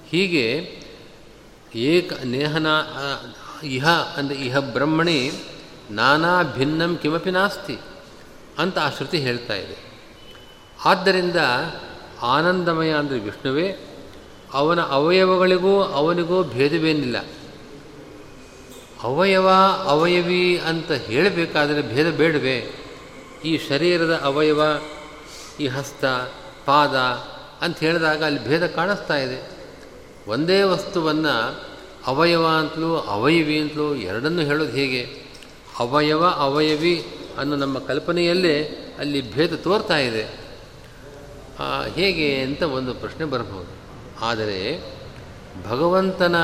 ಹೀಗೆ 0.08 0.81
ಏಕ 1.74 2.12
ನೇಹನ 2.24 2.66
ಇಹ 3.64 3.88
ಅಂದರೆ 3.88 4.36
ಇಹ 4.36 4.58
ಬ್ರಹ್ಮಣಿ, 4.58 5.32
ನಾನಾ 5.90 6.42
ಭಿನ್ನಂ 6.42 6.96
ಕಿಮಪಿ 6.96 7.30
ನಾಸ್ತಿ 7.30 7.78
ಅಂತ 8.58 8.78
ಆ 8.78 8.90
ಶ್ರುತಿ 8.90 9.18
ಹೇಳ್ತಾ 9.18 9.54
ಇದೆ. 9.54 9.92
ಆದ್ದರಿಂದ 10.84 11.36
ಆನಂದಮಯ 12.22 12.90
ಅಂದರೆ 12.90 13.18
ವಿಷ್ಣುವೇ, 13.18 13.76
ಅವನ 14.52 14.80
ಅವಯವಗಳಿಗೂ 14.80 15.82
ಅವನಿಗೂ 15.82 16.44
ಭೇದವೇನಿಲ್ಲ. 16.44 17.24
ಅವಯವ 19.02 19.50
ಅವಯವಿ 19.86 20.58
ಅಂತ 20.58 20.92
ಹೇಳಬೇಕಾದರೆ 20.92 21.82
ಭೇದ 21.82 22.16
ಬೇಡವೇ? 22.16 22.72
ಈ 23.44 23.58
ಶರೀರದ 23.58 24.20
ಅವಯವ, 24.24 24.62
ಈ 25.60 25.66
ಹಸ್ತ, 25.66 26.04
ಪಾದ 26.64 26.96
ಅಂತ 27.64 27.78
ಹೇಳಿದಾಗ 27.78 28.24
ಅಲ್ಲಿ 28.24 28.44
ಭೇದ 28.44 28.66
ಕಾಣಿಸ್ತಾ 28.66 29.16
ಇದೆ. 29.16 29.61
ಒಂದೇ 30.28 30.62
ವಸ್ತುವನ್ನು 30.62 31.60
ಅವಯವ 32.06 32.46
ಅಂತಲೂ 32.46 32.96
ಅವಯವಿ 32.96 33.60
ಅಂತಲೂ 33.60 33.94
ಎರಡನ್ನೂ 33.94 34.42
ಹೇಳೋದು 34.42 34.70
ಹೇಗೆ? 34.70 35.22
ಅವಯವ, 35.78 36.26
ಅವಯವಿ 36.26 37.06
ಅನ್ನೋ 37.38 37.56
ನಮ್ಮ 37.56 37.78
ಕಲ್ಪನೆಯಲ್ಲೇ 37.78 38.64
ಅಲ್ಲಿ 38.98 39.32
ಭೇದ 39.32 39.54
ತೋರ್ತಾ 39.54 39.98
ಇದೆ. 39.98 40.24
ಹೇಗೆ 41.94 42.40
ಅಂತ 42.40 42.62
ಒಂದು 42.62 42.94
ಪ್ರಶ್ನೆ 42.94 43.24
ಬರಬಹುದು. 43.24 43.72
ಆದರೆ 44.24 44.82
ಭಗವಂತನ 45.68 46.36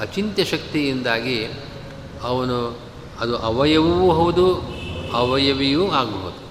ಅಚಿಂತ್ಯ 0.00 0.44
ಶಕ್ತಿಯಿಂದಾಗಿ 0.44 1.46
ಅವನು 2.22 2.78
ಅದು 3.20 3.36
ಅವಯವವೂ 3.36 4.10
ಹೌದು, 4.10 4.54
ಅವಯವಿಯೂ 5.12 5.90
ಆಗಬಹುದು. 5.90 6.44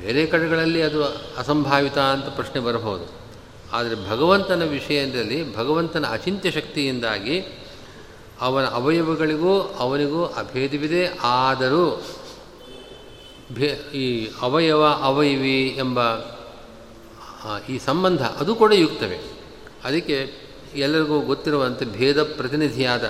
ಬೇರೆ 0.00 0.26
ಕಡೆಗಳಲ್ಲಿ 0.26 0.82
ಅದು 0.82 1.04
ಅಸಂಭಾವಿತ 1.38 1.98
ಅಂತ 1.98 2.24
ಪ್ರಶ್ನೆ 2.24 2.60
ಬರಬಹುದು. 2.60 3.23
ಆದರೆ 3.74 4.10
ಭಗವಂತನ 4.10 4.62
ವಿಷಯದಲ್ಲಿ 4.62 5.56
ಭಗವಂತನ 5.56 6.06
ಅಚಿಂತ್ಯ 6.06 6.50
ಶಕ್ತಿಯಿಂದಾಗಿ 6.50 7.44
ಅವನ 8.40 8.64
ಅವಯವಗಳಿಗೂ 8.64 9.60
ಅವನಿಗೂ 9.60 10.24
ಅಭೇದವಿದೆ. 10.24 11.18
ಆದರೂ 11.22 12.02
ಭೇ, 13.52 13.66
ಈ 13.94 14.30
ಅವಯವ, 14.40 14.84
ಅವಯವಿ 14.84 15.66
ಎಂಬ 15.68 16.00
ಈ 17.68 17.78
ಸಂಬಂಧ 17.78 18.22
ಅದು 18.22 18.54
ಕೂಡ 18.54 18.72
ಯುಕ್ತವೇ. 18.72 19.18
ಅದಕ್ಕೆ 19.84 20.32
ಎಲ್ಲರಿಗೂ 20.76 21.20
ಗೊತ್ತಿರುವಂತೆ 21.20 21.84
ಭೇದ 21.84 22.22
ಪ್ರತಿನಿಧಿಯಾದ 22.22 23.04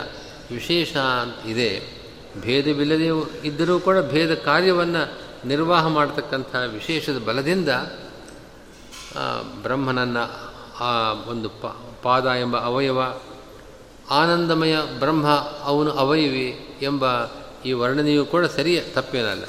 ವಿಶೇಷ 0.51 0.97
ಇದೆ. 1.49 1.83
ಭೇದವಿಲ್ಲದೆ 2.41 3.07
ಇದ್ದರೂ 3.47 3.79
ಕೂಡ 3.79 3.99
ಭೇದ 3.99 4.35
ಕಾರ್ಯವನ್ನು 4.35 5.13
ನಿರ್ವಾಹ 5.49 5.87
ಮಾಡತಕ್ಕಂಥ 5.87 6.57
ವಿಶೇಷದ 6.73 7.19
ಬಲದಿಂದ 7.19 7.69
ಬ್ರಹ್ಮನನ್ನು 9.63 10.54
ಆ 10.81 11.13
ಒಂದು 11.13 11.49
ಪಾದ 12.03 12.27
ಎಂಬ 12.27 12.59
ಅವಯವ, 12.61 13.01
ಆನಂದಮಯ 14.11 14.77
ಬ್ರಹ್ಮ 14.99 15.29
ಅವನು 15.63 15.91
ಅವಯವಿ 15.91 16.79
ಎಂಬ 16.83 17.05
ಈ 17.65 17.73
ವರ್ಣನೆಯೂ 17.73 18.25
ಕೂಡ 18.25 18.45
ಸರಿಯ, 18.45 18.81
ತಪ್ಪೇನಲ್ಲ. 18.81 19.45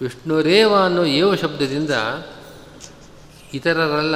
ವಿಷ್ಣುರೇವ 0.00 0.76
ಅನ್ನೋ 0.76 1.04
ಏವ 1.04 1.34
ಶಬ್ದದಿಂದ 1.34 1.90
ಇತರರಲ್ಲ, 3.54 4.14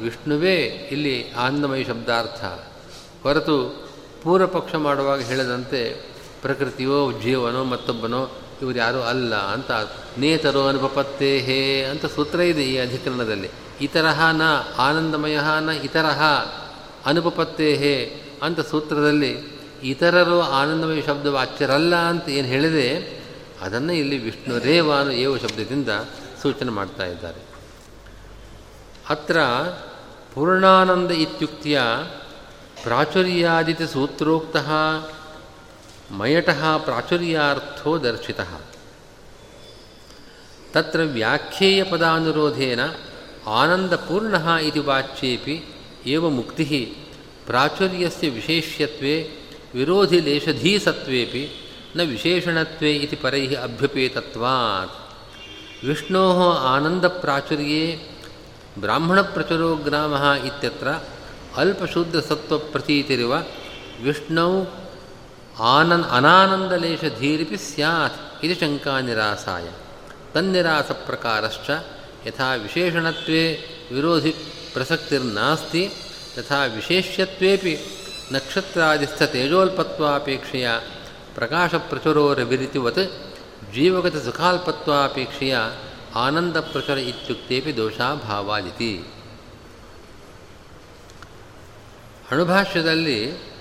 ವಿಷ್ಣುವೇ 0.00 0.56
ಇಲ್ಲಿ 0.64 1.32
ಆನಂದಮಯ 1.32 1.84
ಶಬ್ದಾರ್ಥ. 1.84 2.44
ಹೊರತು 3.22 3.88
ಪೂರ್ವಪಕ್ಷ 4.22 4.74
ಮಾಡುವಾಗ 4.74 5.20
ಹೇಳದಂತೆ 5.20 6.12
ಪ್ರಕೃತಿಯೋ, 6.42 7.12
ಜೀವನೋ, 7.12 7.64
ಮತ್ತೊಬ್ಬನೋ 7.64 8.28
ಇವರು 8.62 8.78
ಯಾರೂ 8.78 9.00
ಅಲ್ಲ 9.02 9.34
ಅಂತ. 9.34 9.70
ನೇತರು 10.18 10.62
ಅನುಪಪತ್ತೇ 10.66 11.30
ಹೇ 11.38 11.58
ಅಂತ 11.82 12.06
ಸೂತ್ರ 12.06 12.40
ಇದೆ 12.40 12.64
ಈ 12.64 12.76
ಅಧಿಕರಣದಲ್ಲಿ. 12.78 13.50
ಇತರಹ 13.80 14.18
ನ 14.30 14.42
ಆನಂದಮಯ 14.78 15.38
ನ, 15.60 15.70
ಇತರಹ 15.82 16.20
ಅನುಪಪತ್ತೇ 17.06 17.68
ಹೇ 17.76 17.94
ಅಂತ 18.42 18.60
ಸೂತ್ರದಲ್ಲಿ 18.60 19.32
ಇತರರು 19.82 20.40
ಆನಂದಮಯ 20.40 21.00
ಶಬ್ದ 21.02 21.26
ವಾಚ್ಯರಲ್ಲ 21.26 21.94
ಅಂತ 21.96 22.28
ಏನು 22.28 22.48
ಹೇಳಿದೆ, 22.48 22.88
ಅದನ್ನು 23.60 23.92
ಇಲ್ಲಿ 23.92 24.18
ವಿಷ್ಣು 24.18 24.58
ರೇವಾನು 24.58 25.12
ಏವ 25.12 25.36
ಶಬ್ದದಿಂದ 25.36 25.88
ಸೂಚನೆ 26.42 26.70
ಮಾಡ್ತಾ 26.70 27.06
ಇದ್ದಾರೆ. 27.06 27.40
ಅತ್ರ 29.08 29.38
ಪೂರ್ಣಾನಂದ 30.34 31.10
ಇತ್ಯುಕ್ತಿಯ 31.10 31.80
ಪ್ರಾಚುರ್ಯಾದಿತಿ 32.82 33.86
ಸೂತ್ರೋಕ್ತ 33.92 34.56
ಮಯಟಃ 36.12 36.78
ಪ್ರಾಚುರ್ಯಾರ್ಥೋ 36.78 37.98
ದರ್ಶಿತಃ. 37.98 38.60
ತತ್ರ 40.72 41.00
ವ್ಯಾಖ್ಯೇಯಪದಾನುರೋಧೇನ 41.00 42.80
ಆನಂದಪೂರ್ಣ 43.46 44.34
ಇದು 44.62 44.84
ವಾಚ್ಯೇಪಿ 44.84 45.74
ಏವ 46.06 46.28
ಮುಕ್ತಿ 46.28 46.96
ಪ್ರಾಚುರ್ಯಸ್ಯ 47.46 48.30
ವಿಶೇಷ್ಯತ್ವೇ 48.30 49.30
ವಿರೋಧಿಲೇಷಧೀಸತ್ವೇಪಿ 49.74 51.72
ನ 51.96 52.00
ವಿಶೇಷಣತ್ವೇ 52.00 52.92
ಇತಿ 52.92 53.16
ಪರೈ 53.16 53.54
ಅಭ್ಯುಪೇತತ್ವಾತ್. 53.54 54.92
ವಿಷ್ಣೋ 55.86 56.52
ಆನಂದಪ್ರಾಚುರ್ಯೇ 56.52 58.08
ಬ್ರಾಹ್ಮಣಪ್ರಚುರೋ 58.80 59.74
ಗ್ರಾಮ 59.74 60.14
ಇತ್ಯತ್ರ 60.46 60.88
ಅಲ್ಪಶೂದ್ರಸತ್ವಪ್ರತೀತಿರಿವ 61.56 63.32
ವಿಷ್ಣು 64.04 64.81
ಆನನ್ 65.62 66.04
ಅನಾನಂದಲೇಶಧೀರಿಪಿ 66.04 67.56
ಸ್ಯಾತ್ 67.56 68.44
ಇದು 68.44 68.60
ಶಂಕಾ 68.60 69.00
ನಿರಾಸಾಯ. 69.00 69.68
ತನ್ನಿರಾಸ 70.34 70.90
ಪ್ರಕಾರಶ್ಚ 70.90 71.70
ಯಥಾ 72.26 72.54
ವಿಶೇಷಣತ್ವೇ 72.54 73.52
ವಿರೋಧಿ 73.94 74.34
ಪ್ರಸಕ್ತಿರ್ನಾಸ್ತಿ 74.72 75.90
ತಥಾ 76.36 76.64
ವಿಶೇಷ್ಯತ್ವೇಪಿ 76.64 77.78
ಜೀವಗತ 83.74 84.14
ಪ್ರಕಾಶಪ್ರಚುರೋರವಿರಿತಿವತ್ 84.14 85.72
ಆನಂದ 86.14 86.16
ಆನಂದಪ್ರಚುರ 86.16 86.98
ಇತ್ಯುಕ್ತೇಪಿ 86.98 87.76
ದೋಷಾಭಾವಾದಿತಿ. 87.76 89.04
ಅಣುಭಾಷ್ಯದಲ್ಲಿ 92.30 93.51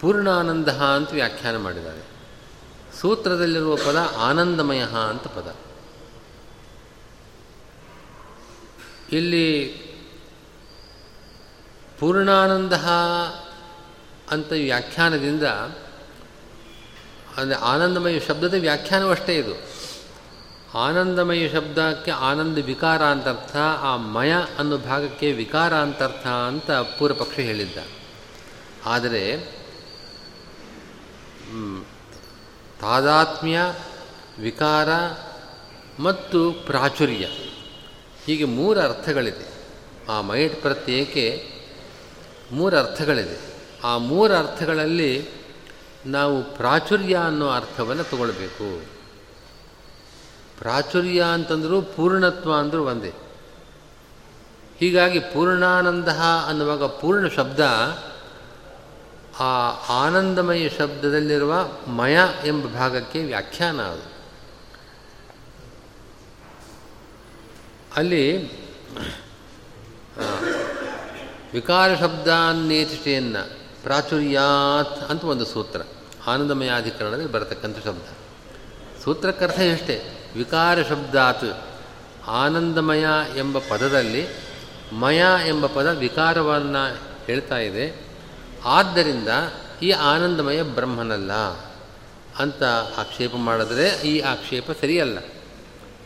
ಪೂರ್ಣಾನಂದ 0.00 0.68
ಅಂತ 0.68 1.12
ವ್ಯಾಖ್ಯಾನ 1.12 1.56
ಮಾಡಿದ್ದಾರೆ. 1.56 2.02
ಸೂತ್ರದಲ್ಲಿರುವ 3.00 3.76
ಪದ 3.76 3.98
ಆನಂದಮಯ 4.16 4.82
ಅಂತ 5.10 5.26
ಪದ. 5.26 5.54
ಇಲ್ಲಿ 9.12 9.46
ಪೂರ್ಣಾನಂದ 11.98 12.72
ಅಂತ 14.30 14.52
ವ್ಯಾಖ್ಯಾನದಿಂದ, 14.52 15.42
ಅಂದರೆ 17.36 17.56
ಆನಂದಮಯ 17.56 18.20
ಶಬ್ದದ 18.20 18.54
ವ್ಯಾಖ್ಯಾನವಷ್ಟೇ 18.54 19.36
ಇದು. 19.36 19.54
ಆನಂದಮಯ 20.78 21.48
ಶಬ್ದಕ್ಕೆ 21.48 22.10
ಆನಂದ 22.10 22.58
ವಿಕಾರ 22.64 23.02
ಅಂತರ್ಥ 23.04 23.56
ಆ 23.56 23.96
ಮಯ 23.96 24.32
ಅನ್ನೋ 24.58 24.76
ಭಾಗಕ್ಕೆ 24.78 25.32
ವಿಕಾರ 25.32 25.74
ಅಂತರ್ಥ 25.74 26.26
ಅಂತ 26.26 26.70
ಪೂರ್ವಪಕ್ಷ 26.70 27.38
ಹೇಳಿದ್ದ. 27.38 27.78
ಆದರೆ 28.86 29.59
ತಾದಾತ್ಮ್ಯ, 32.80 33.60
ವಿಕಾರ 34.40 34.88
ಮತ್ತು 35.98 36.52
ಪ್ರಾಚುರ್ಯ. 36.52 37.28
ಹೀಗೆ 38.24 38.44
ಮೂರು 38.44 38.80
ಅರ್ಥಗಳಿದೆ. 38.80 39.60
ಆ 40.08 40.20
ಮೈಟ್ 40.20 40.60
ಪ್ರತ್ಯಯಕ್ಕೆ 40.60 41.50
ಮೂರು 42.52 42.76
ಅರ್ಥಗಳಿದೆ. 42.76 43.38
ಆ 43.84 43.96
ಮೂರು 43.96 44.34
ಅರ್ಥಗಳಲ್ಲಿ 44.34 45.28
ನಾವು 46.06 46.42
ಪ್ರಾಚುರ್ಯ 46.42 47.16
ಅನ್ನೋ 47.16 47.48
ಅರ್ಥವನ್ನು 47.48 48.04
ತಗೊಳ್ಬೇಕು. 48.04 48.84
ಪ್ರಾಚುರ್ಯ 50.58 51.22
ಅಂತಂದರೂ 51.22 51.82
ಪೂರ್ಣತ್ವ 51.82 52.54
ಅಂದರೂ 52.54 52.84
ಒಂದೇ. 52.84 53.12
ಹೀಗಾಗಿ 54.78 55.18
ಪೂರ್ಣಾನಂದ 55.18 56.08
ಅನ್ನುವಾಗ 56.48 56.84
ಪೂರ್ಣ 56.84 57.28
ಶಬ್ದ 57.28 57.60
ಆ 59.38 59.70
ಆನಂದಮಯ 59.88 60.68
ಶಬ್ದದಲ್ಲಿರುವ 60.68 61.54
ಮಯ 61.86 62.18
ಎಂಬ 62.44 62.66
ಭಾಗಕ್ಕೆ 62.66 63.24
ವ್ಯಾಖ್ಯಾನ 63.24 63.82
ಅದು. 63.82 64.20
ಅಲ್ಲಿ 67.96 68.52
ವಿಕಾರ 71.52 71.94
ಶಬ್ದಾನ್ನೇತಿಷ್ಠೆಯನ್ನು 71.94 73.58
ಪ್ರಾಚುರ್ಯಾತ್ 73.82 75.10
ಅಂತ 75.10 75.24
ಒಂದು 75.24 75.44
ಸೂತ್ರ, 75.44 75.82
ಆನಂದಮಯಾಧಿಕರಣದಲ್ಲಿ 76.26 77.32
ಬರತಕ್ಕಂಥ 77.32 77.84
ಶಬ್ದ. 77.84 78.08
ಸೂತ್ರಕ್ಕರ್ಥ 79.04 79.60
ಎಷ್ಟೇ, 79.60 80.28
ವಿಕಾರ 80.36 80.82
ಶಬ್ದಾತ್ 80.82 81.44
ಆನಂದಮಯ 82.26 83.06
ಎಂಬ 83.36 83.58
ಪದದಲ್ಲಿ 83.58 84.28
ಮಯ 84.92 85.22
ಎಂಬ 85.46 85.66
ಪದ 85.66 85.86
ವಿಕಾರವನ್ನು 85.86 86.98
ಹೇಳ್ತಾ 87.26 87.58
ಇದೆ. 87.58 88.09
ಆದ್ದರಿಂದ 88.64 89.28
ಈ 89.82 89.90
ಆನಂದಮಯ 89.90 90.62
ಬ್ರಹ್ಮನಲ್ಲ 90.62 91.32
ಅಂತ 92.38 92.62
ಆಕ್ಷೇಪ 92.98 93.36
ಮಾಡಿದ್ರೆ 93.36 93.88
ಈ 93.88 94.20
ಆಕ್ಷೇಪ 94.20 94.70
ಸರಿಯಲ್ಲ. 94.80 95.18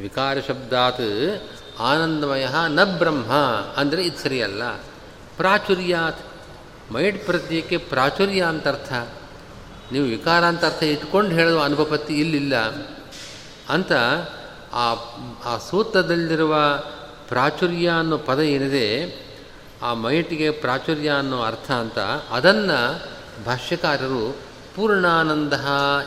ವಿಕಾರ 0.01 0.39
ಶಬ್ದಾತ್ 0.49 1.43
ಆನಂದಮಯ 1.81 2.47
ನ 2.69 2.85
ಬ್ರಹ್ಮ 2.85 3.33
ಅಂದರೆ 3.77 4.05
ಇದು 4.05 4.19
ಸರಿಯಲ್ಲ. 4.19 4.73
ಪ್ರಾಚುರ್ಯಾತ್. 5.37 6.21
ಮೈಡ್ 6.93 7.25
ಪ್ರತ್ಯಕ್ಕೆ 7.25 7.77
ಪ್ರಾಚುರ್ಯ 7.77 8.43
ಅಂತರ್ಥ 8.43 8.93
ನೀವು 9.93 10.05
ವಿಕಾರ 10.05 10.45
ಅಂತ 10.45 10.65
ಅರ್ಥ 10.65 10.83
ಇಟ್ಕೊಂಡು 10.83 11.31
ಹೇಳುವ 11.31 11.63
ಅನುಪಪತ್ತಿ 11.63 12.15
ಇಲ್ಲಿಲ್ಲ 12.15 12.57
ಅಂತ 13.69 13.93
ಆ 14.73 14.93
ಆ 15.45 15.59
ಸೂತ್ರದಲ್ಲಿರುವ 15.71 16.57
ಪ್ರಾಚುರ್ಯ 17.29 17.89
ಅನ್ನೋ 17.89 18.19
ಪದ 18.19 18.39
ಏನಿದೆ 18.39 19.07
ಆ 19.85 19.95
ಮೈಟಿಗೆ 19.95 20.51
ಪ್ರಾಚುರ್ಯ 20.51 21.11
ಅನ್ನೋ 21.11 21.43
ಅರ್ಥ 21.43 21.71
ಅಂತ 21.71 21.99
ಅದನ್ನು 22.31 23.03
ಭಾಷ್ಯಕಾರರು 23.45 24.37
ಪೂರ್ಣಾನಂದ 24.77 25.53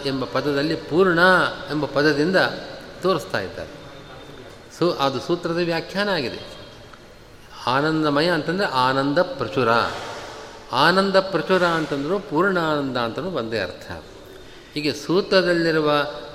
ಎಂಬ 0.05 0.25
ಪದದಲ್ಲಿ 0.25 0.75
ಪೂರ್ಣ 0.75 1.19
ಎಂಬ 1.71 1.86
ಪದದಿಂದ 1.86 2.36
ತೋರಿಸ್ತಾ 3.01 3.39
ಇದ್ದಾರೆ. 3.39 3.69
ಸೊ, 4.80 4.91
ಅದು 4.91 5.19
ಸೂತ್ರದ 5.19 5.57
ವ್ಯಾಖ್ಯಾನ 5.57 6.09
ಆಗಿದೆ. 6.09 6.57
ಆನಂದಮಯ 7.67 8.28
ಅಂತಂದರೆ 8.30 8.67
ಆನಂದ 8.67 9.19
ಪ್ರಚುರ. 9.19 9.69
ಆನಂದ 10.71 11.15
ಪ್ರಚುರ 11.15 11.63
ಅಂತಂದರೂ 11.63 12.19
ಪೂರ್ಣಾನಂದ 12.19 12.97
ಅಂತಲೂ 12.97 13.25
ಒಂದೇ 13.25 13.59
ಅರ್ಥ. 13.59 13.91
ಹೀಗೆ 14.73 14.93
ಸೂತ್ರದಲ್ಲಿರುವ 14.93 15.91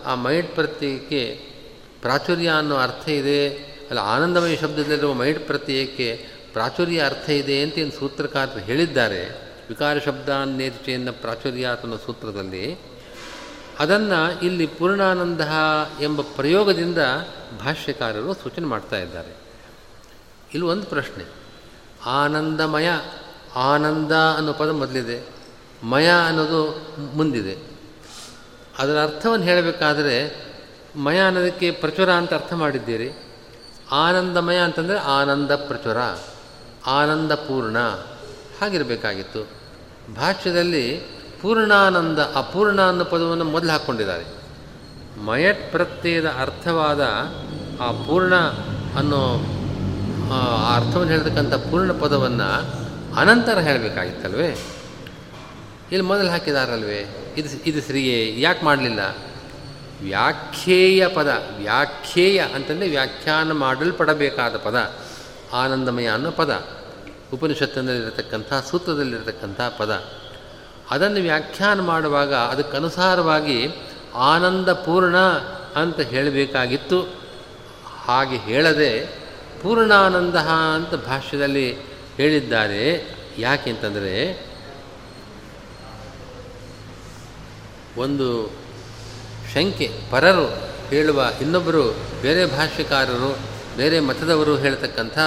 ಆ 0.06 0.14
ಮೈಟ್ 0.14 0.54
ಪ್ರತ್ಯಯಕ್ಕೆ 0.54 1.40
ಪ್ರಾಚುರ್ಯ 2.02 2.48
ಅನ್ನೋ 2.48 2.76
ಅರ್ಥ 2.76 3.08
ಇದೆ. 3.08 3.48
ಅಲ್ಲ, 3.90 3.98
ಆನಂದಮಯ 3.98 4.56
ಶಬ್ದದಲ್ಲಿರುವ 4.56 5.12
ಮೈಟ್ 5.12 5.46
ಪ್ರತ್ಯಯಕ್ಕೆ 5.46 6.31
ಪ್ರಾಚುರ್ಯ 6.52 7.02
ಅರ್ಥ 7.02 7.30
ಇದೆ 7.30 7.62
ಅಂತ 7.62 7.78
ಏನು 7.78 7.90
ಸೂತ್ರಕಾರರು 7.90 8.58
ಹೇಳಿದ್ದಾರೆ. 8.58 9.52
ವಿಕಾರ 9.68 9.98
ಶಬ್ದಾನ್ನೇರ್ಚೆಯನ್ನ 9.98 11.10
ಪ್ರಾಚುರ್ಯ 11.10 11.66
ಅನ್ನೋ 11.82 11.96
ಸೂತ್ರದಲ್ಲಿ. 11.96 12.92
ಅದನ್ನು 13.78 14.44
ಇಲ್ಲಿ 14.44 14.66
ಪೂರ್ಣಾನಂದ 14.66 15.40
ಎಂಬ 16.00 16.20
ಪ್ರಯೋಗದಿಂದ 16.20 16.98
ಭಾಷ್ಯಕಾರರು 17.58 18.34
ಸೂಚನೆ 18.34 18.66
ಮಾಡ್ತಾ 18.66 18.96
ಇದ್ದಾರೆ. 18.96 19.36
ಇಲ್ಲಿ 20.54 20.68
ಒಂದು 20.68 20.86
ಪ್ರಶ್ನೆ. 20.86 21.24
ಆನಂದಮಯ, 22.06 22.88
ಆನಂದ 23.54 24.12
ಅನ್ನೋ 24.12 24.52
ಪದ 24.52 24.68
ಮೊದಲಿದೆ. 24.68 25.28
ಮಯ 25.82 26.10
ಅನ್ನೋದು 26.26 26.70
ಮುಂದಿದೆ. 27.14 27.58
ಅದರ 28.78 29.02
ಅರ್ಥವನ್ನು 29.02 29.44
ಹೇಳಬೇಕಾದರೆ, 29.44 30.46
ಮಯ 30.96 31.20
ಅನ್ನೋದಕ್ಕೆ 31.20 31.70
ಪ್ರಚುರ 31.70 32.12
ಅಂತ 32.12 32.34
ಅರ್ಥ 32.34 32.52
ಮಾಡಿದ್ದೀರಿ. 32.52 33.10
ಆನಂದಮಯ 33.92 34.56
ಅಂತಂದರೆ 34.56 34.98
ಆನಂದ 34.98 35.50
ಪ್ರಚುರ. 35.50 35.96
ಆನಂದಪೂರ್ಣ 36.86 37.78
ಹಾಗಿರಬೇಕಾಗಿತ್ತು. 38.60 39.48
ಭಾಷ್ಯದಲ್ಲಿ 40.14 41.00
ಪೂರ್ಣಾನಂದ 41.42 42.18
ಅಪೂರ್ಣ 42.18 42.52
ಪೂರ್ಣ 42.52 42.88
ಅನ್ನೋ 42.88 43.04
ಪದವನ್ನು 43.04 43.44
ಮೊದಲು 43.44 43.70
ಹಾಕ್ಕೊಂಡಿದ್ದಾರೆ. 43.70 44.42
ಮಯಟ್ 45.24 45.70
ಪ್ರತ್ಯಯದ 45.70 46.26
ಅರ್ಥವಾದ 46.26 47.00
ಆ 47.80 47.92
ಪೂರ್ಣ 47.92 48.34
ಅನ್ನೋ, 48.98 49.34
ಆ 50.32 50.76
ಅರ್ಥವನ್ನು 50.76 51.12
ಹೇಳ್ತಕ್ಕಂಥ 51.12 51.54
ಪೂರ್ಣ 51.54 51.92
ಪದವನ್ನು 51.92 52.82
ಅನಂತರ 53.14 53.58
ಹೇಳಬೇಕಾಗಿತ್ತಲ್ವೇ? 53.58 54.48
ಇಲ್ಲಿ 55.92 56.00
ಮೊದಲು 56.00 56.30
ಹಾಕಿದಾರಲ್ವೇ? 56.30 57.34
ಇದು 57.36 57.48
ಇದು 57.64 57.80
ಸರಿಯೇ? 57.80 58.40
ಯಾಕೆ 58.40 58.64
ಮಾಡಲಿಲ್ಲ? 58.64 59.16
ವ್ಯಾಖ್ಯೇಯ 60.02 61.08
ಪದ, 61.08 61.42
ವ್ಯಾಖ್ಯೇಯ 61.56 62.38
ಅಂತಂದರೆ 62.54 62.88
ವ್ಯಾಖ್ಯಾನ 62.88 63.52
ಮಾಡಲ್ಪಡಬೇಕಾದ 63.52 64.56
ಪದ. 64.56 64.96
ಆನಂದಮಯ 65.52 66.06
ಅನ್ನೋ 66.06 66.30
ಪದ. 66.30 66.66
ಉಪನಿಷತ್ತಿನಲ್ಲಿರತಕ್ಕಂಥ 67.32 68.52
ಸೂತ್ರದಲ್ಲಿರತಕ್ಕಂಥ 68.70 69.60
ಪದ. 69.78 70.04
ಅದನ್ನು 70.90 71.20
ವ್ಯಾಖ್ಯಾನ 71.20 71.80
ಮಾಡುವಾಗ 71.80 72.34
ಅದಕ್ಕನುಸಾರವಾಗಿ 72.34 73.68
ಆನಂದಪೂರ್ಣ 74.14 75.16
ಅಂತ 75.76 76.00
ಹೇಳಬೇಕಾಗಿತ್ತು. 76.00 77.02
ಹಾಗೆ 77.86 78.36
ಹೇಳದೆ 78.36 79.06
ಪೂರ್ಣಾನಂದ 79.62 80.34
ಅಂತ 80.74 80.94
ಭಾಷ್ಯದಲ್ಲಿ 80.94 81.76
ಹೇಳಿದ್ದಾರೆ. 82.16 83.14
ಯಾಕೆ 83.38 83.70
ಅಂತಂದರೆ 83.70 84.46
ಒಂದು 87.96 88.46
ಶಂಕೆ, 89.54 90.00
ಪರರು 90.10 90.46
ಹೇಳುವ 90.88 91.30
ಇನ್ನೊಬ್ಬರು 91.40 91.96
ಬೇರೆ 92.22 92.46
ಭಾಷ್ಯಕಾರರು 92.46 93.51
ಬೇರೆ 93.76 94.00
ಮತದವರು 94.00 94.56
ಹೇಳ್ತಕ್ಕಂಥ 94.56 95.18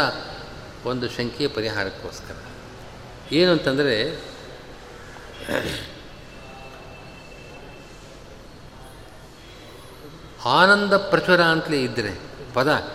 ಒಂದು 0.86 1.10
ಶಂಕೆಯ 1.10 1.48
ಪರಿಹಾರಕ್ಕೋಸ್ಕರ. 1.48 2.36
ಏನು 3.32 3.52
ಅಂತಂದರೆ, 3.52 4.22
ಆನಂದ 10.46 10.94
ಪ್ರಚುರ 10.94 11.42
ಅಂತಲೇ 11.42 11.82
ಇದ್ದರೆ 11.82 12.20
ಪದ, 12.54 12.92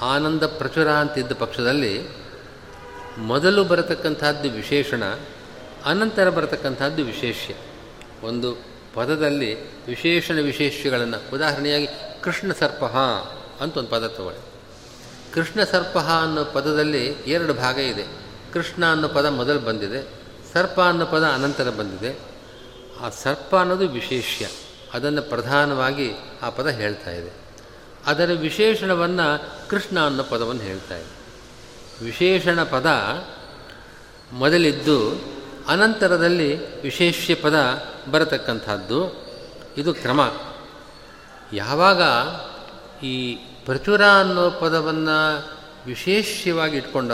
ಆನಂದ 0.00 0.42
ಪ್ರಚುರ 0.42 0.88
ಅಂತಿದ್ದ 0.88 1.32
ಪಕ್ಷದಲ್ಲಿ 1.32 2.08
ಮೊದಲು 3.18 3.64
ಬರತಕ್ಕಂಥದ್ದು 3.64 4.50
ವಿಶೇಷಣ, 4.50 5.04
ಅನಂತರ 5.84 6.30
ಬರತಕ್ಕಂಥದ್ದು 6.30 7.04
ವಿಶೇಷ್ಯ. 7.04 7.54
ಒಂದು 8.22 8.56
ಪದದಲ್ಲಿ 8.94 9.78
ವಿಶೇಷಣ 9.86 10.34
ವಿಶೇಷ್ಯಗಳನ್ನು, 10.34 11.34
ಉದಾಹರಣೆಯಾಗಿ 11.34 11.88
ಕೃಷ್ಣ 12.22 12.52
ಸರ್ಪ 12.52 12.84
ಅಂತ 13.62 13.76
ಒಂದು 13.76 13.88
ಪದ 13.88 14.06
ತಗೊಳ್ಳಿ. 14.06 14.47
ಕೃಷ್ಣ 15.34 15.64
ಸರ್ಪ 15.64 15.98
ಅನ್ನೋ 15.98 16.44
ಪದದಲ್ಲಿ 16.44 17.06
ಎರಡು 17.06 17.54
ಭಾಗ 17.54 17.78
ಇದೆ. 17.78 18.04
ಕೃಷ್ಣ 18.52 18.92
ಅನ್ನೋ 18.92 19.08
ಪದ 19.08 19.26
ಮೊದಲು 19.26 19.58
ಬಂದಿದೆ, 19.58 20.08
ಸರ್ಪ 20.52 20.80
ಅನ್ನೋ 20.80 21.06
ಪದ 21.06 21.24
ಅನಂತರ 21.24 21.70
ಬಂದಿದೆ. 21.70 22.18
ಆ 23.00 23.08
ಸರ್ಪ 23.08 23.56
ಅನ್ನೋದು 23.56 23.88
ವಿಶೇಷ್ಯ, 23.88 24.48
ಅದನ್ನು 24.94 25.22
ಪ್ರಧಾನವಾಗಿ 25.22 26.12
ಆ 26.42 26.50
ಪದ 26.50 26.68
ಹೇಳ್ತಾ 26.68 27.10
ಇದೆ. 27.10 27.32
ಅದರ 28.06 28.30
ವಿಶೇಷಣವನ್ನು 28.32 29.42
ಕೃಷ್ಣ 29.70 30.06
ಅನ್ನೋ 30.06 30.22
ಪದವನ್ನು 30.22 30.62
ಹೇಳ್ತಾ 30.62 30.96
ಇದೆ. 30.96 31.18
ವಿಶೇಷಣ 32.04 32.62
ಪದ 32.62 32.86
ಮೊದಲಿದ್ದು 34.32 35.12
ಅನಂತರದಲ್ಲಿ 35.68 36.82
ವಿಶೇಷ್ಯ 36.82 37.34
ಪದ 37.34 37.54
ಬರತಕ್ಕಂಥದ್ದು. 38.10 39.28
ಇದು 39.76 39.94
ಕ್ರಮ. 39.94 40.32
ಯಾವಾಗ 41.52 42.02
ಈ 43.04 43.38
ಪ್ರಚುರ 43.68 44.02
ಅನ್ನೋ 44.20 44.50
ಪದವನ್ನು 44.50 45.48
ವಿಶೇಷವಾಗಿ 45.86 46.76
ಇಟ್ಕೊಂಡ, 46.76 47.12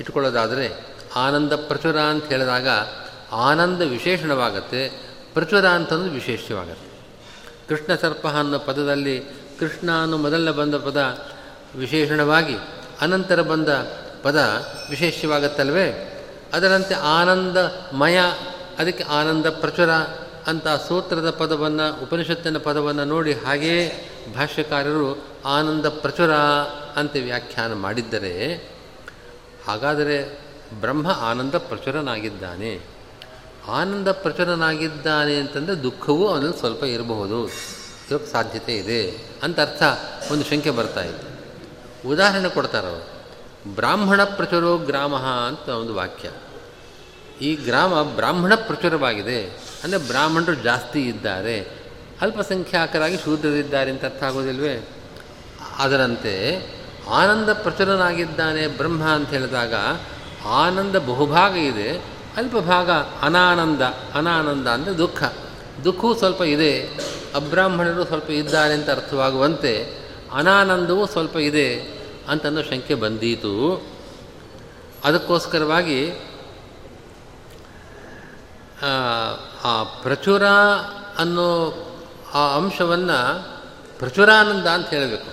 ಇಟ್ಕೊಳ್ಳೋದಾದರೆ 0.00 0.96
ಆನಂದ 1.16 1.52
ಪ್ರಚುರ 1.52 1.98
ಅಂತ 2.00 2.24
ಹೇಳಿದಾಗ 2.24 2.68
ಆನಂದ 3.32 3.82
ವಿಶೇಷಣವಾಗತ್ತೆ 3.82 4.88
ಪ್ರಚುರ 5.34 5.66
ಅಂತಂದು 5.66 6.10
ವಿಶೇಷವಾಗತ್ತೆ 6.10 6.88
ಕೃಷ್ಣ 7.68 7.94
ಸರ್ಪ 7.94 8.26
ಅನ್ನೋ 8.26 8.58
ಪದದಲ್ಲಿ 8.58 9.20
ಕೃಷ್ಣ 9.58 10.02
ಅನ್ನೋ 10.02 10.16
ಮೊದಲನೇ 10.16 10.50
ಬಂದ 10.50 10.74
ಪದ 10.74 11.18
ವಿಶೇಷಣವಾಗಿ 11.76 12.56
ಅನಂತರ 13.00 13.40
ಬಂದ 13.40 13.68
ಪದ 14.22 14.66
ವಿಶೇಷವಾಗತ್ತಲ್ವೇ 14.90 15.88
ಅದರಂತೆ 16.52 16.94
ಆನಂದಮಯ, 16.94 18.18
ಅದಕ್ಕೆ 18.78 19.04
ಆನಂದ 19.04 19.46
ಪ್ರಚುರ 19.46 19.90
ಅಂತ 20.46 20.68
ಸೂತ್ರದ 20.68 21.30
ಪದವನ್ನು, 21.30 22.02
ಉಪನಿಷತ್ತಿನ 22.02 22.58
ಪದವನ್ನು 22.58 23.04
ನೋಡಿ 23.04 23.32
ಹಾಗೆಯೇ 23.32 24.12
ಭಾಷ್ಯಕಾರರು 24.34 25.26
ಆನಂದ 25.44 25.86
ಪ್ರಚುರ 25.86 26.32
ಅಂತ 26.96 27.12
ವ್ಯಾಖ್ಯಾನ 27.22 27.74
ಮಾಡಿದ್ದರೆ, 27.74 28.54
ಹಾಗಾದರೆ 29.66 30.46
ಬ್ರಹ್ಮ 30.80 31.10
ಆನಂದ 31.10 31.54
ಪ್ರಚುರನಾಗಿದ್ದಾನೆ. 31.54 32.80
ಆನಂದ 33.68 34.08
ಪ್ರಚುರನಾಗಿದ್ದಾನೆ 34.08 35.36
ಅಂತಂದರೆ 35.36 35.82
ದುಃಖವೂ 35.82 36.28
ಅವನಲ್ಲಿ 36.28 36.58
ಸ್ವಲ್ಪ 36.58 36.84
ಇರಬಹುದು. 36.84 37.46
ಇರೋಕ್ಕೆ 38.08 38.32
ಸಾಧ್ಯತೆ 38.32 38.76
ಇದೆ 38.76 39.24
ಅಂತ 39.42 39.60
ಅರ್ಥ 39.60 39.82
ಒಂದು 40.32 40.44
ಶಂಕೆ 40.44 40.70
ಬರ್ತಾ 40.70 41.00
ಇತ್ತು 41.04 41.36
ಉದಾಹರಣೆ 42.08 42.48
ಕೊಡ್ತಾರೆ 42.48 42.86
ಅವರು. 42.86 43.16
ಬ್ರಾಹ್ಮಣ 43.74 44.24
ಪ್ರಚುರೋ 44.24 44.78
ಗ್ರಾಮ 44.78 45.16
ಅಂತ 45.16 45.68
ಒಂದು 45.68 45.94
ವಾಕ್ಯ. 45.94 46.30
ಈ 47.40 47.54
ಗ್ರಾಮ 47.54 48.02
ಬ್ರಾಹ್ಮಣ 48.02 48.54
ಪ್ರಚುರವಾಗಿದೆ. 48.54 49.46
ಅಂದರೆ 49.84 49.98
ಬ್ರಾಹ್ಮಣರು 49.98 50.54
ಜಾಸ್ತಿ 50.54 51.00
ಇದ್ದಾರೆ. 51.00 51.75
ಅಲ್ಪಸಂಖ್ಯಾತರಾಗಿ 52.20 53.16
ಶೂದ್ರರಿದ್ದಾರೆ 53.16 53.90
ಅಂತ 53.90 54.04
ಅರ್ಥ 54.04 54.22
ಆಗೋದಿಲ್ವೇ? 54.22 54.74
ಅದರಂತೆ 55.78 56.34
ಆನಂದ 57.08 57.48
ಪ್ರಚುರನಾಗಿದ್ದಾನೆ 57.52 58.66
ಬ್ರಹ್ಮ 58.66 59.04
ಅಂತ 59.04 59.28
ಹೇಳಿದಾಗ 59.28 59.74
ಆನಂದ 60.46 60.96
ಬಹುಭಾಗ 60.96 61.52
ಇದೆ 61.56 61.90
ಅಲ್ಪ 62.36 62.56
ಭಾಗ 62.56 62.90
ಅನಾನಂದ 63.22 63.82
ಅನಾನಂದ 64.14 64.66
ಅಂದರೆ 64.66 64.98
ದುಃಖ. 64.98 65.22
ದುಃಖವೂ 65.84 66.14
ಸ್ವಲ್ಪ 66.14 66.42
ಇದೆ, 66.42 66.72
ಅಬ್ರಾಹ್ಮಣರು 67.34 68.04
ಸ್ವಲ್ಪ 68.04 68.30
ಇದ್ದಾರೆ 68.30 68.74
ಅಂತ 68.74 68.90
ಅರ್ಥವಾಗುವಂತೆ 68.90 69.72
ಅನಾನಂದವೂ 70.32 71.06
ಸ್ವಲ್ಪ 71.06 71.36
ಇದೆ 71.36 71.68
ಅಂತನ್ನೋ 72.28 72.62
ಶಂಕೆ 72.62 72.94
ಬಂದೀತು. 72.94 73.54
ಅದಕ್ಕೋಸ್ಕರವಾಗಿ 75.04 76.00
ಆ 79.64 79.82
ಪ್ರಚುರ 80.02 80.44
ಅನ್ನೋ 81.18 81.48
ಆ 82.36 82.56
ಅಂಶವನ್ನು 82.56 83.18
ಪ್ರಚುರಾನಂದ 83.98 84.66
ಅಂತ 84.66 84.88
ಹೇಳಬೇಕು. 84.88 85.30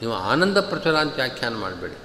ನೀವು 0.00 0.14
ಆನಂದ 0.14 0.58
ಪ್ರಚುರ 0.58 0.96
ಅಂತ 0.96 1.14
ವ್ಯಾಖ್ಯಾನ 1.14 1.54
ಮಾಡಬೇಡಿ. 1.56 1.96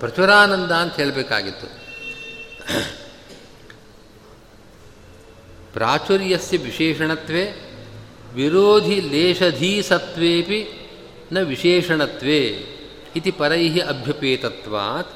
ಪ್ರಚುರಾನಂದ 0.00 0.70
ಅಂತ 0.70 0.94
ಹೇಳಬೇಕಾಗಿತ್ತು. 0.94 1.66
ಪ್ರಾಚುರ್ಯಸ್ಯ 5.72 6.58
ವಿಶೇಷಣತ್ವೇ, 6.58 7.44
ವಿರೋಧಿ 8.34 9.00
ಲೇಷಧೀಸತ್ವೇಪಿ 9.00 10.60
ನ 11.32 11.38
ವಿಶೇಷಣತ್ವೇ 11.38 12.40
ಇತಿ 13.16 13.30
ಪರೈ 13.30 13.78
ಅಭ್ಯುಪೇತತ್ವಾತ್. 13.78 15.12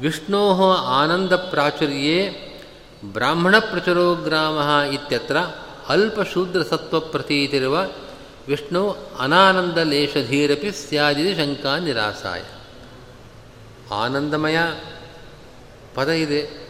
ವಿಷ್ಣೋ 0.00 0.72
ಆನಂದ 0.72 1.32
ಪ್ರಾಚುರ್ಯೇ 1.32 2.44
ಬ್ರಾಹ್ಮಣ 3.04 3.58
ಪ್ರಚುರೋ 5.88 6.22
ಶೂದ್ರ 6.22 6.62
ಸತ್ವ 6.62 7.00
ಪ್ರತೀತಿರುವ 7.00 7.86
ವಿಷ್ಣು 8.48 8.96
ಅನಾನಂದ 9.18 9.78
ಲೇಷಧೀರಪಿ 9.78 10.72
ಸ್ಯಾದಿದೆ 10.72 11.36
ಶಂಕಾ 11.36 11.78
ನಿರಾಸಾಯ. 11.78 12.42
ಆನಂದಮಯ 13.94 14.58
ಪದ 15.94 16.08
ಇದೆ. 16.08 16.68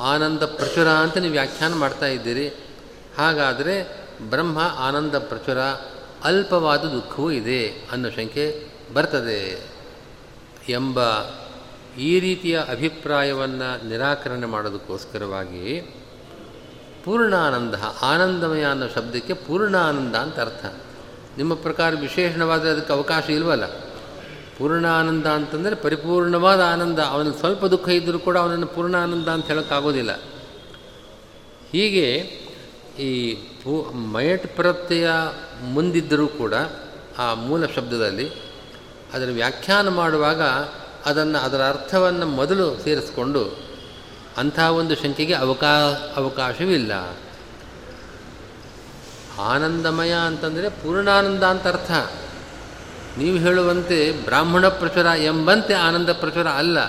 ಆನಂದ 0.00 0.42
ಪ್ರಚುರ 0.42 0.88
ಅಂತ 0.88 1.18
ನೀವು 1.18 1.32
ವ್ಯಾಖ್ಯಾನ 1.32 1.74
ಮಾಡ್ತಾ 1.74 2.06
ಇದ್ದೀರಿ. 2.06 2.48
ಹಾಗಾದರೆ 3.18 4.06
ಬ್ರಹ್ಮ, 4.30 4.58
ಆನಂದ, 4.78 5.14
ಪ್ರಚುರ, 5.14 5.58
ಅಲ್ಪವಾದ 6.24 6.80
ದುಃಖವೂ 6.80 7.30
ಇದೆ 7.30 7.68
ಅನ್ನೋ 7.68 8.10
ಶಂಕೆ 8.10 8.68
ಬರ್ತದೆ. 8.94 9.66
ಎಂಬ 10.68 11.00
ಈ 11.98 12.20
ರೀತಿಯ 12.20 12.58
ಅಭಿಪ್ರಾಯವನ್ನು 12.58 13.88
ನಿರಾಕರಣೆ 13.88 14.46
ಮಾಡೋದಕ್ಕೋಸ್ಕರವಾಗಿ 14.46 15.94
ಪೂರ್ಣಾನಂದ, 17.04 17.74
ಆನಂದಮಯ 18.02 18.64
ಅನ್ನೋ 18.64 18.88
ಶಬ್ದಕ್ಕೆ 18.88 19.34
ಪೂರ್ಣಾನಂದ 19.34 20.14
ಅಂತ 20.16 20.40
ಅರ್ಥ. 20.40 20.64
ನಿಮ್ಮ 21.38 21.54
ಪ್ರಕಾರ 21.54 21.94
ವಿಶೇಷಣವಾದರೆ 22.00 22.70
ಅದಕ್ಕೆ 22.70 22.92
ಅವಕಾಶ 22.92 23.30
ಇಲ್ವಲ್ಲ? 23.30 23.66
ಪೂರ್ಣಾನಂದ 24.58 25.26
ಅಂತಂದರೆ 25.26 25.74
ಪರಿಪೂರ್ಣವಾದ 25.74 26.60
ಆನಂದ. 26.60 26.98
ಅವನಿಗೆ 26.98 27.38
ಸ್ವಲ್ಪ 27.38 27.64
ದುಃಖ 27.64 27.88
ಇದ್ದರೂ 27.88 28.18
ಕೂಡ 28.18 28.38
ಅವನನ್ನು 28.38 28.66
ಪೂರ್ಣಾನಂದ 28.66 29.28
ಅಂತ 29.28 29.46
ಹೇಳೋಕ್ಕಾಗೋದಿಲ್ಲ. 29.46 30.20
ಹೀಗೆ 31.72 32.08
ಈ 32.98 33.34
ಪೂ, 33.34 33.92
ಮಯಟ್ 33.92 34.56
ಪ್ರತ್ಯಯ 34.56 35.10
ಮುಂದಿದ್ದರೂ 35.64 36.26
ಕೂಡ 36.26 36.54
ಆ 37.18 37.34
ಮೂಲ 37.34 37.66
ಶಬ್ದದಲ್ಲಿ 37.66 38.30
ಅದನ್ನು 39.12 39.34
ವ್ಯಾಖ್ಯಾನ 39.34 39.88
ಮಾಡುವಾಗ 39.88 40.42
ಅದನ್ನು, 41.06 41.38
ಅದರ 41.38 41.62
ಅರ್ಥವನ್ನು 41.62 42.26
ಮೊದಲು 42.26 42.82
ಸೇರಿಸ್ಕೊಂಡು 42.82 43.71
ಅಂಥ 44.36 44.58
ಒಂದು 44.58 44.96
ಶಂಕೆಗೆ 44.96 45.34
ಅವಕಾ 45.34 45.92
ಅವಕಾಶವಿಲ್ಲ. 46.16 46.92
ಆನಂದಮಯ 49.40 50.12
ಅಂತಂದರೆ 50.26 50.68
ಪೂರ್ಣಾನಂದ 50.68 51.42
ಅಂತ 51.42 51.66
ಅರ್ಥ. 51.66 51.92
ನೀವು 53.18 53.36
ಹೇಳುವಂತೆ 53.36 54.12
ಬ್ರಾಹ್ಮಣ 54.12 54.68
ಪ್ರಚುರ 54.68 55.06
ಎಂಬಂತೆ 55.06 55.74
ಆನಂದ 55.74 56.08
ಪ್ರಚುರ 56.08 56.46
ಅಲ್ಲ. 56.46 56.80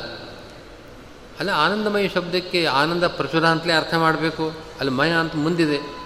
ಅಲ್ಲ, 1.40 1.50
ಆನಂದಮಯ 1.50 2.08
ಶಬ್ದಕ್ಕೆ 2.08 2.66
ಆನಂದ 2.66 3.04
ಪ್ರಚುರ 3.04 3.46
ಅಂತಲೇ 3.46 3.74
ಅರ್ಥ 3.74 3.94
ಮಾಡಬೇಕು. 3.94 4.48
ಅಲ್ಲಿ 4.80 4.94
ಮಯ 4.94 5.10
ಅಂತ 5.10 5.36
ಮುಂದಿದೆ. 5.36 6.04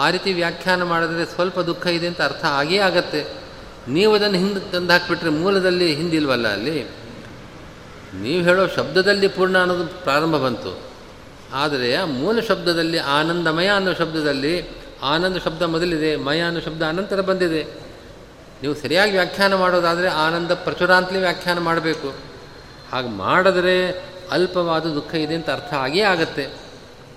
ಆ 0.00 0.10
ರೀತಿ 0.10 0.32
ವ್ಯಾಖ್ಯಾನ 0.32 0.82
ಮಾಡಿದ್ರೆ 0.82 1.24
ಸ್ವಲ್ಪ 1.24 1.60
ದುಃಖ 1.60 1.86
ಇದೆ 1.86 2.06
ಅಂತ 2.06 2.22
ಅರ್ಥ 2.22 2.44
ಆಗೇ 2.44 2.78
ಆಗತ್ತೆ. 2.78 3.26
ನೀವು 3.88 4.14
ಅದನ್ನು 4.14 4.38
ಹಿಂದೆ 4.38 4.72
ತಂದು 4.72 4.92
ಹಾಕಿಬಿಟ್ರೆ 4.92 5.30
ಮೂಲದಲ್ಲಿ 5.30 5.94
ಹಿಂದಿಲ್ವಲ್ಲ 5.94 6.48
ಅಲ್ಲಿ? 6.48 6.99
ನೀವು 8.14 8.42
ಹೇಳೋ 8.44 8.66
ಶಬ್ದದಲ್ಲಿ 8.66 9.28
ಪೂರ್ಣ 9.28 9.58
ಅನ್ನೋದು 9.58 9.86
ಪ್ರಾರಂಭ 9.86 10.36
ಬಂತು. 10.36 10.80
ಆದರೆ 11.52 11.94
ಆ 11.94 12.04
ಮೂಲ 12.04 12.40
ಶಬ್ದದಲ್ಲಿ 12.40 12.98
ಆನಂದಮಯ 12.98 13.66
ಅನ್ನೋ 13.66 13.94
ಶಬ್ದದಲ್ಲಿ 13.94 14.68
ಆನಂದ 15.02 15.36
ಶಬ್ದ 15.36 15.62
ಮೊದಲಿದೆ, 15.62 16.16
ಮಯ 16.16 16.40
ಅನ್ನೋ 16.40 16.60
ಶಬ್ದ 16.60 16.82
ಅನಂತರ 16.82 17.20
ಬಂದಿದೆ. 17.20 17.64
ನೀವು 18.62 18.74
ಸರಿಯಾಗಿ 18.74 19.12
ವ್ಯಾಖ್ಯಾನ 19.12 19.54
ಮಾಡೋದಾದರೆ 19.54 20.08
ಆನಂದ 20.08 20.50
ಪ್ರಚುರ 20.50 20.94
ಅಂತಲೇ 20.94 21.18
ವ್ಯಾಖ್ಯಾನ 21.18 21.58
ಮಾಡಬೇಕು. 21.58 22.14
ಹಾಗೆ 22.92 23.08
ಮಾಡಿದ್ರೆ 23.08 24.04
ಅಲ್ಪವಾದ 24.30 24.86
ದುಃಖ 24.86 25.14
ಇದೆ 25.14 25.34
ಅಂತ 25.34 25.50
ಅರ್ಥ 25.50 25.74
ಆಗೇ 25.74 26.00
ಆಗತ್ತೆ. 26.00 26.48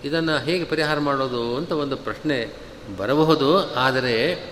ಇದನ್ನು 0.05 0.37
ಹೇಗೆ 0.37 0.63
ಪರಿಹಾರ 0.63 0.99
ಮಾಡೋದು 0.99 1.57
ಅಂತ 1.57 1.71
ಒಂದು 1.71 1.97
ಪ್ರಶ್ನೆ 1.97 2.53
ಬರಬಹುದು. 2.97 3.75
ಆದರೆ 3.75 4.43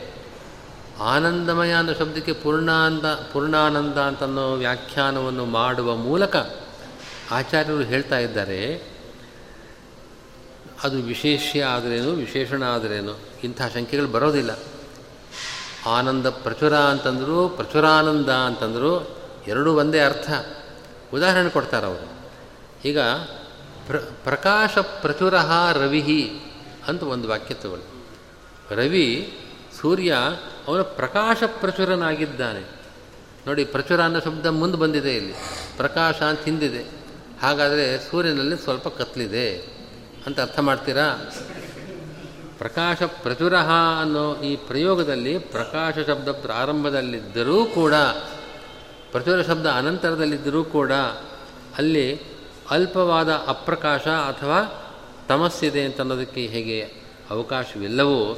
ಆನಂದಮಯ 1.00 1.74
ಅನ್ನೋ 1.74 1.94
ಶಬ್ದಕ್ಕೆ 1.94 2.34
ಪೂರ್ಣಾನಂದ 2.34 3.06
ಪೂರ್ಣಾನಂದ 3.06 3.98
ಅಂತನ್ನೋ 3.98 4.56
ವ್ಯಾಖ್ಯಾನವನ್ನು 4.56 5.46
ಮಾಡುವ 5.46 5.96
ಮೂಲಕ 5.96 6.36
ಆಚಾರ್ಯರು 7.32 7.82
ಹೇಳ್ತಾ 7.82 8.18
ಇದ್ದಾರೆ, 8.18 8.92
ಅದು 10.84 10.98
ವಿಶೇಷ 10.98 11.56
ಆದರೇನು, 11.68 12.12
ವಿಶೇಷಣ 12.12 12.64
ಆದರೇನು, 12.64 13.20
ಇಂಥ 13.44 13.62
ಶಂಕೆಗಳು 13.74 14.08
ಬರೋದಿಲ್ಲ. 14.08 14.60
ಆನಂದ 15.86 16.28
ಪ್ರಚುರ 16.28 16.76
ಅಂತಂದರು, 16.76 17.50
ಪ್ರಚುರಾನಂದ 17.50 18.30
ಅಂತಂದರು, 18.30 19.18
ಎರಡೂ 19.48 19.74
ಒಂದೇ 19.74 20.00
ಅರ್ಥ. 20.00 20.32
ಉದಾಹರಣೆ 21.14 21.50
ಕೊಡ್ತಾರೆ 21.50 21.86
ಅವರು. 21.86 22.32
ಈಗ 22.86 23.00
ಪ್ರ, 23.88 23.98
ಪ್ರಕಾಶ 23.98 24.78
ಪ್ರಚುರ 24.78 25.34
ರವಿಹಿ 25.74 26.32
ಅಂತ 26.88 27.04
ಒಂದು 27.04 27.28
ವಾಕ್ಯ 27.28 27.54
ತಗೊಳ್ಳಿ. 27.54 28.06
ರವಿ 28.76 29.38
ಸೂರ್ಯ 29.82 30.16
ಅವನು 30.68 30.84
ಪ್ರಕಾಶ 30.84 31.44
ಪ್ರಚುರನಾಗಿದ್ದಾನೆ. 31.60 32.82
ನೋಡಿ, 33.48 33.66
ಪ್ರಚುರ 33.66 34.02
ಅನ್ನೋ 34.02 34.20
ಶಬ್ದ 34.20 34.46
ಮುಂದೆ 34.46 34.78
ಬಂದಿದೆ 34.78 35.16
ಇಲ್ಲಿ. 35.16 35.34
ಪ್ರಕಾಶ 35.78 36.22
ಅಂತ 36.22 36.40
ಹಿಂದಿದೆ. 36.40 36.86
ಹಾಗಾದರೆ 37.42 38.12
ಸೂರ್ಯನಲ್ಲಿ 38.12 38.58
ಸ್ವಲ್ಪ 38.58 38.88
ಕತ್ಲಿದೆ. 38.88 39.58
ಅಂತ 40.28 40.40
ಅರ್ಥ 40.40 40.60
ಮಾಡ್ತೀರಾ? 40.60 41.32
ಪ್ರಕಾಶ 42.58 43.04
ಪ್ರಚುರ 43.04 43.56
ಅನ್ನೋ 44.02 44.36
ಈ 44.36 44.56
ಪ್ರಯೋಗದಲ್ಲಿ 44.56 45.38
ಪ್ರಕಾಶ 45.38 45.94
ಶಬ್ದ 46.08 46.28
ಪ್ರಾರಂಭದಲ್ಲಿದ್ದರೂ 46.28 47.66
ಕೂಡ, 47.66 47.94
ಪ್ರಚುರ 49.12 49.42
ಶಬ್ದ 49.42 49.68
ಅನಂತರದಲ್ಲಿದ್ದರೂ 49.68 50.64
ಕೂಡ 50.64 50.92
ಅಲ್ಲಿ 51.78 52.20
ಅಲ್ಪವಾದ 52.70 53.30
ಅಪ್ರಕಾಶ 53.30 54.02
ಅಥವಾ 54.02 54.88
ತಮಸ್ಸಿದೆ 55.30 55.84
ಅಂತ 55.84 56.00
ಅನ್ನೋದಕ್ಕೆ 56.02 56.42
ಹೇಗೆ 56.42 56.82
ಅವಕಾಶವಿಲ್ಲವೋ 57.30 58.38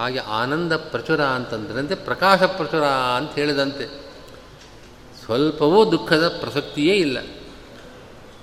ಹಾಗೆ 0.00 0.18
ಆನಂದ 0.18 0.72
ಪ್ರಚುರ 0.72 1.20
ಅಂತಂದ್ರಂತೆ 1.20 1.94
ಪ್ರಕಾಶ 1.94 2.42
ಪ್ರಚುರ 2.42 2.84
ಅಂತ 2.84 3.32
ಹೇಳಿದಂತೆ. 3.34 4.10
ಸ್ವಲ್ಪವೂ 5.24 5.92
ದುಃಖದ 5.92 6.28
ಪ್ರಸಕ್ತಿಯೇ 6.28 6.94
ಇಲ್ಲ. 6.94 7.18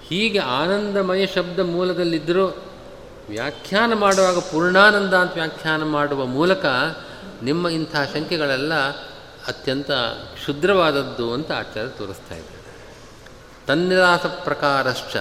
ಹೀಗೆ 0.08 0.39
ಆನಂದಮಯ 0.39 1.26
ಶಬ್ದ 1.26 1.60
ಮೂಲದಲ್ಲಿದ್ದರೂ 1.60 2.47
ವ್ಯಾಖ್ಯಾನ 3.30 3.93
ಮಾಡುವಾಗ 3.93 4.39
ಪೂರ್ಣಾನಂದ 4.39 5.14
ಅಂತ 5.14 5.34
ವ್ಯಾಖ್ಯಾನ 5.34 5.84
ಮಾಡುವ 5.84 6.26
ಮೂಲಕ 6.26 6.66
ನಿಮ್ಮ 7.43 7.68
ಇಂಥ 7.68 7.95
ಶಂಕೆಗಳೆಲ್ಲ 8.14 8.74
ಅತ್ಯಂತ 9.47 9.91
ಕ್ಷುದ್ರವಾದದ್ದು 10.34 11.34
ಅಂತ 11.34 11.51
ಆಚಾರ್ಯ 11.51 11.89
ತೋರಿಸ್ತಾ 11.89 12.36
ಇದ್ದಾರೆ. 12.36 12.88
ತನ್ನಿರಾಸ 13.68 14.26
ಪ್ರಕಾರಶ್ಚ, 14.26 15.16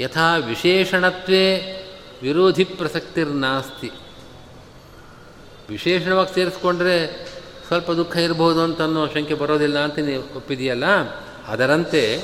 ಯಥಾ 0.00 0.36
ವಿಶೇಷಣತ್ವೇ 0.36 1.74
ವಿರೋಧಿ 2.22 2.64
ಪ್ರಸಕ್ತಿರ್ನಾಸ್ತಿ. 2.64 3.90
ವಿಶೇಷಣವಾಗಿ 5.68 6.34
ಸೇರಿಸ್ಕೊಂಡ್ರೆ 6.34 7.28
ಸ್ವಲ್ಪ 7.66 7.90
ದುಃಖ 7.90 8.16
ಇರಬಹುದು 8.16 8.60
ಅಂತ 8.60 8.80
ಅನ್ನೋ 8.80 9.06
ಶಂಕೆ 9.06 9.34
ಬರೋದಿಲ್ಲ 9.34 9.78
ಅಂತ 9.78 9.98
ನೀವು 9.98 10.36
ಒಪ್ಪಿದೆಯಲ್ಲ? 10.36 10.84
ಅದರಂತೆ 11.46 12.22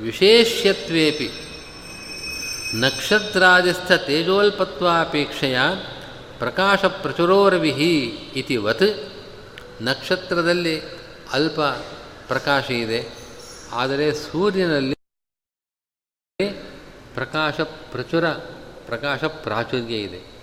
ವಿಶೇಷ್ಯತ್ವೇಪಿ 0.00 1.30
ನಕ್ಷತ್ರಾದಿಸ್ಥ 2.80 3.92
ತೇಜೋಲ್ಪತ್ವಾಪೇಕ್ಷೆಯ 3.92 5.58
ಪ್ರಕಾಶ 6.38 6.84
ಪ್ರಚುರೋರವಿಹಿ 6.84 8.00
ಇತಿವತ್ 8.36 9.12
ನಕ್ಷತ್ರದಲ್ಲಿ 9.82 10.80
ಅಲ್ಪ 11.32 11.60
ಪ್ರಕಾಶ 12.28 12.70
ಇದೆ. 12.70 13.12
ಆದರೆ 13.72 14.14
ಸೂರ್ಯನಲ್ಲಿ 14.14 14.94
ಪ್ರಕಾಶ 17.14 17.60
ಪ್ರಚುರ 17.60 18.28
ಪ್ರಕಾಶ 18.86 19.24
ಪ್ರಾಚುರ್ಯ 19.24 19.96
ಇದೆ. 19.96 20.33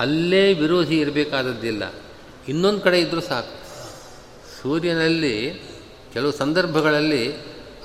ಅಲ್ಲೇ 0.00 0.54
ವಿರೋಧಿ 0.54 1.00
ಇರಬೇಕಾದದ್ದಿಲ್ಲ. 1.00 1.94
ಇನ್ನೊಂದು 2.48 2.80
ಕಡೆ 2.80 3.00
ಇದ್ದರೂ 3.00 3.20
ಸಾಕು. 3.20 3.60
ಸೂರ್ಯನಲ್ಲಿ 4.62 5.62
ಕೆಲವು 6.12 6.32
ಸಂದರ್ಭಗಳಲ್ಲಿ 6.32 7.34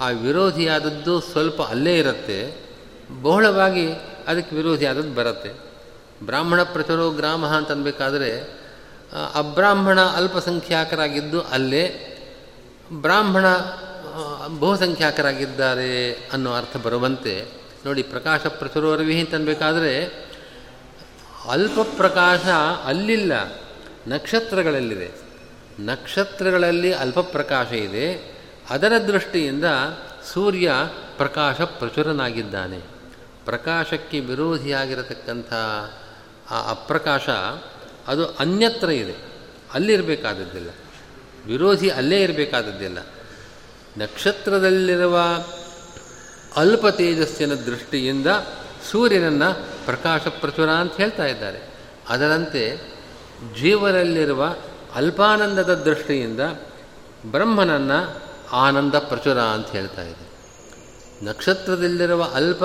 ಆ 0.01 0.09
ವಿರೋಧಿಯಾದದ್ದು 0.09 1.20
ಸ್ವಲ್ಪ 1.20 1.61
ಅಲ್ಲೇ 1.61 1.97
ಇರುತ್ತೆ. 1.97 2.66
ಬಹುಳವಾಗಿ 3.22 3.91
ಅದಕ್ಕೆ 4.28 4.55
ವಿರೋಧಿಯಾದದ್ದು 4.55 5.16
ಬರುತ್ತೆ. 5.16 5.51
ಬ್ರಾಹ್ಮಣ 6.26 6.63
ಪ್ರಚುರೋ 6.63 7.09
ಗ್ರಾಮ 7.09 7.45
ಅಂತ 7.45 7.72
ಅನ್ಬೇಕಾದ್ರೆ 7.72 8.39
ಅಬ್ರಾಹ್ಮಣ 9.36 10.01
ಅಲ್ಪಸಂಖ್ಯಾಕರಾಗಿದ್ದು 10.01 11.41
ಅಲ್ಲೇ, 11.41 11.84
ಬ್ರಾಹ್ಮಣ 12.91 13.45
ಬಹುಸಂಖ್ಯಾಕರಾಗಿದ್ದಾರೆ 14.59 16.11
ಅನ್ನೋ 16.34 16.53
ಅರ್ಥ 16.53 16.78
ಬರುವಂತೆ. 16.78 17.45
ನೋಡಿ, 17.86 18.03
ಪ್ರಕಾಶ 18.03 18.45
ಪ್ರಚುರೋರ್ವಿ 18.45 19.20
ಅಂತ 19.20 19.36
ಅನ್ಬೇಕಾದ್ರೆ 19.36 20.24
ಅಲ್ಪ 21.48 21.80
ಪ್ರಕಾಶ 21.98 22.39
ಅಲ್ಲಿಲ್ಲ. 22.86 23.34
ನಕ್ಷತ್ರಗಳಲ್ಲಿದೆ. 24.08 25.12
ನಕ್ಷತ್ರಗಳಲ್ಲಿ 25.80 26.93
ಅಲ್ಪ 26.93 27.20
ಪ್ರಕಾಶ 27.20 27.72
ಇದೆ. 27.72 28.36
ಅದರ 28.70 28.93
ದೃಷ್ಟಿಯಿಂದ 29.08 29.66
ಸೂರ್ಯ 30.34 30.72
ಪ್ರಕಾಶ 31.18 31.62
ಪ್ರಚುರನಾಗಿದ್ದಾನೆ. 31.62 32.80
ಪ್ರಕಾಶಕ್ಕೆ 33.46 34.20
ವಿರೋಧಿಯಾಗಿರತಕ್ಕಂಥ 34.20 35.54
ಆ 36.52 36.70
ಅಪ್ರಕಾಶ 36.70 37.30
ಅದು 38.08 38.26
ಅನ್ಯತ್ರ 38.26 38.89
ಇದೆ. 38.89 39.16
ಅಲ್ಲಿರಬೇಕಾದದ್ದಿಲ್ಲ 39.74 40.70
ವಿರೋಧಿ 41.46 41.89
ಅಲ್ಲೇ 41.89 42.22
ಇರಬೇಕಾದದ್ದಿಲ್ಲ. 42.22 42.98
ನಕ್ಷತ್ರದಲ್ಲಿರುವ 43.98 45.20
ಅಲ್ಪ 46.56 46.88
ತೇಜಸ್ಸಿನ 46.88 47.54
ದೃಷ್ಟಿಯಿಂದ 47.54 48.28
ಸೂರ್ಯನನ್ನು 48.91 49.74
ಪ್ರಕಾಶ 49.86 50.22
ಪ್ರಚುರ 50.28 50.70
ಅಂತ 50.70 50.98
ಹೇಳ್ತಾ 50.98 51.26
ಇದ್ದಾರೆ. 51.26 51.76
ಅದರಂತೆ 52.10 52.78
ಜೀವರಲ್ಲಿರುವ 53.60 54.56
ಅಲ್ಪಾನಂದದ 54.96 55.74
ದೃಷ್ಟಿಯಿಂದ 55.74 56.40
ಬ್ರಹ್ಮನನ್ನು 57.26 58.24
ಆನಂದ 58.52 58.96
ಪ್ರಚುರ 58.96 59.40
ಅಂತ 59.40 59.68
ಹೇಳ್ತಾ 59.68 60.02
ಇದೆ. 60.02 60.36
ನಕ್ಷತ್ರದಲ್ಲಿರುವ 61.26 62.32
ಅಲ್ಪ 62.34 62.62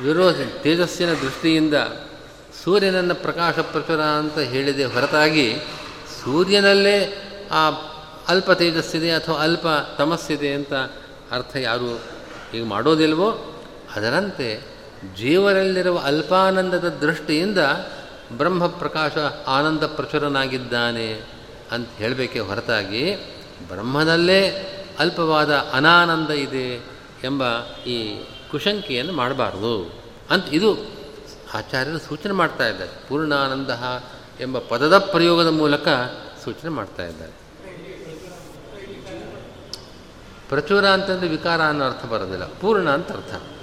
ವಿರೋಧಿ 0.00 0.62
ತೇಜಸ್ಸಿನ 0.62 1.14
ದೃಷ್ಟಿಯಿಂದ 1.14 1.74
ಸೂರ್ಯನನ್ನು 2.64 3.14
ಪ್ರಕಾಶ 3.14 3.58
ಪ್ರಚುರ 3.58 4.00
ಅಂತ 4.00 4.38
ಹೇಳಿದೆ 4.38 4.84
ಹೊರತಾಗಿ 4.84 5.56
ಸೂರ್ಯನಲ್ಲೇ 6.24 7.28
ಆ 7.52 7.70
ಅಲ್ಪ 8.28 8.52
ತೇಜಸ್ಸಿದೆ 8.52 9.10
ಅಥವಾ 9.10 9.42
ಅಲ್ಪ 9.42 9.66
ತಮಸ್ಸಿದೆ 9.98 10.54
ಅಂತ 10.54 10.72
ಅರ್ಥ 11.30 11.56
ಯಾರು 11.56 12.00
ಈಗ 12.54 12.64
ಮಾಡೋದಿಲ್ವೋ? 12.64 13.62
ಅದರಂತೆ 13.96 14.71
ಜೀವನಲ್ಲಿರುವ 15.16 15.98
ಅಲ್ಪಾನಂದದ 16.04 16.88
ದೃಷ್ಟಿಯಿಂದ 16.88 17.58
ಬ್ರಹ್ಮ 18.32 18.66
ಪ್ರಕಾಶ 18.66 19.12
ಆನಂದ 19.46 19.82
ಪ್ರಚುರನಾಗಿದ್ದಾನೆ 19.82 21.22
ಅಂತ 21.70 21.88
ಹೇಳಬೇಕೆ 21.96 22.38
ಹೊರತಾಗಿ 22.38 23.14
ಬ್ರಹ್ಮನಲ್ಲೇ 23.68 24.68
ಅಲ್ಪವಾದ 24.98 25.54
ಅನಾನಂದ 25.54 26.30
ಇದೆ 26.30 26.74
ಎಂಬ 27.24 27.42
ಈ 27.86 28.24
ಕುಶಂಕೆಯನ್ನು 28.50 29.12
ಮಾಡಬಾರ್ದು 29.12 30.02
ಅಂತ 30.30 30.44
ಇದು 30.52 30.76
ಆಚಾರ್ಯರು 31.54 31.98
ಸೂಚನೆ 31.98 32.32
ಮಾಡ್ತಾ 32.32 32.68
ಇದ್ದಾರೆ. 32.68 33.08
ಪೂರ್ಣಾನಂದ 33.08 33.70
ಎಂಬ 34.40 34.58
ಪದದ 34.58 34.98
ಪ್ರಯೋಗದ 34.98 35.46
ಮೂಲಕ 35.46 35.88
ಸೂಚನೆ 36.44 36.70
ಮಾಡ್ತಾ 36.70 37.06
ಇದ್ದಾರೆ. 37.06 37.32
ಪ್ರಚುರ 40.48 40.86
ಅಂತಂದರೆ 40.86 41.28
ವಿಕಾರ 41.28 41.62
ಅನ್ನೋ 41.62 41.84
ಅರ್ಥ 41.84 42.06
ಬರೋದಿಲ್ಲ. 42.06 42.44
ಪೂರ್ಣ 42.44 42.90
ಅಂತ 42.90 43.12
ಅರ್ಥ. 43.12 43.61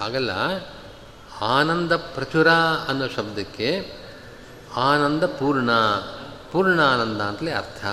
ಹಾಗಲ್ಲ. 0.00 0.30
ಆನಂದ 1.40 1.92
ಪ್ರಚುರ 1.92 2.48
ಅನ್ನೋ 2.88 3.08
ಶಬ್ದಕ್ಕೆ 3.08 3.68
ಆನಂದ 4.76 5.24
ಪೂರ್ಣ 5.24 5.70
ಪೂರ್ಣ 6.52 6.80
ಆನಂದ 6.80 7.20
ಅಂತಲೇ 7.20 7.50
ಅರ್ಥ. 7.50 7.84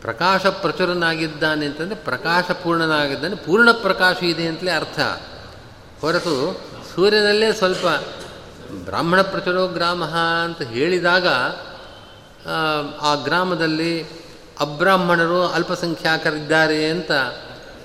ಪ್ರಕಾಶ 0.00 0.46
ಪ್ರಚುರನಾಗಿದ್ದಾನೆ 0.46 1.66
ಅಂತಂದರೆ 1.66 1.96
ಪ್ರಕಾಶ 1.96 2.44
ಪೂರ್ಣನಾಗಿದ್ದಾನೆ, 2.50 3.34
ಪೂರ್ಣ 3.34 3.70
ಪ್ರಕಾಶ 3.72 4.16
ಇದೆ 4.22 4.46
ಅಂತಲೇ 4.46 4.70
ಅರ್ಥ. 4.70 5.00
ಹೊರತು 6.00 6.34
ಸೂರ್ಯನಲ್ಲೇ 6.94 7.52
ಸ್ವಲ್ಪ 7.52 7.86
ಬ್ರಾಹ್ಮಣ 8.84 9.22
ಪ್ರಚುರೋ 9.22 9.66
ಗ್ರಾಮ 9.66 10.04
ಅಂತ 10.44 10.62
ಹೇಳಿದಾಗ 10.62 11.28
ಆ 13.00 13.14
ಗ್ರಾಮದಲ್ಲಿ 13.14 14.04
ಅಬ್ರಾಹ್ಮಣರು 14.60 15.46
ಅಲ್ಪಸಂಖ್ಯಾತರಿದ್ದಾರೆ 15.48 16.86
ಅಂತ 16.90 17.12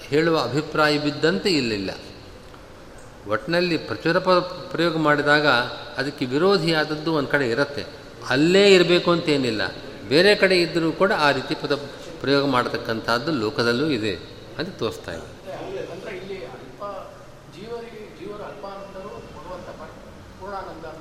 ಹೇಳುವ 0.09 0.41
ಅಭಿಪ್ರಾಯ 0.41 0.97
ಬಿದ್ದಂತೆ 0.97 1.49
ಇಲ್ಲಿಲ್ಲ. 1.49 1.89
ಒಟ್ಟಿನಲ್ಲಿ 3.31 3.77
ಪ್ರಚುರ 3.77 4.19
ಪ್ರಯೋಗ 4.19 4.97
ಮಾಡಿದಾಗ 4.97 5.47
ಅದಕ್ಕೆ 5.97 6.25
ವಿರೋಧಿಯಾದದ್ದು 6.25 7.13
ಒಂದು 7.13 7.27
ಕಡೆ 7.27 7.49
ಇರುತ್ತೆ. 7.49 7.85
ಅಲ್ಲೇ 8.29 8.73
ಇರಬೇಕು 8.73 9.11
ಅಂತೇನಿಲ್ಲ. 9.11 9.61
ಬೇರೆ 10.07 10.35
ಕಡೆ 10.35 10.61
ಇದ್ದರೂ 10.61 10.91
ಕೂಡ 10.91 11.11
ಆ 11.11 11.31
ರೀತಿ 11.31 11.55
ಪದ, 11.55 11.75
ಪ್ರಯೋಗ 12.21 12.45
ಮಾಡತಕ್ಕಂಥದ್ದು 12.45 13.31
ಲೋಕದಲ್ಲೂ 13.31 13.87
ಇದೆ 13.87 14.15
ಅಂತ 14.57 14.69
ತೋರಿಸ್ತಾ 14.79 15.11
ಇದೆ. 15.11 15.39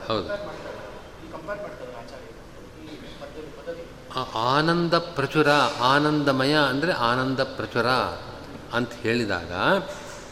ಹೌದು. 0.06 0.28
ಆನಂದ 4.34 4.94
ಪ್ರಚುರ, 4.94 5.48
ಆನಂದಮಯ 5.80 6.54
ಅಂದರೆ 6.68 6.92
ಆನಂದ 6.92 7.40
ಪ್ರಚುರ. 7.40 7.86
ಅಂತ 8.72 8.92
ಹೇಳಿದಾಗ 8.92 9.52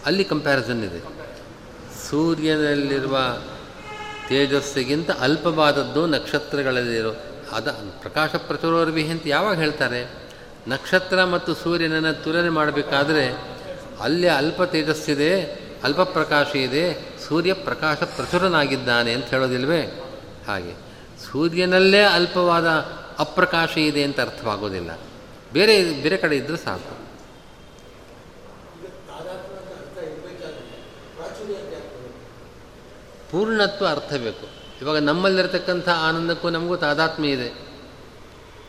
ಅಲ್ಲಿ 0.07 0.25
ಕಂಪ್ಯಾರಿಸನ್ 0.25 0.85
ಇದೆ. 0.85 1.03
ಸೂರ್ಯನಲ್ಲಿರುವ 2.11 3.19
ತೇಜಸ್ಸಿಗಿಂತ 4.29 5.11
ಅಲ್ಪವಾದದ್ದು 5.11 6.07
ನಕ್ಷತ್ರಗಳಲ್ಲಿರೋ, 6.07 7.17
ಅದ 7.53 7.69
ಪ್ರಕಾಶ 8.01 8.35
ಪ್ರಚುರವರ್ವಿ 8.35 9.09
ಅಂತ 9.09 9.23
ಯಾವಾಗ 9.27 9.57
ಹೇಳ್ತಾರೆ? 9.57 10.29
ನಕ್ಷತ್ರ 10.69 11.25
ಮತ್ತು 11.25 11.55
ಸೂರ್ಯನನ್ನು 11.55 12.25
ತುಲನೆ 12.25 12.49
ಮಾಡಬೇಕಾದ್ರೆ 12.49 13.33
ಅಲ್ಲಿ 14.01 14.29
ಅಲ್ಪ 14.29 14.63
ತೇಜಸ್ಸಿದೆ, 14.63 15.43
ಅಲ್ಪ 15.85 16.01
ಪ್ರಕಾಶ 16.01 16.57
ಇದೆ, 16.57 17.17
ಸೂರ್ಯ 17.29 17.53
ಪ್ರಕಾಶ 17.53 17.97
ಪ್ರಚುರನಾಗಿದ್ದಾನೆ 17.97 19.13
ಅಂತ 19.13 19.25
ಹೇಳೋದಿಲ್ವೇ? 19.25 19.83
ಹಾಗೆ. 20.47 20.73
ಸೂರ್ಯನಲ್ಲೇ 21.33 22.03
ಅಲ್ಪವಾದ 22.03 22.67
ಅಪ್ರಕಾಶ 23.19 23.79
ಇದೆ 23.79 24.03
ಅಂತ 24.03 24.21
ಅರ್ಥವಾಗೋದಿಲ್ಲ. 24.21 24.99
ಬೇರೆ 25.53 26.03
ಬೇರೆ 26.03 26.17
ಕಡೆ 26.17 26.37
ಇದ್ದರೆ 26.37 26.57
ಸಾಕು. 26.57 26.96
ಪೂರ್ಣತ್ವ 33.31 33.87
ಅರ್ಥ 33.87 34.15
ಬೇಕು. 34.15 34.49
ಇವಾಗ 34.83 34.97
ನಮ್ಮಲ್ಲಿರತಕ್ಕಂಥ 34.97 35.89
ಆನಂದಕ್ಕೂ 35.89 36.51
ನಮಗೂ 36.51 36.77
ತಾದಾತ್ಮ್ಯ 36.77 37.29
ಇದೆ. 37.29 37.67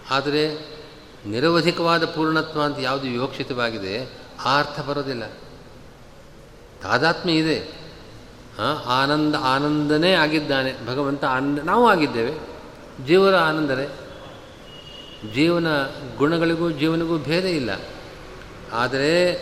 ಆದರೆ 0.09 0.77
ನಿರವಧಿಕವಾದ 1.25 2.05
ಪೂರ್ಣತ್ವ 2.05 2.61
ಅಂತ 2.61 2.77
ಯಾವುದು 2.79 3.07
ವಿವಕ್ಷಿತವಾಗಿದೆ, 3.07 4.19
ಆ 4.45 4.59
ಅರ್ಥ 4.59 4.79
ಬರೋದಿಲ್ಲ. 4.79 5.25
ತಾದಾತ್ಮ್ಯ 6.81 7.35
ಇದೆ. 7.35 7.77
ಆನಂದ, 8.85 9.35
ಆನಂದನೇ 9.35 10.13
ಆಗಿದ್ದಾನೆ. 10.13 10.87
ಭಗವಂತ 10.87 11.25
ಆನಂದ, 11.25 11.59
ನಾವು 11.59 11.89
ಆಗಿದ್ದೇವೆ. 11.89 12.39
ಜೀವರ 13.05 13.35
ಆನಂದರೇ 13.35 13.89
ಜೀವನ 15.33 15.67
ಗುಣಗಳಿಗೂ 16.17 16.71
ಜೀವನಿಗೂ 16.71 17.17
ಭೇದ 17.17 17.45
ಇಲ್ಲ. 17.45 17.69
ಆದರೆ 18.73 19.35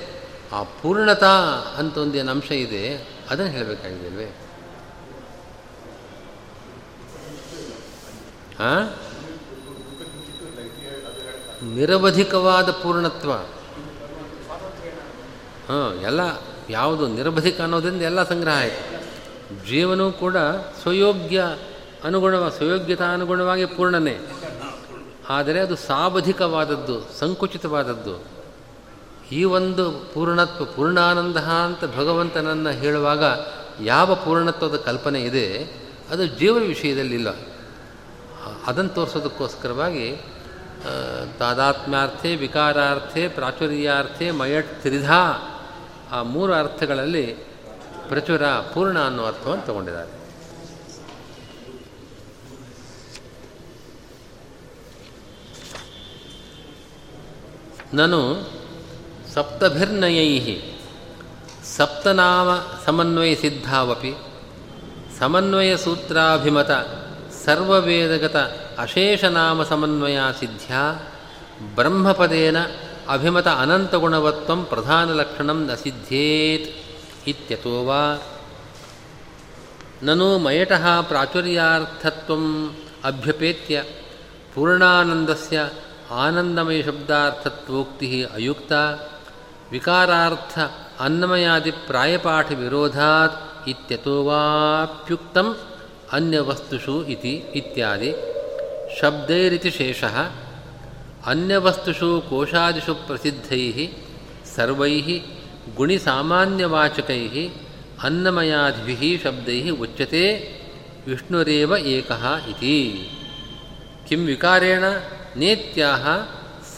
ಆ 0.51 0.63
ಪೂರ್ಣತಾ 0.63 1.39
ಅಂತ 1.78 1.97
ಒಂದೇನು 1.97 2.32
ಅಂಶ 2.32 2.51
ಇದೆ. 2.51 2.97
ಅದನ್ನು 3.30 3.51
ಹೇಳಬೇಕಾಗಿದೆ 3.51 4.07
ಅಲ್ವೇ 4.07 4.26
ಹಾಂ 4.26 4.36
ನಿರವಧಿಕವಾದ 11.64 12.72
ಪೂರ್ಣತ್ವ. 12.72 13.32
ಹಾಂ, 15.70 15.99
ಎಲ್ಲ, 16.01 16.20
ಯಾವುದು 16.70 17.08
ನಿರವಧಿಕ 17.08 17.62
ಅನ್ನೋದರಿಂದ 17.62 18.01
ಎಲ್ಲ 18.01 18.24
ಸಂಗ್ರಹ 18.24 18.58
ಆಯಿತು. 18.58 19.06
ಜೀವನೂ 19.68 20.12
ಕೂಡ 20.12 20.38
ಸ್ವಯೋಗ್ಯ 20.82 21.43
ಅನುಗುಣವ 22.03 22.49
ಸ್ವಯೋಗ್ಯತಾನುಗುಣವಾಗಿ 22.49 23.66
ಪೂರ್ಣನೇ. 23.66 24.18
ಆದರೆ 25.30 25.60
ಅದು 25.60 25.76
ಸಾಬಧಿಕವಾದದ್ದು 25.76 27.20
ಸಂಕುಚಿತವಾದದ್ದು. 27.20 28.24
ಈ 29.32 29.43
ಒಂದು 29.43 29.91
ಪೂರ್ಣತ್ವ, 30.14 30.66
ಪೂರ್ಣಾನಂದ 30.66 31.38
ಅಂತ 31.38 31.86
ಭಗವಂತನನ್ನು 31.86 32.70
ಹೇಳುವಾಗ 32.70 33.24
ಯಾವ 33.84 34.16
ಪೂರ್ಣತ್ವದ 34.16 34.76
ಕಲ್ಪನೆ 34.76 35.22
ಇದೆ, 35.22 35.64
ಅದು 36.12 36.26
ಜೀವನ 36.26 36.62
ವಿಷಯದಲ್ಲಿಲ್ಲ. 36.62 37.55
ಅದನ್ನು 38.66 38.89
ತೋರಿಸೋದಕ್ಕೋಸ್ಕರವಾಗಿ 38.89 40.16
ತಾದಾತ್ಮ್ಯಾರ್ಥೆ, 41.39 42.36
ವಿಕಾರಾರ್ಥೆ, 42.36 43.28
ಪ್ರಾಚುರ್ಯಾರ್ಥೆ, 43.28 44.32
ಮಯಟ್, 44.32 44.82
ತ್ರಿಧಾ, 44.82 45.32
ಆ 46.12 46.22
ಮೂರು 46.22 46.54
ಅರ್ಥಗಳಲ್ಲಿ 46.54 47.26
ಪ್ರಚುರ, 48.08 48.46
ಪೂರ್ಣ 48.46 49.00
ಅನ್ನೋ 49.00 49.26
ಅರ್ಥವನ್ನು 49.26 49.66
ತಗೊಂಡಿದ್ದಾರೆ. 49.66 50.26
ನಾನು 57.93 58.41
ಸಪ್ತಭಿರ್ನಯೈ 59.34 60.62
ಸಪ್ತನಾಮ 61.78 62.50
ಸಮನ್ವಯ 62.86 63.36
ಸಿದ್ಧಾವಪಿ 63.36 64.14
ಸಮನ್ವಯ 65.20 65.76
ಸಮನ್ವಯಸೂತ್ರಾಭಿಮತ 65.76 66.72
ಸರ್ವವೇದಗತ 67.46 68.36
ಅಶೇಷನಾಮ 68.78 69.64
ಸಮನ್ವಯ 69.64 70.20
ಸಿದ್ಧ್ಯಾ 70.39 70.82
ಬ್ರಹ್ಮಪದೇನ 71.76 72.58
ಅಭಿಮತ 73.10 73.48
ಅನಂತಗುಣವತ್ವಂ 73.48 74.66
ಪ್ರಧಾನಲಕ್ಷಣಂ 74.66 75.66
ನ 75.66 75.74
ಸಿದ್ಧೇತ್ 75.74 76.68
ಇತ್ಯತೋ 77.30 77.86
ವಾ. 77.86 78.04
ನನು 80.04 80.38
ಮಯಟಃ 80.38 81.02
ಪ್ರಾಚುರ್ಯಾರ್ಥತ್ವಂ 81.02 82.43
ಅಭ್ಯಪೇತ್ಯ 83.04 83.84
ಪೂರ್ಣಾನಂದಸ್ಯ 84.54 85.70
ಆನಂದಮಯ 86.12 86.82
ಶಬ್ದಾರ್ಥತ್ವೋಕ್ತಿ 86.82 88.24
ಅಯುಕ್ತ 88.26 88.74
ವಿಕಾರಾರ್ಥ 89.72 90.60
ಅನ್ನಮಯಾದಿ 91.00 91.72
ಪ್ರಾಯಪಾಠ 91.72 92.52
ವಿರೋಧಾತ್ 92.52 93.38
ಇತ್ಯತೋ 93.70 94.24
ವಾಪ್ಯುಕ್ತಂ 94.24 95.48
ಅನ್ಯವಸ್ತುಷು 96.12 97.06
ಇತಿ 97.06 97.34
ಇತ್ಯಾದಿ. 97.56 98.14
ಶಬ್ದೈರಿತಿ 99.01 99.72
ಶೇಷಃ, 99.72 100.32
ಅನ್ಯವಸ್ತುಷು 101.26 102.24
ಕೋಶಾದಿಷು 102.30 102.95
ಪ್ರಸಿದ್ಧೈಃ 102.95 103.97
ಸರ್ವೈಃ 104.56 105.22
ಗುಣಿಸಾಮಾನ್ಯವಾಚಕೈಃ 105.76 107.51
ಅನ್ನಮಯಾದಿಭಿ 108.03 109.22
ಶಬ್ದೈ 109.24 109.70
ಉಚ್ಯತೆ, 109.70 110.51
ವಿಷ್ಣುರೇವ 111.08 111.74
ಏಕಃ 111.78 112.47
ಇತಿ. 112.49 113.10
ಕಿಂ 114.10 114.26
ವಿಕಾರೇಣ 114.26 114.84
ನೇತ್ಯಾಹ 115.36 116.08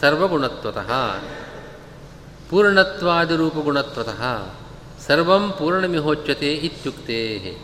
ಸರ್ವಗುಣತ್ವತಃ. 0.00 1.14
ಪೂರ್ಣತ್ವಾದಿರೂಪಗುಣತ್ವತಃ. 2.50 4.46
ಸರ್ವಂ 5.06 5.54
ಪೂರ್ಣಮಿಹೋಚ್ಯತೆ 5.58 6.52
ಇತ್ಯುಕ್ತೆ 6.54 7.58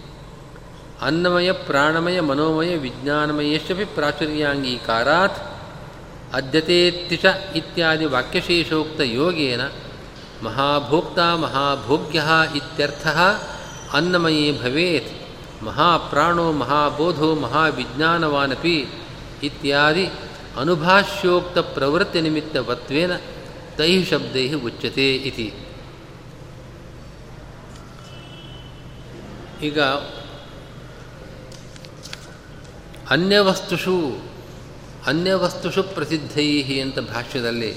ಅನ್ನಮಯ, 1.04 1.52
ಪ್ರಾಣಮಯ, 1.52 2.20
ಮನೋಮಯ 2.20 2.76
ವಿಜ್ಞಾನಮಯಶ್ಚಪಿ 2.76 3.84
ಪ್ರಾಚುರ್ಯಾಂಗೀಕಾರಾತ್ 3.84 5.38
ಅದ್ಯತೆತ್ತಿ 6.34 7.16
ಚ 7.16 7.24
ಇತ್ಯಾದಿ 7.54 8.04
ವಾಕ್ಯಶೇಷೋಕ್ತ 8.04 9.00
ಯೋಗೇನ 9.00 9.60
ಮಹಾಭೋಕ್ತ 10.42 11.18
ಮಹಾಭೋಗ್ಯ 11.18 12.22
ಇತ್ಯರ್ಥ 12.56 13.06
ಅನ್ನಮಯೇ 13.92 14.62
ಭವೇತ್, 14.62 15.12
ಮಹಾಪ್ರಾಣೋ 15.64 16.52
ಮಹಾಬೋಧೋ 16.52 17.34
ಮಹಾವಿಜ್ಞಾನವಾನಪಿ 17.34 18.86
ಇತ್ಯಾದಿ 19.42 20.06
ಅನುಭಾಷ್ಯೋಕ್ತ 20.60 21.58
ಪ್ರವೃತ್ತಿ 21.58 22.20
ನಿಮಿತ್ತವತ್ವೇನ 22.20 23.10
ತೈ 23.76 24.04
ಶಬ್ದೈ 24.04 24.52
ಉಚ್ಯತೆ 24.52 25.14
ಇತಿ. 25.14 25.48
ಈಗ 29.62 29.78
ಅನ್ಯವಸ್ತುಷು 33.10 34.18
ಅನ್ಯವಸ್ತುಷು 35.06 35.82
ಪ್ರಸಿದ್ಧೈ 35.82 36.80
ಅಂತ 36.80 36.98
ಭಾಷ್ಯದಲ್ಲಿ 36.98 37.74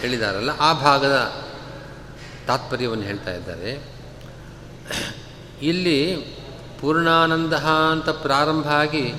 ಹೇಳಿದಾರಲ್ಲ, 0.00 0.50
ಆ 0.50 0.72
ಭಾಗದ 0.72 1.32
ತಾತ್ಪರ್ಯವನ್ನು 2.46 3.04
ಹೇಳ್ತಾ 3.04 3.32
ಇದ್ದಾರೆ. 3.34 3.88
ಇಲ್ಲಿ 5.62 6.16
ಪೂರ್ಣಾನಂದ 6.80 7.52
ಅಂತ 7.92 8.08
ಪ್ರಾರಂಭ 8.08 8.66
ಆಗಿ 8.66 9.14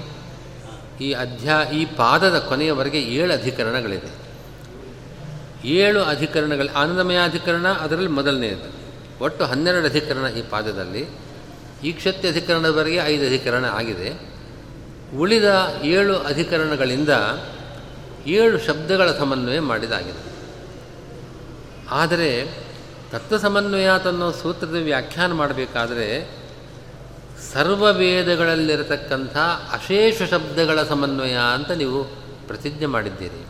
ಈ 1.01 1.11
ಅಧ್ಯಾ, 1.13 1.63
ಈ 1.63 1.85
ಪಾದದ 1.85 2.39
ಕೊನೆಯವರೆಗೆ 2.39 2.99
ಏಳು 2.99 3.33
ಅಧಿಕರಣಗಳಿದೆ. 3.33 4.27
ಏಳು 5.67 6.03
ಅಧಿಕರಣಗಳು, 6.03 6.77
ಆನಂದಮಯ 6.77 7.17
ಅಧಿಕರಣ, 7.23 7.67
ಅದರಲ್ಲಿ 7.67 8.09
ಮೊದಲನೆಯದು. 8.09 8.77
ಒಟ್ಟು 9.23 9.45
ಹನ್ನೆರಡು 9.45 9.87
ಅಧಿಕರಣ 9.87 10.27
ಈ 10.27 10.41
ಪಾದದಲ್ಲಿ. 10.41 11.07
ಈಕ್ಷತ್ಯ 11.83 12.29
ಅಧಿಕರಣದವರೆಗೆ 12.29 12.97
ಐದು 12.97 13.25
ಅಧಿಕರಣ 13.25 13.65
ಆಗಿದೆ. 13.65 14.36
ಉಳಿದ 15.15 15.75
ಏಳು 15.83 16.17
ಅಧಿಕರಣಗಳಿಂದ 16.17 17.09
ಏಳು 18.25 18.59
ಶಬ್ದಗಳ 18.59 19.11
ಸಮನ್ವಯ 19.11 19.59
ಮಾಡಿದಾಗಿದೆ. 19.59 20.37
ಆದರೆ 21.89 22.59
ತತ್ವ 23.11 23.37
ಸಮನ್ವಯ 23.37 23.85
ಅನ್ನೋ 23.85 24.31
ಸೂತ್ರದ 24.31 24.75
ವ್ಯಾಖ್ಯಾನ 24.75 25.31
ಮಾಡಬೇಕಾದರೆ 25.31 26.37
ಸರ್ವ 27.53 27.91
ವೇದಗಳಲ್ಲಿರತಕ್ಕಂಥ 27.91 29.37
ಅಶೇಷ 29.71 30.21
ಶಬ್ದಗಳ 30.23 30.83
ಸಮನ್ವಯ 30.83 31.37
ಅಂತ 31.53 31.71
ನೀವು 31.71 32.03
ಪ್ರತಿಜ್ಞೆ 32.47 32.85
ಮಾಡಿದ್ದೀರಿ. 32.85 33.45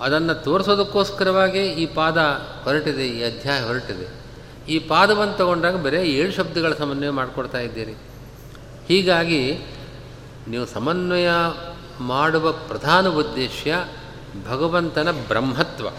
ಅದನ್ನು 0.00 0.34
ತೋರಿಸೋದಕ್ಕೋಸ್ಕರವಾಗಿ 0.34 1.58
ಈ 1.58 1.86
ಪಾದ 1.86 2.18
ಹೊರಟಿದೆ, 2.64 3.08
ಈ 3.08 3.22
ಅಧ್ಯಾಯ 3.22 3.60
ಹೊರಟಿದೆ. 3.60 4.22
ಈ 4.68 4.78
ಪಾದವನ್ನು 4.78 5.34
ತಗೊಂಡಾಗ 5.34 5.76
ಬರೀ 5.76 5.96
ಏಳು 5.96 6.32
ಶಬ್ದಗಳ 6.32 6.74
ಸಮನ್ವಯ 6.74 7.10
ಮಾಡಿಕೊಡ್ತಾ 7.10 7.58
ಇದ್ದೀರಿ. 7.58 7.92
ಹೀಗಾಗಿ 8.88 9.66
ನೀವು 10.48 10.66
ಸಮನ್ವಯ 10.66 11.28
ಮಾಡುವ 12.00 12.52
ಪ್ರಧಾನ 12.52 13.08
ಉದ್ದೇಶ 13.08 13.66
ಭಗವಂತನ 14.48 15.10
ಬ್ರಹ್ಮತ್ವ. 15.10 15.90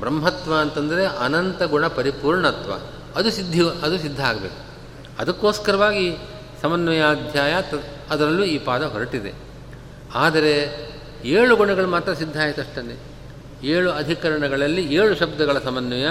ಬ್ರಹ್ಮತ್ವ 0.00 0.54
ಅಂತಂದರೆ 0.54 1.06
ಅನಂತ 1.06 1.62
ಗುಣ 1.62 1.86
ಪರಿಪೂರ್ಣತ್ವ. 1.86 2.72
ಅದು 3.16 3.30
ಸಿದ್ಧಿ, 3.30 3.60
ಅದು 3.60 3.98
ಸಿದ್ಧ 3.98 4.24
ಆಗಬೇಕು. 4.24 4.72
ಅದಕ್ಕೋಸ್ಕರವಾಗಿ 5.18 6.16
ಸಮನ್ವಯಾಧ್ಯಾಯ 6.62 7.54
ಅದರಲ್ಲೂ 8.10 8.44
ಈ 8.44 8.58
ಪಾದ 8.58 8.82
ಹೊರಟಿದೆ. 8.82 9.32
ಆದರೆ 10.14 10.82
ಏಳು 11.24 11.56
ಗುಣಗಳು 11.56 11.86
ಮಾತ್ರ 11.86 12.12
ಸಿದ್ಧ 12.12 12.40
ಆಯಿತು 12.40 12.60
ಅಷ್ಟೇ 12.60 12.98
ಏಳು 13.64 13.90
ಅಧಿಕರಣಗಳಲ್ಲಿ 13.90 14.94
ಏಳು 14.94 15.16
ಶಬ್ದಗಳ 15.16 15.58
ಸಮನ್ವಯ, 15.58 16.06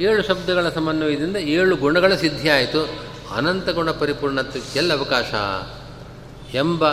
ಏಳು 0.00 0.22
ಶಬ್ದಗಳ 0.22 0.68
ಸಮನ್ವಯದಿಂದ 0.68 1.36
ಏಳು 1.36 1.76
ಗುಣಗಳ 1.76 2.14
ಸಿದ್ಧಿಯಾಯಿತು 2.14 2.98
ಅನಂತ 3.34 3.68
ಗುಣ 3.68 3.90
ಪರಿಪೂರ್ಣತ್ವಕ್ಕೆಲ್ಲ 3.90 4.92
ಅವಕಾಶ? 4.98 5.34
ಎಂಬ 6.54 6.90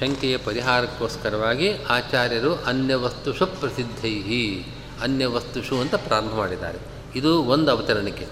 ಶಂಕೆಯ 0.00 0.36
ಪರಿಹಾರಕ್ಕೋಸ್ಕರವಾಗಿ 0.36 1.84
ಆಚಾರ್ಯರು 1.84 2.54
ಅನ್ಯವಸ್ತುಷು 2.54 3.44
ವಸ್ತು 3.44 4.74
ಅನ್ಯವಸ್ತುಷು 5.02 5.80
ಅಂತ 5.80 5.94
ಪ್ರಾರಂಭ 5.94 6.34
ಮಾಡಿದ್ದಾರೆ. 6.34 6.78
ಇದು 7.16 7.42
ಒಂದು 7.42 7.70
ಅವತರಣಿಕೆ. 7.70 8.24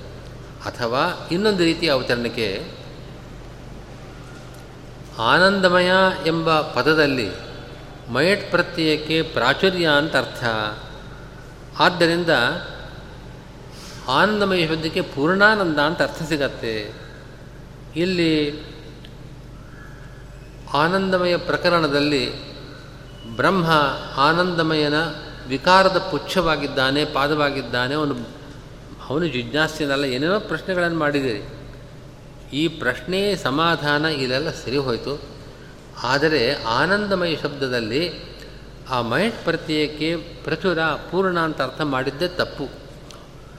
ಅಥವಾ 0.65 1.29
ಇನ್ನೊಂದು 1.33 1.65
ರೀತಿಯ 1.65 1.91
ಅವತರಣಿಕೆ, 1.91 2.73
ಆನಂದಮಯ 5.19 5.91
ಎಂಬ 6.27 6.61
ಪದದಲ್ಲಿ 6.61 7.31
ಮಯಟ್ 8.09 8.51
ಪ್ರತ್ಯಯಕ್ಕೆ 8.51 9.23
ಪ್ರಾಚುರ್ಯ 9.23 9.89
ಅಂತ 9.89 10.17
ಅರ್ಥ. 10.17 10.45
ಆದ್ದರಿಂದ 11.81 12.29
ಆನಂದಮಯ 14.09 14.69
ಶಬ್ದಕ್ಕೆ 14.69 15.01
ಪೂರ್ಣಾನಂದ 15.01 15.79
ಅಂತ 15.79 16.03
ಅರ್ಥ 16.03 16.23
ಸಿಗತ್ತೆ. 16.23 16.93
ಇಲ್ಲಿ 17.97 18.63
ಆನಂದಮಯ 20.75 21.37
ಪ್ರಕರಣದಲ್ಲಿ 21.37 22.53
ಬ್ರಹ್ಮ 23.37 23.67
ಆನಂದಮಯನ 24.17 24.95
ವಿಕಾರದ 25.49 26.09
ಪುಚ್ಛವಾಗಿದ್ದಾನೆ, 26.11 27.05
ಪಾದವಾಗಿದ್ದಾನೆ, 27.05 27.95
ಅವನು 27.95 28.15
ಅವನು 29.09 29.27
ಜಿಜ್ಞಾಸ್ಯನಲ್ಲ 29.27 30.05
ಏನೇನೋ 30.05 30.41
ಪ್ರಶ್ನೆಗಳನ್ನು 30.41 30.99
ಮಾಡಿದ್ದೀರಿ. 30.99 31.43
ಈ 32.57 32.69
ಪ್ರಶ್ನೆ 32.69 33.37
ಸಮಾಧಾನ 33.37 34.05
ಇಲ್ಲೆಲ್ಲ 34.05 34.51
ಸರಿ 34.51 34.77
ಹೋಯಿತು. 34.77 35.23
ಆದರೆ 36.03 36.65
ಆನಂದಮಯ 36.65 37.37
ಶಬ್ದದಲ್ಲಿ 37.37 38.33
ಆ 38.91 39.01
ಮಹೇಟ್ 39.01 39.45
ಪ್ರತ್ಯಯಕ್ಕೆ 39.45 40.17
ಪ್ರಚುರ, 40.17 40.79
ಪೂರ್ಣ 40.83 41.39
ಅಂತ 41.39 41.63
ಅರ್ಥ 41.63 41.81
ಮಾಡಿದ್ದೇ 41.81 42.29
ತಪ್ಪು. 42.29 42.69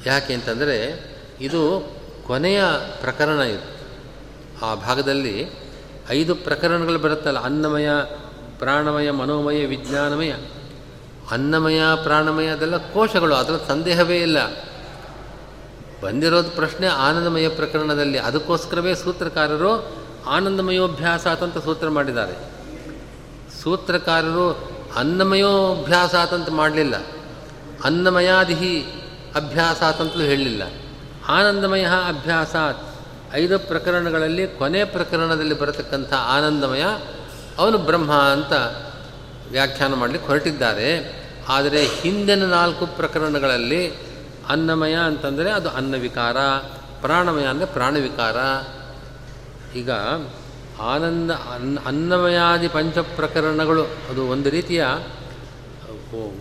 ಯಾಕೆ 0.05 0.33
ಅಂತಂದರೆ, 0.33 1.05
ಇದು 1.41 1.91
ಕೊನೆಯ 2.27 2.63
ಪ್ರಕರಣ 3.01 3.39
ಇದು. 3.39 3.77
ಆ 4.65 4.75
ಭಾಗದಲ್ಲಿ 4.75 5.62
ಐದು 6.09 6.35
ಪ್ರಕರಣಗಳು 6.35 6.99
ಬರುತ್ತಲ್ಲ. 6.99 7.43
ಅನ್ನಮಯ, 7.43 7.89
ಪ್ರಾಣಮಯ, 8.57 9.11
ಮನೋಮಯ, 9.11 9.65
ವಿಜ್ಞಾನಮಯ. 9.65 10.33
ಅನ್ನಮಯ, 11.31 11.81
ಪ್ರಾಣಮಯ 12.03 12.47
ಅದೆಲ್ಲ 12.47 12.77
ಕೋಶಗಳು 12.77 13.35
ಅದರ 13.35 13.59
ಸಂದೇಹವೇ 13.67 14.17
ಇಲ್ಲ. 14.17 14.37
ಬಂದಿರೋದು 16.03 16.49
ಪ್ರಶ್ನೆ 16.49 16.87
ಆನಂದಮಯ 16.87 17.49
ಪ್ರಕರಣದಲ್ಲಿ. 17.49 18.17
ಅದಕ್ಕೋಸ್ಕರವೇ 18.17 18.95
ಸೂತ್ರಕಾರರು 18.95 19.95
ಆನಂದಮಯೋಭ್ಯಾಸ 20.27 21.27
ಅಂತ 21.27 21.57
ಸೂತ್ರ 21.57 21.89
ಮಾಡಿದ್ದಾರೆ. 21.89 22.51
ಸೂತ್ರಕಾರರು 23.61 24.71
ಅನ್ನಮಯೋಭ್ಯಾಸ 24.95 26.15
ಅಂತ 26.15 26.49
ಮಾಡಲಿಲ್ಲ. 26.49 26.95
ಅನ್ನಮಯಾದಿಹಿ 27.83 28.81
ಅಭ್ಯಾಸಾತಂತಲೂ 29.35 30.23
ಹೇಳಲಿಲ್ಲ. 30.23 30.63
ಆನಂದಮಯ 31.27 31.85
ಅಭ್ಯಾಸಾತ್. 32.07 32.92
ಐದು 33.33 33.59
ಪ್ರಕರಣಗಳಲ್ಲಿ 33.59 34.47
ಕೊನೆ 34.47 34.83
ಪ್ರಕರಣದಲ್ಲಿ 34.85 35.59
ಬರತಕ್ಕಂಥ 35.59 36.13
ಆನಂದಮಯ, 36.13 36.83
ಅವನು 37.57 37.77
ಬ್ರಹ್ಮ 37.77 38.13
ಅಂತ 38.13 38.53
ವ್ಯಾಖ್ಯಾನ 39.51 39.93
ಮಾಡಲಿಕ್ಕೆ 39.93 40.27
ಹೊರಟಿದ್ದಾರೆ. 40.27 40.91
ಆದರೆ 41.47 41.85
ಹಿಂದಿನ 41.85 42.45
ನಾಲ್ಕು 42.45 42.85
ಪ್ರಕರಣಗಳಲ್ಲಿ 42.85 43.91
ಅನ್ನಮಯ 44.49 44.93
ಅಂತಂದರೆ 44.93 45.51
ಅದು 45.51 45.69
ಅನ್ನವಿಕಾರ, 45.69 46.37
ಪ್ರಾಣಮಯ 47.01 47.43
ಅಂದರೆ 47.43 47.65
ಪ್ರಾಣವಿಕಾರ. 47.65 48.37
ಈಗ 49.75 49.91
ಆನಂದ 50.81 51.31
ಅನ್ನ 51.31 51.77
ಅನ್ನಮಯಾದಿ 51.85 52.67
ಪಂಚ 52.67 52.97
ಪ್ರಕರಣಗಳು 52.97 53.83
ಅದು 53.83 54.25
ಒಂದು 54.25 54.49
ರೀತಿಯ 54.49 54.85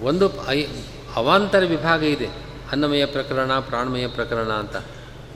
ಒಂದು 0.02 0.48
ಐ, 0.48 0.66
ಅವಾಂತರ 1.16 1.62
ವಿಭಾಗ 1.66 2.02
ಇದೆ. 2.04 2.28
ಅನ್ನಮಯ 2.72 3.04
ಪ್ರಕರಣ, 3.04 3.52
ಪ್ರಾಣಮಯ 3.58 4.06
ಪ್ರಕರಣ 4.06 4.52
ಅಂತ. 4.52 4.76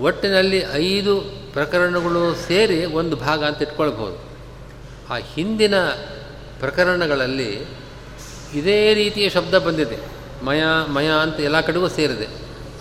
ಒಟ್ಟಿನಲ್ಲಿ 0.00 0.64
ಐದು 0.72 1.45
ಪ್ರಕರಣಗಳು 1.56 2.34
ಸೇರಿ 2.34 2.84
ಒಂದು 2.84 3.16
ಭಾಗ 3.16 3.44
ಅಂತ 3.44 3.62
ಇಟ್ಕೊಳ್ಬೋದು 3.62 4.38
ಆ 5.10 5.16
ಹಿಂದಿನ 5.34 5.74
ಪ್ರಕರಣಗಳಲ್ಲಿ 6.58 7.64
ಇದೇ 8.54 8.94
ರೀತಿಯ 8.94 9.28
ಶಬ್ದ 9.28 9.54
ಬಂದಿದೆ. 9.54 9.98
ಮಯ 10.44 10.62
ಮಯ 10.88 11.10
ಅಂತ 11.22 11.40
ಎಲ್ಲ 11.40 11.60
ಕಡೆಗೂ 11.60 11.88
ಸೇರಿದೆ. 11.88 12.26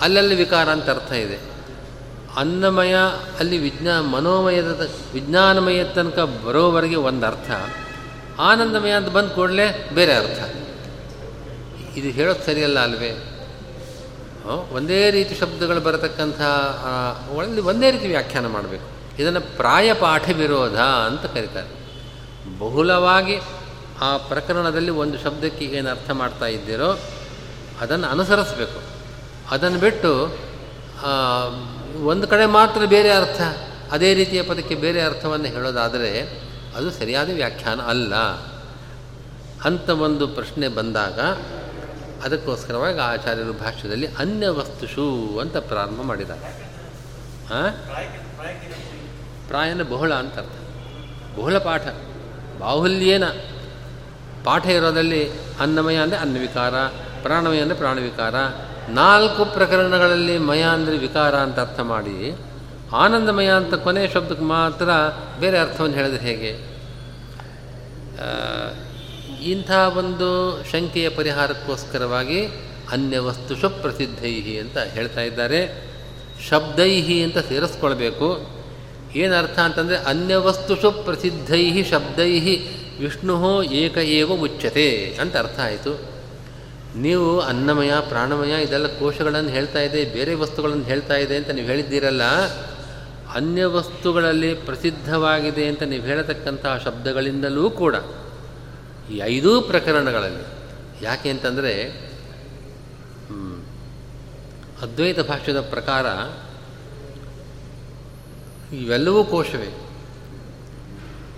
ಅಲ್ಲಲ್ಲಿ 0.02 0.36
ವಿಕಾರ 0.36 0.70
ಅಂತ 0.70 0.90
ಅರ್ಥ 0.90 1.12
ಇದೆ. 1.12 1.40
ಅನ್ನಮಯ, 2.36 2.96
ಅಲ್ಲಿ 3.40 3.58
ವಿಜ್ಞಾ, 3.58 4.02
ಮನೋಮಯದ 4.02 4.90
ವಿಜ್ಞಾನಮಯ 5.14 5.84
ತನಕ 5.84 6.20
ಬರೋವರೆಗೆ 6.20 6.96
ಒಂದು 6.96 7.26
ಅರ್ಥ 7.26 7.52
ಆನಂದಮಯ 8.40 8.92
ಅಂತ 8.92 9.10
ಬಂದ 9.10 9.28
ಕೂಡಲೇ 9.28 9.90
ಬೇರೆ 9.94 10.14
ಅರ್ಥ. 10.14 10.56
ಇದು 11.98 12.10
ಹೇಳೋದು 12.10 12.46
ಸರಿಯಲ್ಲ 12.46 12.80
ಅಲ್ವೇ? 12.80 13.35
ಒಂದೇ 14.46 15.12
ರೀತಿ 15.12 15.36
ಶಬ್ದಗಳು 15.36 15.82
ಬರತಕ್ಕಂಥ 15.82 16.42
ಒಳಗೆ 17.36 17.62
ಒಂದೇ 17.62 17.92
ರೀತಿ 17.92 18.08
ವ್ಯಾಖ್ಯಾನ 18.08 18.48
ಮಾಡಬೇಕು. 18.48 18.88
ಇದನ್ನು 19.22 19.42
ಪ್ರಾಯಪಾಠ 19.42 20.30
ವಿರೋಧ 20.30 20.80
ಅಂತ 20.80 21.26
ಕರೀತಾರೆ. 21.26 21.72
ಬಹುಲವಾಗಿ 22.60 23.36
ಆ 24.02 24.18
ಪ್ರಕರಣದಲ್ಲಿ 24.18 24.92
ಒಂದು 24.92 25.18
ಶಬ್ದಕ್ಕೆ 25.20 25.66
ಏನು 25.66 25.90
ಅರ್ಥ 25.90 26.10
ಮಾಡ್ತಾ 26.12 26.46
ಇದ್ದೀರೋ, 26.46 27.00
ಅದನ್ನು 27.82 28.08
ಅನುಸರಿಸಬೇಕು. 28.08 28.80
ಅದನ್ನು 29.52 29.80
ಬಿಟ್ಟು 29.80 30.12
ಒಂದು 32.06 32.28
ಕಡೆ 32.28 32.46
ಮಾತ್ರ 32.46 32.82
ಬೇರೆ 32.86 33.12
ಅರ್ಥ, 33.12 33.42
ಅದೇ 33.92 34.14
ರೀತಿಯ 34.14 34.42
ಪದಕ್ಕೆ 34.44 34.76
ಬೇರೆ 34.76 35.02
ಅರ್ಥವನ್ನು 35.02 35.46
ಹೇಳೋದಾದರೆ, 35.46 36.12
ಅದು 36.76 36.92
ಸರಿಯಾದ 36.92 37.30
ವ್ಯಾಖ್ಯಾನ 37.34 37.82
ಅಲ್ಲ. 37.82 38.16
ಅಂತ 39.66 39.90
ಒಂದು 39.90 40.28
ಪ್ರಶ್ನೆ 40.28 40.68
ಬಂದಾಗ 40.68 41.20
ಅದಕ್ಕೋಸ್ಕರವಾಗಿ 42.26 43.00
ಆಚಾರ್ಯರು 43.00 43.54
ಭಾಷ್ಯದಲ್ಲಿ 43.54 44.08
ಅನ್ಯ 44.08 44.48
ವಸ್ತುಷು 44.50 45.06
ಅಂತ 45.40 45.58
ಪ್ರಾರಂಭ 45.58 46.02
ಮಾಡಿದ್ದಾರೆ. 46.02 46.46
ಪ್ರಾಯನ 49.48 49.84
ಬಹುಳ 49.84 50.14
ಅಂತ 50.14 50.38
ಅರ್ಥ. 50.38 50.56
ಬಹುಳ 51.38 51.58
ಪಾಠ. 51.58 51.82
ಬಾಹುಲ್ಯೇನ 52.60 53.26
ಪಾಠ 54.44 54.66
ಇರೋದಲ್ಲಿ 54.66 55.22
ಅನ್ನಮಯ 55.60 55.96
ಅಂದರೆ 55.96 56.20
ಅನ್ನವಿಕಾರ, 56.20 56.74
ಪ್ರಾಣಮಯ 57.22 57.60
ಅಂದರೆ 57.60 57.78
ಪ್ರಾಣವಿಕಾರ. 57.78 58.36
ನಾಲ್ಕು 58.90 59.46
ಪ್ರಕರಣಗಳಲ್ಲಿ 59.46 60.38
ಮಯ 60.38 60.62
ಅಂದರೆ 60.62 60.98
ವಿಕಾರ 60.98 61.36
ಅಂತ 61.36 61.60
ಅರ್ಥ 61.60 61.80
ಮಾಡಿ 61.80 62.18
ಆನಂದಮಯ 62.94 63.50
ಅಂತ 63.50 63.74
ಕೊನೆಯ 63.74 64.08
ಶಬ್ದಕ್ಕೆ 64.08 64.44
ಮಾತ್ರ 64.44 64.90
ಬೇರೆ 65.40 65.58
ಅರ್ಥವನ್ನು 65.58 65.96
ಹೇಳಿದ್ರೆ 65.96 66.24
ಹೇಗೆ? 66.24 66.52
ಇಂಥ 69.46 69.72
ಒಂದು 69.72 70.28
ಶಂಕೆಯ 70.72 71.10
ಪರಿಹಾರಕ್ಕೋಸ್ಕರವಾಗಿ 71.10 72.46
ಅನ್ಯ 72.92 73.20
ವಸ್ತು 73.20 73.82
ಪ್ರಸಿದ್ಧೈಹಿ 73.82 74.60
ಅಂತ 74.60 74.78
ಹೇಳ್ತಾ 74.78 75.22
ಇದ್ದಾರೆ. 75.22 75.60
ಶಬ್ದೈಹಿ 76.50 77.24
ಅಂತ 77.24 77.38
ಸೇರಿಸ್ಕೊಳ್ಬೇಕು. 77.38 78.48
ಏನರ್ಥ 79.16 79.60
ಅಂತಂದರೆ 79.60 79.98
ಅನ್ಯ 79.98 80.36
ವಸ್ತುಷು 80.36 80.92
ಪ್ರಸಿದ್ಧೈಹಿ 80.92 81.84
ಶಬ್ದೈಹಿ 81.84 82.56
ವಿಷ್ಣು 83.00 83.64
ಏಕ 83.64 83.98
ಏವ 83.98 84.36
ಮುಚ್ಚತೆ 84.36 85.18
ಅಂತ 85.22 85.38
ಅರ್ಥ 85.38 85.60
ಆಯಿತು. 85.60 86.16
ನೀವು 86.96 87.40
ಅನ್ನಮಯ, 87.40 87.92
ಪ್ರಾಣಮಯ 88.10 88.64
ಇದೆಲ್ಲ 88.64 88.88
ಕೋಶಗಳನ್ನು 88.88 89.50
ಹೇಳ್ತಾ 89.50 89.80
ಇದೆ, 89.80 90.06
ಬೇರೆ 90.06 90.34
ವಸ್ತುಗಳನ್ನು 90.34 90.84
ಹೇಳ್ತಾ 90.84 91.16
ಇದೆ 91.16 91.36
ಅಂತ 91.36 91.50
ನೀವು 91.50 91.68
ಹೇಳಿದ್ದೀರಲ್ಲ, 91.68 92.24
ಅನ್ಯ 93.36 93.66
ವಸ್ತುಗಳಲ್ಲಿ 93.66 94.54
ಪ್ರಸಿದ್ಧವಾಗಿದೆ 94.54 95.68
ಅಂತ 95.68 95.84
ನೀವು 95.84 96.04
ಹೇಳತಕ್ಕಂತಹ 96.04 96.82
ಶಬ್ದಗಳಿಂದಲೂ 96.86 97.70
ಕೂಡ 97.70 97.96
ಈ 99.12 99.22
ಐದೂ 99.26 99.62
ಪ್ರಕರಣಗಳಲ್ಲಿ 99.62 100.44
ಯಾಕೆ 101.06 101.30
ಅಂತಂದರೆ 101.30 102.06
ಅದ್ವೈತ 104.82 105.20
ಭಾಷ್ಯದ 105.20 105.60
ಪ್ರಕಾರ 105.62 106.06
ಇವೆಲ್ಲವೂ 108.76 109.24
ಕೋಶವೇ. 109.24 109.70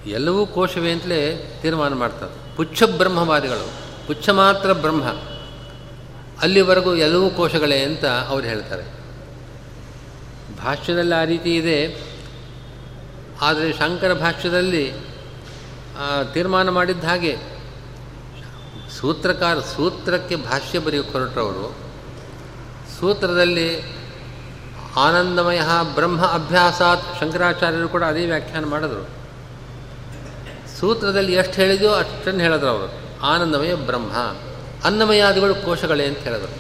ಎಲ್ಲವೂ 0.08 0.46
ಕೋಶವೇ 0.46 0.92
ಅಂತಲೇ 0.92 1.52
ತೀರ್ಮಾನ 1.62 1.94
ಮಾಡ್ತಾರೆ. 1.94 2.56
ಪುಚ್ಛ 2.56 2.84
ಬ್ರಹ್ಮವಾದಿಗಳು, 2.84 3.68
ಪುಚ್ಛ 4.08 4.30
ಮಾತ್ರ 4.30 4.74
ಬ್ರಹ್ಮ, 4.74 5.04
ಅಲ್ಲಿವರೆಗೂ 6.42 6.96
ಎಲ್ಲವೂ 6.96 7.30
ಕೋಶಗಳೇ 7.30 7.80
ಅಂತ 7.84 8.06
ಅವ್ರು 8.06 8.48
ಹೇಳ್ತಾರೆ. 8.48 8.84
ಭಾಷ್ಯದಲ್ಲಿ 10.58 11.16
ಆ 11.16 11.24
ರೀತಿ 11.24 11.56
ಇದೆ. 11.56 12.02
ಆದರೆ 13.42 13.74
ಶಂಕರ 13.74 14.14
ಭಾಷ್ಯದಲ್ಲಿ 14.14 14.92
ತೀರ್ಮಾನ 16.34 16.70
ಮಾಡಿದ್ದ 16.70 17.04
ಹಾಗೆ 17.04 17.57
ಸೂತ್ರಕಾರ 19.00 19.60
ಸೂತ್ರಕ್ಕೆ 19.60 20.36
ಭಾಷ್ಯ 20.36 20.80
ಬರೆಯೋ 20.80 21.04
ಹೊರಟವರು 21.04 21.76
ಸೂತ್ರದಲ್ಲಿ 23.00 23.82
ಆನಂದಮಯ 24.96 25.62
ಬ್ರಹ್ಮ 25.96 26.26
ಅಭ್ಯಾಸಾತ್ 26.26 27.20
ಶಂಕರಾಚಾರ್ಯರು 27.20 27.90
ಕೂಡ 27.90 28.04
ಅದೇ 28.04 28.26
ವ್ಯಾಖ್ಯಾನ 28.26 28.66
ಮಾಡಿದ್ರು. 28.66 29.10
ಸೂತ್ರದಲ್ಲಿ 30.80 31.34
ಎಷ್ಟು 31.34 31.54
ಹೇಳಿದೆಯೋ 31.54 31.92
ಅಷ್ಟನ್ನು 31.92 32.40
ಹೇಳಿದ್ರು 32.40 32.68
ಅವರು. 32.68 33.22
ಆನಂದಮಯ 33.22 33.76
ಬ್ರಹ್ಮ, 33.76 34.12
ಅನ್ನಮಯಾದಿಗಳು 34.84 35.56
ಕೋಶಗಳೇ 35.56 36.06
ಅಂತ 36.06 36.18
ಹೇಳಿದರು. 36.18 36.56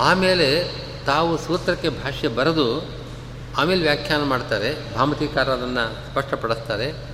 ಆಮೇಲೆ 0.00 0.76
ತಾವು 1.06 1.38
ಸೂತ್ರಕ್ಕೆ 1.38 1.88
ಭಾಷ್ಯ 1.88 2.28
ಬರೆದು 2.28 2.82
ಆಮೇಲೆ 3.58 3.82
ವ್ಯಾಖ್ಯಾನ 3.82 4.22
ಮಾಡ್ತಾರೆ, 4.22 4.96
ಭಾಮತಿಕಾರ 4.96 5.48
ಅದನ್ನು 5.48 6.10
ಸ್ಪಷ್ಟಪಡಿಸ್ತಾರೆ. 6.10 7.11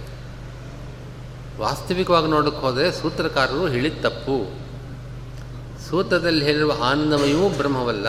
ವಾಸ್ತವಿಕವಾಗಿ 1.58 2.26
ನೋಡೋಕ್ಕೆ 2.26 2.60
ಹೋದರೆ 2.60 2.92
ಸೂತ್ರಕಾರರು 2.92 3.66
ಹೇಳಿದ 3.66 3.92
ತಪ್ಪು. 4.02 4.50
ಸೂತ್ರದಲ್ಲಿ 5.88 6.44
ಹೇಳಿರುವ 6.44 6.72
ಆನಂದಮಯವೂ 6.84 7.48
ಬ್ರಹ್ಮವಲ್ಲ. 7.48 8.06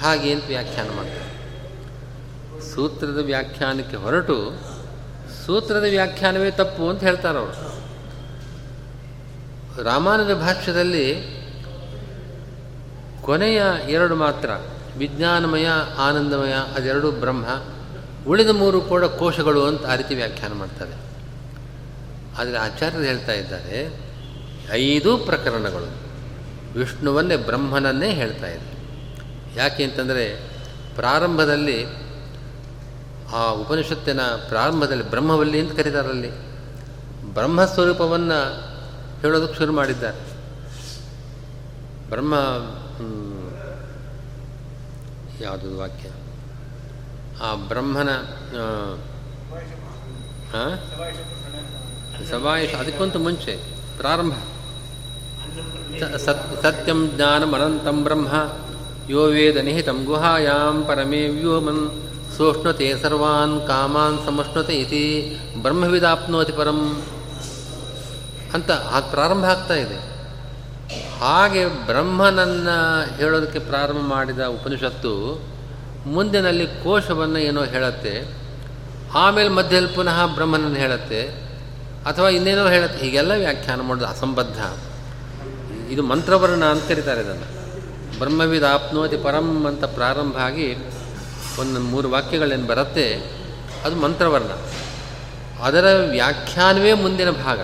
ಹಾಗೆ 0.00 0.32
ಅಂತ 0.32 0.44
ವ್ಯಾಖ್ಯಾನ 0.46 0.86
ಮಾಡ್ತಾರೆ. 0.96 1.36
ಸೂತ್ರದ 2.74 3.18
ವ್ಯಾಖ್ಯಾನಕ್ಕೆ 3.24 3.96
ಹೊರಟು 3.96 4.50
ಸೂತ್ರದ 5.46 5.84
ವ್ಯಾಖ್ಯಾನವೇ 5.90 6.50
ತಪ್ಪು 6.50 6.88
ಅಂತ 6.88 7.02
ಹೇಳ್ತಾರೆ 7.02 7.38
ಅವರು. 7.38 7.76
ರಾಮಾನುಜ 9.82 10.30
ಭಾಷ್ಯದಲ್ಲಿ 10.32 11.36
ಕೊನೆಯ 13.22 13.62
ಎರಡು 13.88 14.16
ಮಾತ್ರ, 14.16 14.50
ವಿಜ್ಞಾನಮಯ, 14.98 15.66
ಆನಂದಮಯ, 15.98 16.52
ಅದೆರಡು 16.76 17.10
ಬ್ರಹ್ಮ, 17.10 17.46
ಉಳಿದ 18.28 18.48
ಮೂರು 18.48 18.80
ಕೂಡ 18.80 19.04
ಕೋಶಗಳು 19.04 19.66
ಅಂತ 19.66 19.86
ಆ 19.86 19.94
ರೀತಿ 19.94 20.14
ವ್ಯಾಖ್ಯಾನ 20.14 20.52
ಮಾಡ್ತಾರೆ. 20.52 21.05
ಆದರೆ 22.38 22.58
ಆಚಾರ್ಯರು 22.58 23.04
ಹೇಳ್ತಾ 23.04 23.32
ಇದ್ದಾರೆ, 23.32 23.76
ಐದು 24.72 25.18
ಪ್ರಕರಣಗಳು. 25.18 25.88
ವಿಷ್ಣುವನ್ನೇ 26.78 27.36
ಬ್ರಹ್ಮನನ್ನೇ 27.36 28.10
ಹೇಳ್ತಾ 28.12 28.48
ಇದೆ 28.48 28.70
ಯಾಕೆ 29.56 29.84
ಅಂತಂದರೆ 29.84 30.24
ಪ್ರಾರಂಭದಲ್ಲಿ, 30.94 31.78
ಆ 33.34 33.42
ಉಪನಿಷತ್ತಿನ 33.52 34.20
ಪ್ರಾರಂಭದಲ್ಲಿ 34.48 35.10
ಬ್ರಹ್ಮವಲ್ಲಿ 35.10 35.58
ಅಂತ 35.60 35.72
ಕರೀತಾರಲ್ಲಿ 35.76 36.30
ಬ್ರಹ್ಮಸ್ವರೂಪವನ್ನು 37.34 38.40
ಹೇಳೋದಕ್ಕೆ 39.20 39.56
ಶುರು 39.58 39.72
ಮಾಡಿದ್ದಾರೆ. 39.72 40.20
ಬ್ರಹ್ಮ 42.10 42.34
ಯಾವುದು 45.40 45.68
ವಾಕ್ಯ? 45.78 46.08
ಆ 47.42 47.48
ಬ್ರಹ್ಮನ 47.68 48.10
ಸವಾಯಶ 52.24 52.74
ಅದಕ್ಕಿಂತ 52.74 53.16
ಮುಂಚೆ, 53.16 53.54
ಪ್ರಾರಂಭ. 53.98 54.32
ಸತ್, 56.16 56.62
ಸತ್ಯಂ 56.62 57.10
ಜ್ಞಾನಂ 57.14 57.52
ಅನಂತಂ 57.54 58.04
ಬ್ರಹ್ಮ, 58.04 58.28
ಯೋ 59.10 59.22
ವೇದ 59.24 59.56
ನಿಹಿತಂ 59.56 60.04
ಗುಹಾಯಾಂ 60.04 60.84
ಪರಮೇ 60.88 61.28
ವ್ಯೋಮನ್ 61.28 61.84
ಸೋಷ್ಣತೆ 62.36 63.02
ಸರ್ವಾನ್ 63.02 63.66
ಕಾಮಾನ್ 63.66 64.18
ಸಮಷ್ಣುತೆ 64.26 64.74
ಇತಿ, 64.74 65.04
ಬ್ರಹ್ಮವಿದಾಪ್ನೋತಿ 65.62 66.52
ಪರಂ. 66.52 66.80
ಅಂತ 68.54 68.70
ಹಾಗೆ 68.70 69.10
ಪ್ರಾರಂಭ 69.10 69.44
ಆಗ್ತಾ 69.44 69.74
ಇದೆ. 69.74 69.98
ಹಾಗೆ 71.20 71.66
ಬ್ರಹ್ಮನನ್ನು 71.66 72.76
ಹೇಳೋದಕ್ಕೆ 73.16 73.58
ಪ್ರಾರಂಭ 73.58 73.98
ಮಾಡಿದ 73.98 74.40
ಉಪನಿಷತ್ತು 74.46 75.14
ಮುಂದಿನಲ್ಲಿ 76.06 76.66
ಕೋಶವನ್ನು 76.66 77.38
ಏನೋ 77.38 77.64
ಹೇಳುತ್ತೆ, 77.64 78.14
ಆಮೇಲೆ 79.14 79.48
ಮಧ್ಯದಲ್ಲಿ 79.48 79.94
ಪುನಃ 79.94 80.26
ಬ್ರಹ್ಮನನ್ನು 80.26 80.76
ಹೇಳುತ್ತೆ. 80.76 81.45
ಅಥವಾ 82.06 82.28
ಇನ್ನೇನೋ 82.28 82.68
ಹೇಳುತ್ತೆ, 82.68 83.04
ಹೀಗೆಲ್ಲ 83.04 83.32
ವ್ಯಾಖ್ಯಾನ 83.32 83.80
ಮಾಡೋದು 83.80 84.06
ಅಸಂಬದ್ಧ. 84.06 84.60
ಇದು 85.90 86.02
ಮಂತ್ರವರ್ಣ 86.02 86.64
ಅಂತ 86.64 86.88
ಕರೀತಾರೆ 86.88 87.20
ಇದನ್ನು. 87.20 87.46
ಬ್ರಹ್ಮವಿದ 88.18 88.62
ಆಪ್ನೋತಿ 88.62 89.16
ಪರಂ 89.16 89.66
ಅಂತ 89.66 89.84
ಪ್ರಾರಂಭ 89.84 90.36
ಆಗಿ 90.36 90.76
ಒಂದು 91.60 91.80
ಮೂರು 91.80 92.10
ವಾಕ್ಯಗಳೇನು 92.10 92.66
ಬರುತ್ತೆ, 92.66 93.14
ಅದು 93.84 93.96
ಮಂತ್ರವರ್ಣ. 93.96 94.50
ಅದರ 95.62 96.06
ವ್ಯಾಖ್ಯಾನವೇ 96.10 96.92
ಮುಂದಿನ 96.92 97.30
ಭಾಗ. 97.30 97.60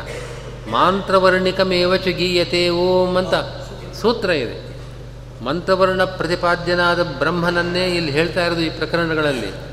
ಮಾಂತ್ರವರ್ಣಿಕಮೇವ 0.71 1.97
ಚ 1.97 2.09
ಗೀಯತೆ 2.09 2.69
ಓಂ 2.69 3.17
ಅಂತ 3.17 3.35
ಸೂತ್ರ 3.95 4.31
ಇದೆ. 4.31 4.77
ಮಂತ್ರವರ್ಣ 5.45 6.05
ಪ್ರತಿಪಾದ್ಯನಾದ 6.05 7.03
ಬ್ರಹ್ಮನನ್ನೇ 7.03 7.87
ಇಲ್ಲಿ 7.87 8.13
ಹೇಳ್ತಾ 8.13 8.47
ಇರೋದು 8.47 8.61
ಈ 8.61 8.71
ಪ್ರಕರಣಗಳಲ್ಲಿ. 8.71 9.72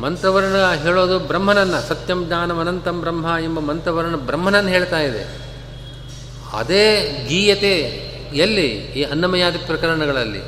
ಮಂತ್ರವರ್ಣ 0.00 0.72
ಹೇಳೋದು 0.82 1.18
ಬ್ರಹ್ಮನನ್ನು, 1.18 1.88
ಸತ್ಯಂ 1.88 2.26
ಜ್ಞಾನಂ 2.26 2.60
ಅನಂತಂ 2.60 3.00
ಬ್ರಹ್ಮ 3.00 3.26
ಎಂಬ 3.44 3.60
ಮಂತ್ರವರ್ಣ 3.60 4.16
ಬ್ರಹ್ಮನನ್ನು 4.16 4.70
ಹೇಳ್ತಾ 4.70 4.98
ಇದೆ. 4.98 5.50
ಅದೇ 6.52 6.84
ಗೀಯತೆ 7.28 7.74
ಎಲ್ಲಿ? 8.34 8.66
ಈ 8.66 9.02
ಅನ್ನಮಯಾದಿ 9.02 9.58
ಪ್ರಕರಣಗಳಲ್ಲಿ. 9.58 10.42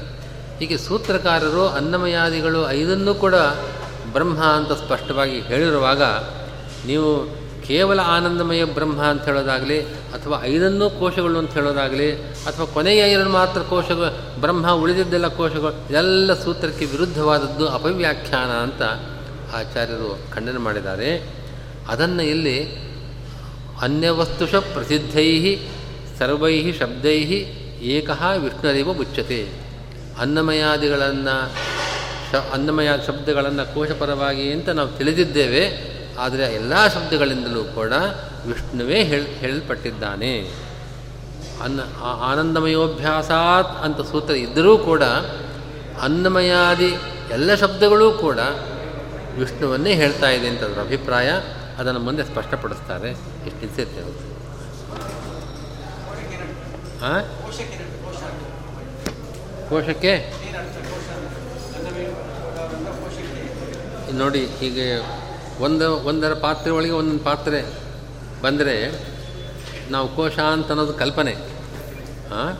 ಹೀಗೆ 0.59 0.79
ಸೂತ್ರಕಾರರು 0.79 1.69
ಅನ್ನಮಯಾದಿಗಳು 1.69 2.71
ಐದನ್ನೂ 2.71 3.15
ಕೂಡ 3.15 3.35
ಬ್ರಹ್ಮ 4.13 4.43
ಅಂತ 4.43 4.73
ಸ್ಪಷ್ಟವಾಗಿ 4.73 5.41
ಹೇಳಿರುವಾಗ, 5.41 6.03
ನೀವು 6.87 7.09
ಕೇವಲ 7.67 8.01
ಆನಂದಮಯ 8.01 8.65
ಬ್ರಹ್ಮ 8.65 9.03
ಅಂತ 9.03 9.25
ಹೇಳೋದಾಗಲಿ, 9.25 9.79
ಅಥವಾ 9.87 10.45
ಐದನ್ನೂ 10.45 10.91
ಕೋಶಗಳು 10.91 11.39
ಅಂತ 11.39 11.53
ಹೇಳೋದಾಗಲಿ, 11.53 12.09
ಅಥವಾ 12.23 12.67
ಕೊನೆಯ 12.67 13.13
ಎರಡು 13.13 13.31
ಮಾತ್ರ 13.31 13.61
ಕೋಶಗಳು, 13.61 14.41
ಬ್ರಹ್ಮ 14.41 14.73
ಉಳಿದಿದ್ದೆಲ್ಲ 14.73 15.29
ಕೋಶಗಳು, 15.29 15.73
ಇದೆಲ್ಲ 15.91 16.35
ಸೂತ್ರಕ್ಕೆ 16.35 16.85
ವಿರುದ್ಧವಾದದ್ದು 16.85 17.69
ಅಪವ್ಯಾಖ್ಯಾನ 17.69 18.51
ಅಂತ 18.51 18.83
ಆಚಾರ್ಯರು 19.55 20.19
ಖಂಡನೆ 20.35 20.59
ಮಾಡಿದ್ದಾರೆ. 20.59 21.23
ಅದನ್ನು 21.89 22.23
ಇಲ್ಲಿ 22.23 22.59
ಅನ್ಯವಸ್ತುಷ 23.83 24.55
ಪ್ರಸಿದ್ಧೈ 24.55 25.57
ಸರ್ವೈ 26.19 26.73
ಶಬ್ದೈ 26.73 27.19
ಏಕಃ 27.83 28.31
ವಿಷ್ಣುರೇವ 28.33 28.93
ಮುಚ್ಚತೆ 28.93 29.49
ಅನ್ನಮಯಾದಿಗಳನ್ನು 30.21 31.37
ಶ, 32.31 32.35
ಅನ್ನಮಯ 32.35 32.89
ಶಬ್ದಗಳನ್ನು 33.07 33.75
ಕೋಶಪರವಾಗಿ 33.75 34.53
ಅಂತ 34.53 34.69
ನಾವು 34.69 34.89
ತಿಳಿದಿದ್ದೇವೆ. 34.89 35.63
ಆದರೆ 36.19 36.43
ಎಲ್ಲ 36.43 36.87
ಶಬ್ದಗಳಿಂದಲೂ 36.87 37.65
ಕೂಡ 37.65 37.93
ವಿಷ್ಣುವೇ 38.47 39.03
ಹೇಳ್, 39.03 39.27
ಹೇಳಲ್ಪಟ್ಟಿದ್ದಾನೆ. 39.27 40.33
ಅನ್ನ 41.63 41.81
ಆನಂದಮಯೋಭ್ಯಾಸಾತ್ 42.03 43.85
ಅಂತ 43.85 44.01
ಸೂತ್ರ 44.11 44.35
ಇದ್ದರೂ 44.35 44.79
ಕೂಡ 44.79 45.03
ಅನ್ನಮಯಾದಿ 46.03 46.95
ಎಲ್ಲ 47.31 47.55
ಶಬ್ದಗಳೂ 47.55 48.13
ಕೂಡ 48.13 48.39
ವಿಷ್ಣುವನ್ನೇ 49.39 49.93
ಹೇಳ್ತಾ 49.95 50.29
ಇದೆ 50.31 50.47
ಅಂತ 50.49 50.63
ಅದರ 50.63 50.81
ಅಭಿಪ್ರಾಯ, 50.81 51.29
ಅದನ್ನು 51.79 52.01
ಮುಂದೆ 52.01 52.25
ಸ್ಪಷ್ಟಪಡಿಸ್ತಾರೆ. 52.25 53.11
ಎಷ್ಟು 53.47 53.59
ನಿಲ್ಸುತ್ತೆ 53.61 54.01
ಅವರು 54.03 54.21
ಹಾಂ 57.03 57.23
ಕೋಶಕ್ಕೆ? 59.69 60.15
ನೋಡಿ, 64.13 64.47
ಹೀಗೆ 64.47 64.87
ಒಂದು, 65.63 65.87
ಒಂದರ 65.97 66.33
ಪಾತ್ರೆ 66.35 66.71
ಒಳಗೆ 66.71 66.91
ಒಂದೊಂದು 66.91 67.25
ಪಾತ್ರೆ 67.25 67.61
ಬಂದರೆ 68.43 68.75
ನಾವು 69.91 70.09
ಕೋಶ 70.17 70.39
ಅಂತ 70.39 70.69
ಅನ್ನೋದು 70.69 70.95
ಕಲ್ಪನೆ. 70.95 71.33
ಹಾಂ 72.33 72.53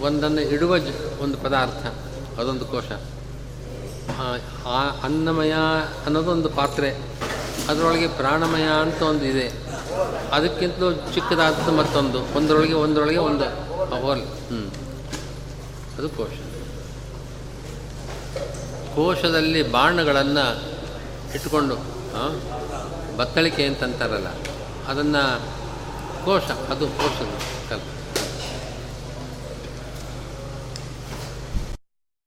ಒಂದನ್ನು 0.00 0.40
ಇಡುವ 0.40 0.74
ಒಂದು 1.20 1.36
ಪದಾರ್ಥ, 1.38 1.84
ಅದೊಂದು 2.40 2.64
ಕೋಶ. 2.64 2.88
ಆ 4.66 4.88
ಅನ್ನಮಯ 5.02 5.52
ಅನ್ನೋದೊಂದು 6.06 6.48
ಪಾತ್ರೆ. 6.48 6.90
ಅದರೊಳಗೆ 7.68 8.08
ಪ್ರಾಣಮಯ 8.08 8.62
ಅಂತ 8.62 9.02
ಒಂದು 9.02 9.24
ಇದೆ. 9.24 9.48
ಅದಕ್ಕಿಂತಲೂ 10.32 10.92
ಚಿಕ್ಕದಾದ 10.92 11.68
ಮತ್ತೊಂದು. 11.68 12.36
ಒಂದರೊಳಗೆ 12.36 12.72
ಒಂದರೊಳಗೆ 12.72 13.16
ಒಂದು. 13.16 13.44
ಹೋಲ್. 14.00 14.22
ಹ್ಞೂ 14.22 14.68
ಅದು 15.98 16.08
ಕೋಶ. 16.08 16.28
ಕೋಶದಲ್ಲಿ 18.94 19.72
ಬಾಣಗಳನ್ನು 19.72 20.60
ಇಟ್ಕೊಂಡು 21.34 21.76
ಬತ್ತಳಿಕೆ 23.16 23.64
ಅಂತಂತಾರಲ್ಲ, 23.64 24.26
ಅದನ್ನು 24.88 25.40
ಕೋಶ, 26.24 26.42
ಅದು 26.42 26.86
ಕೋಶದ 26.86 27.32
ಕಲ್ಪ. 27.70 27.93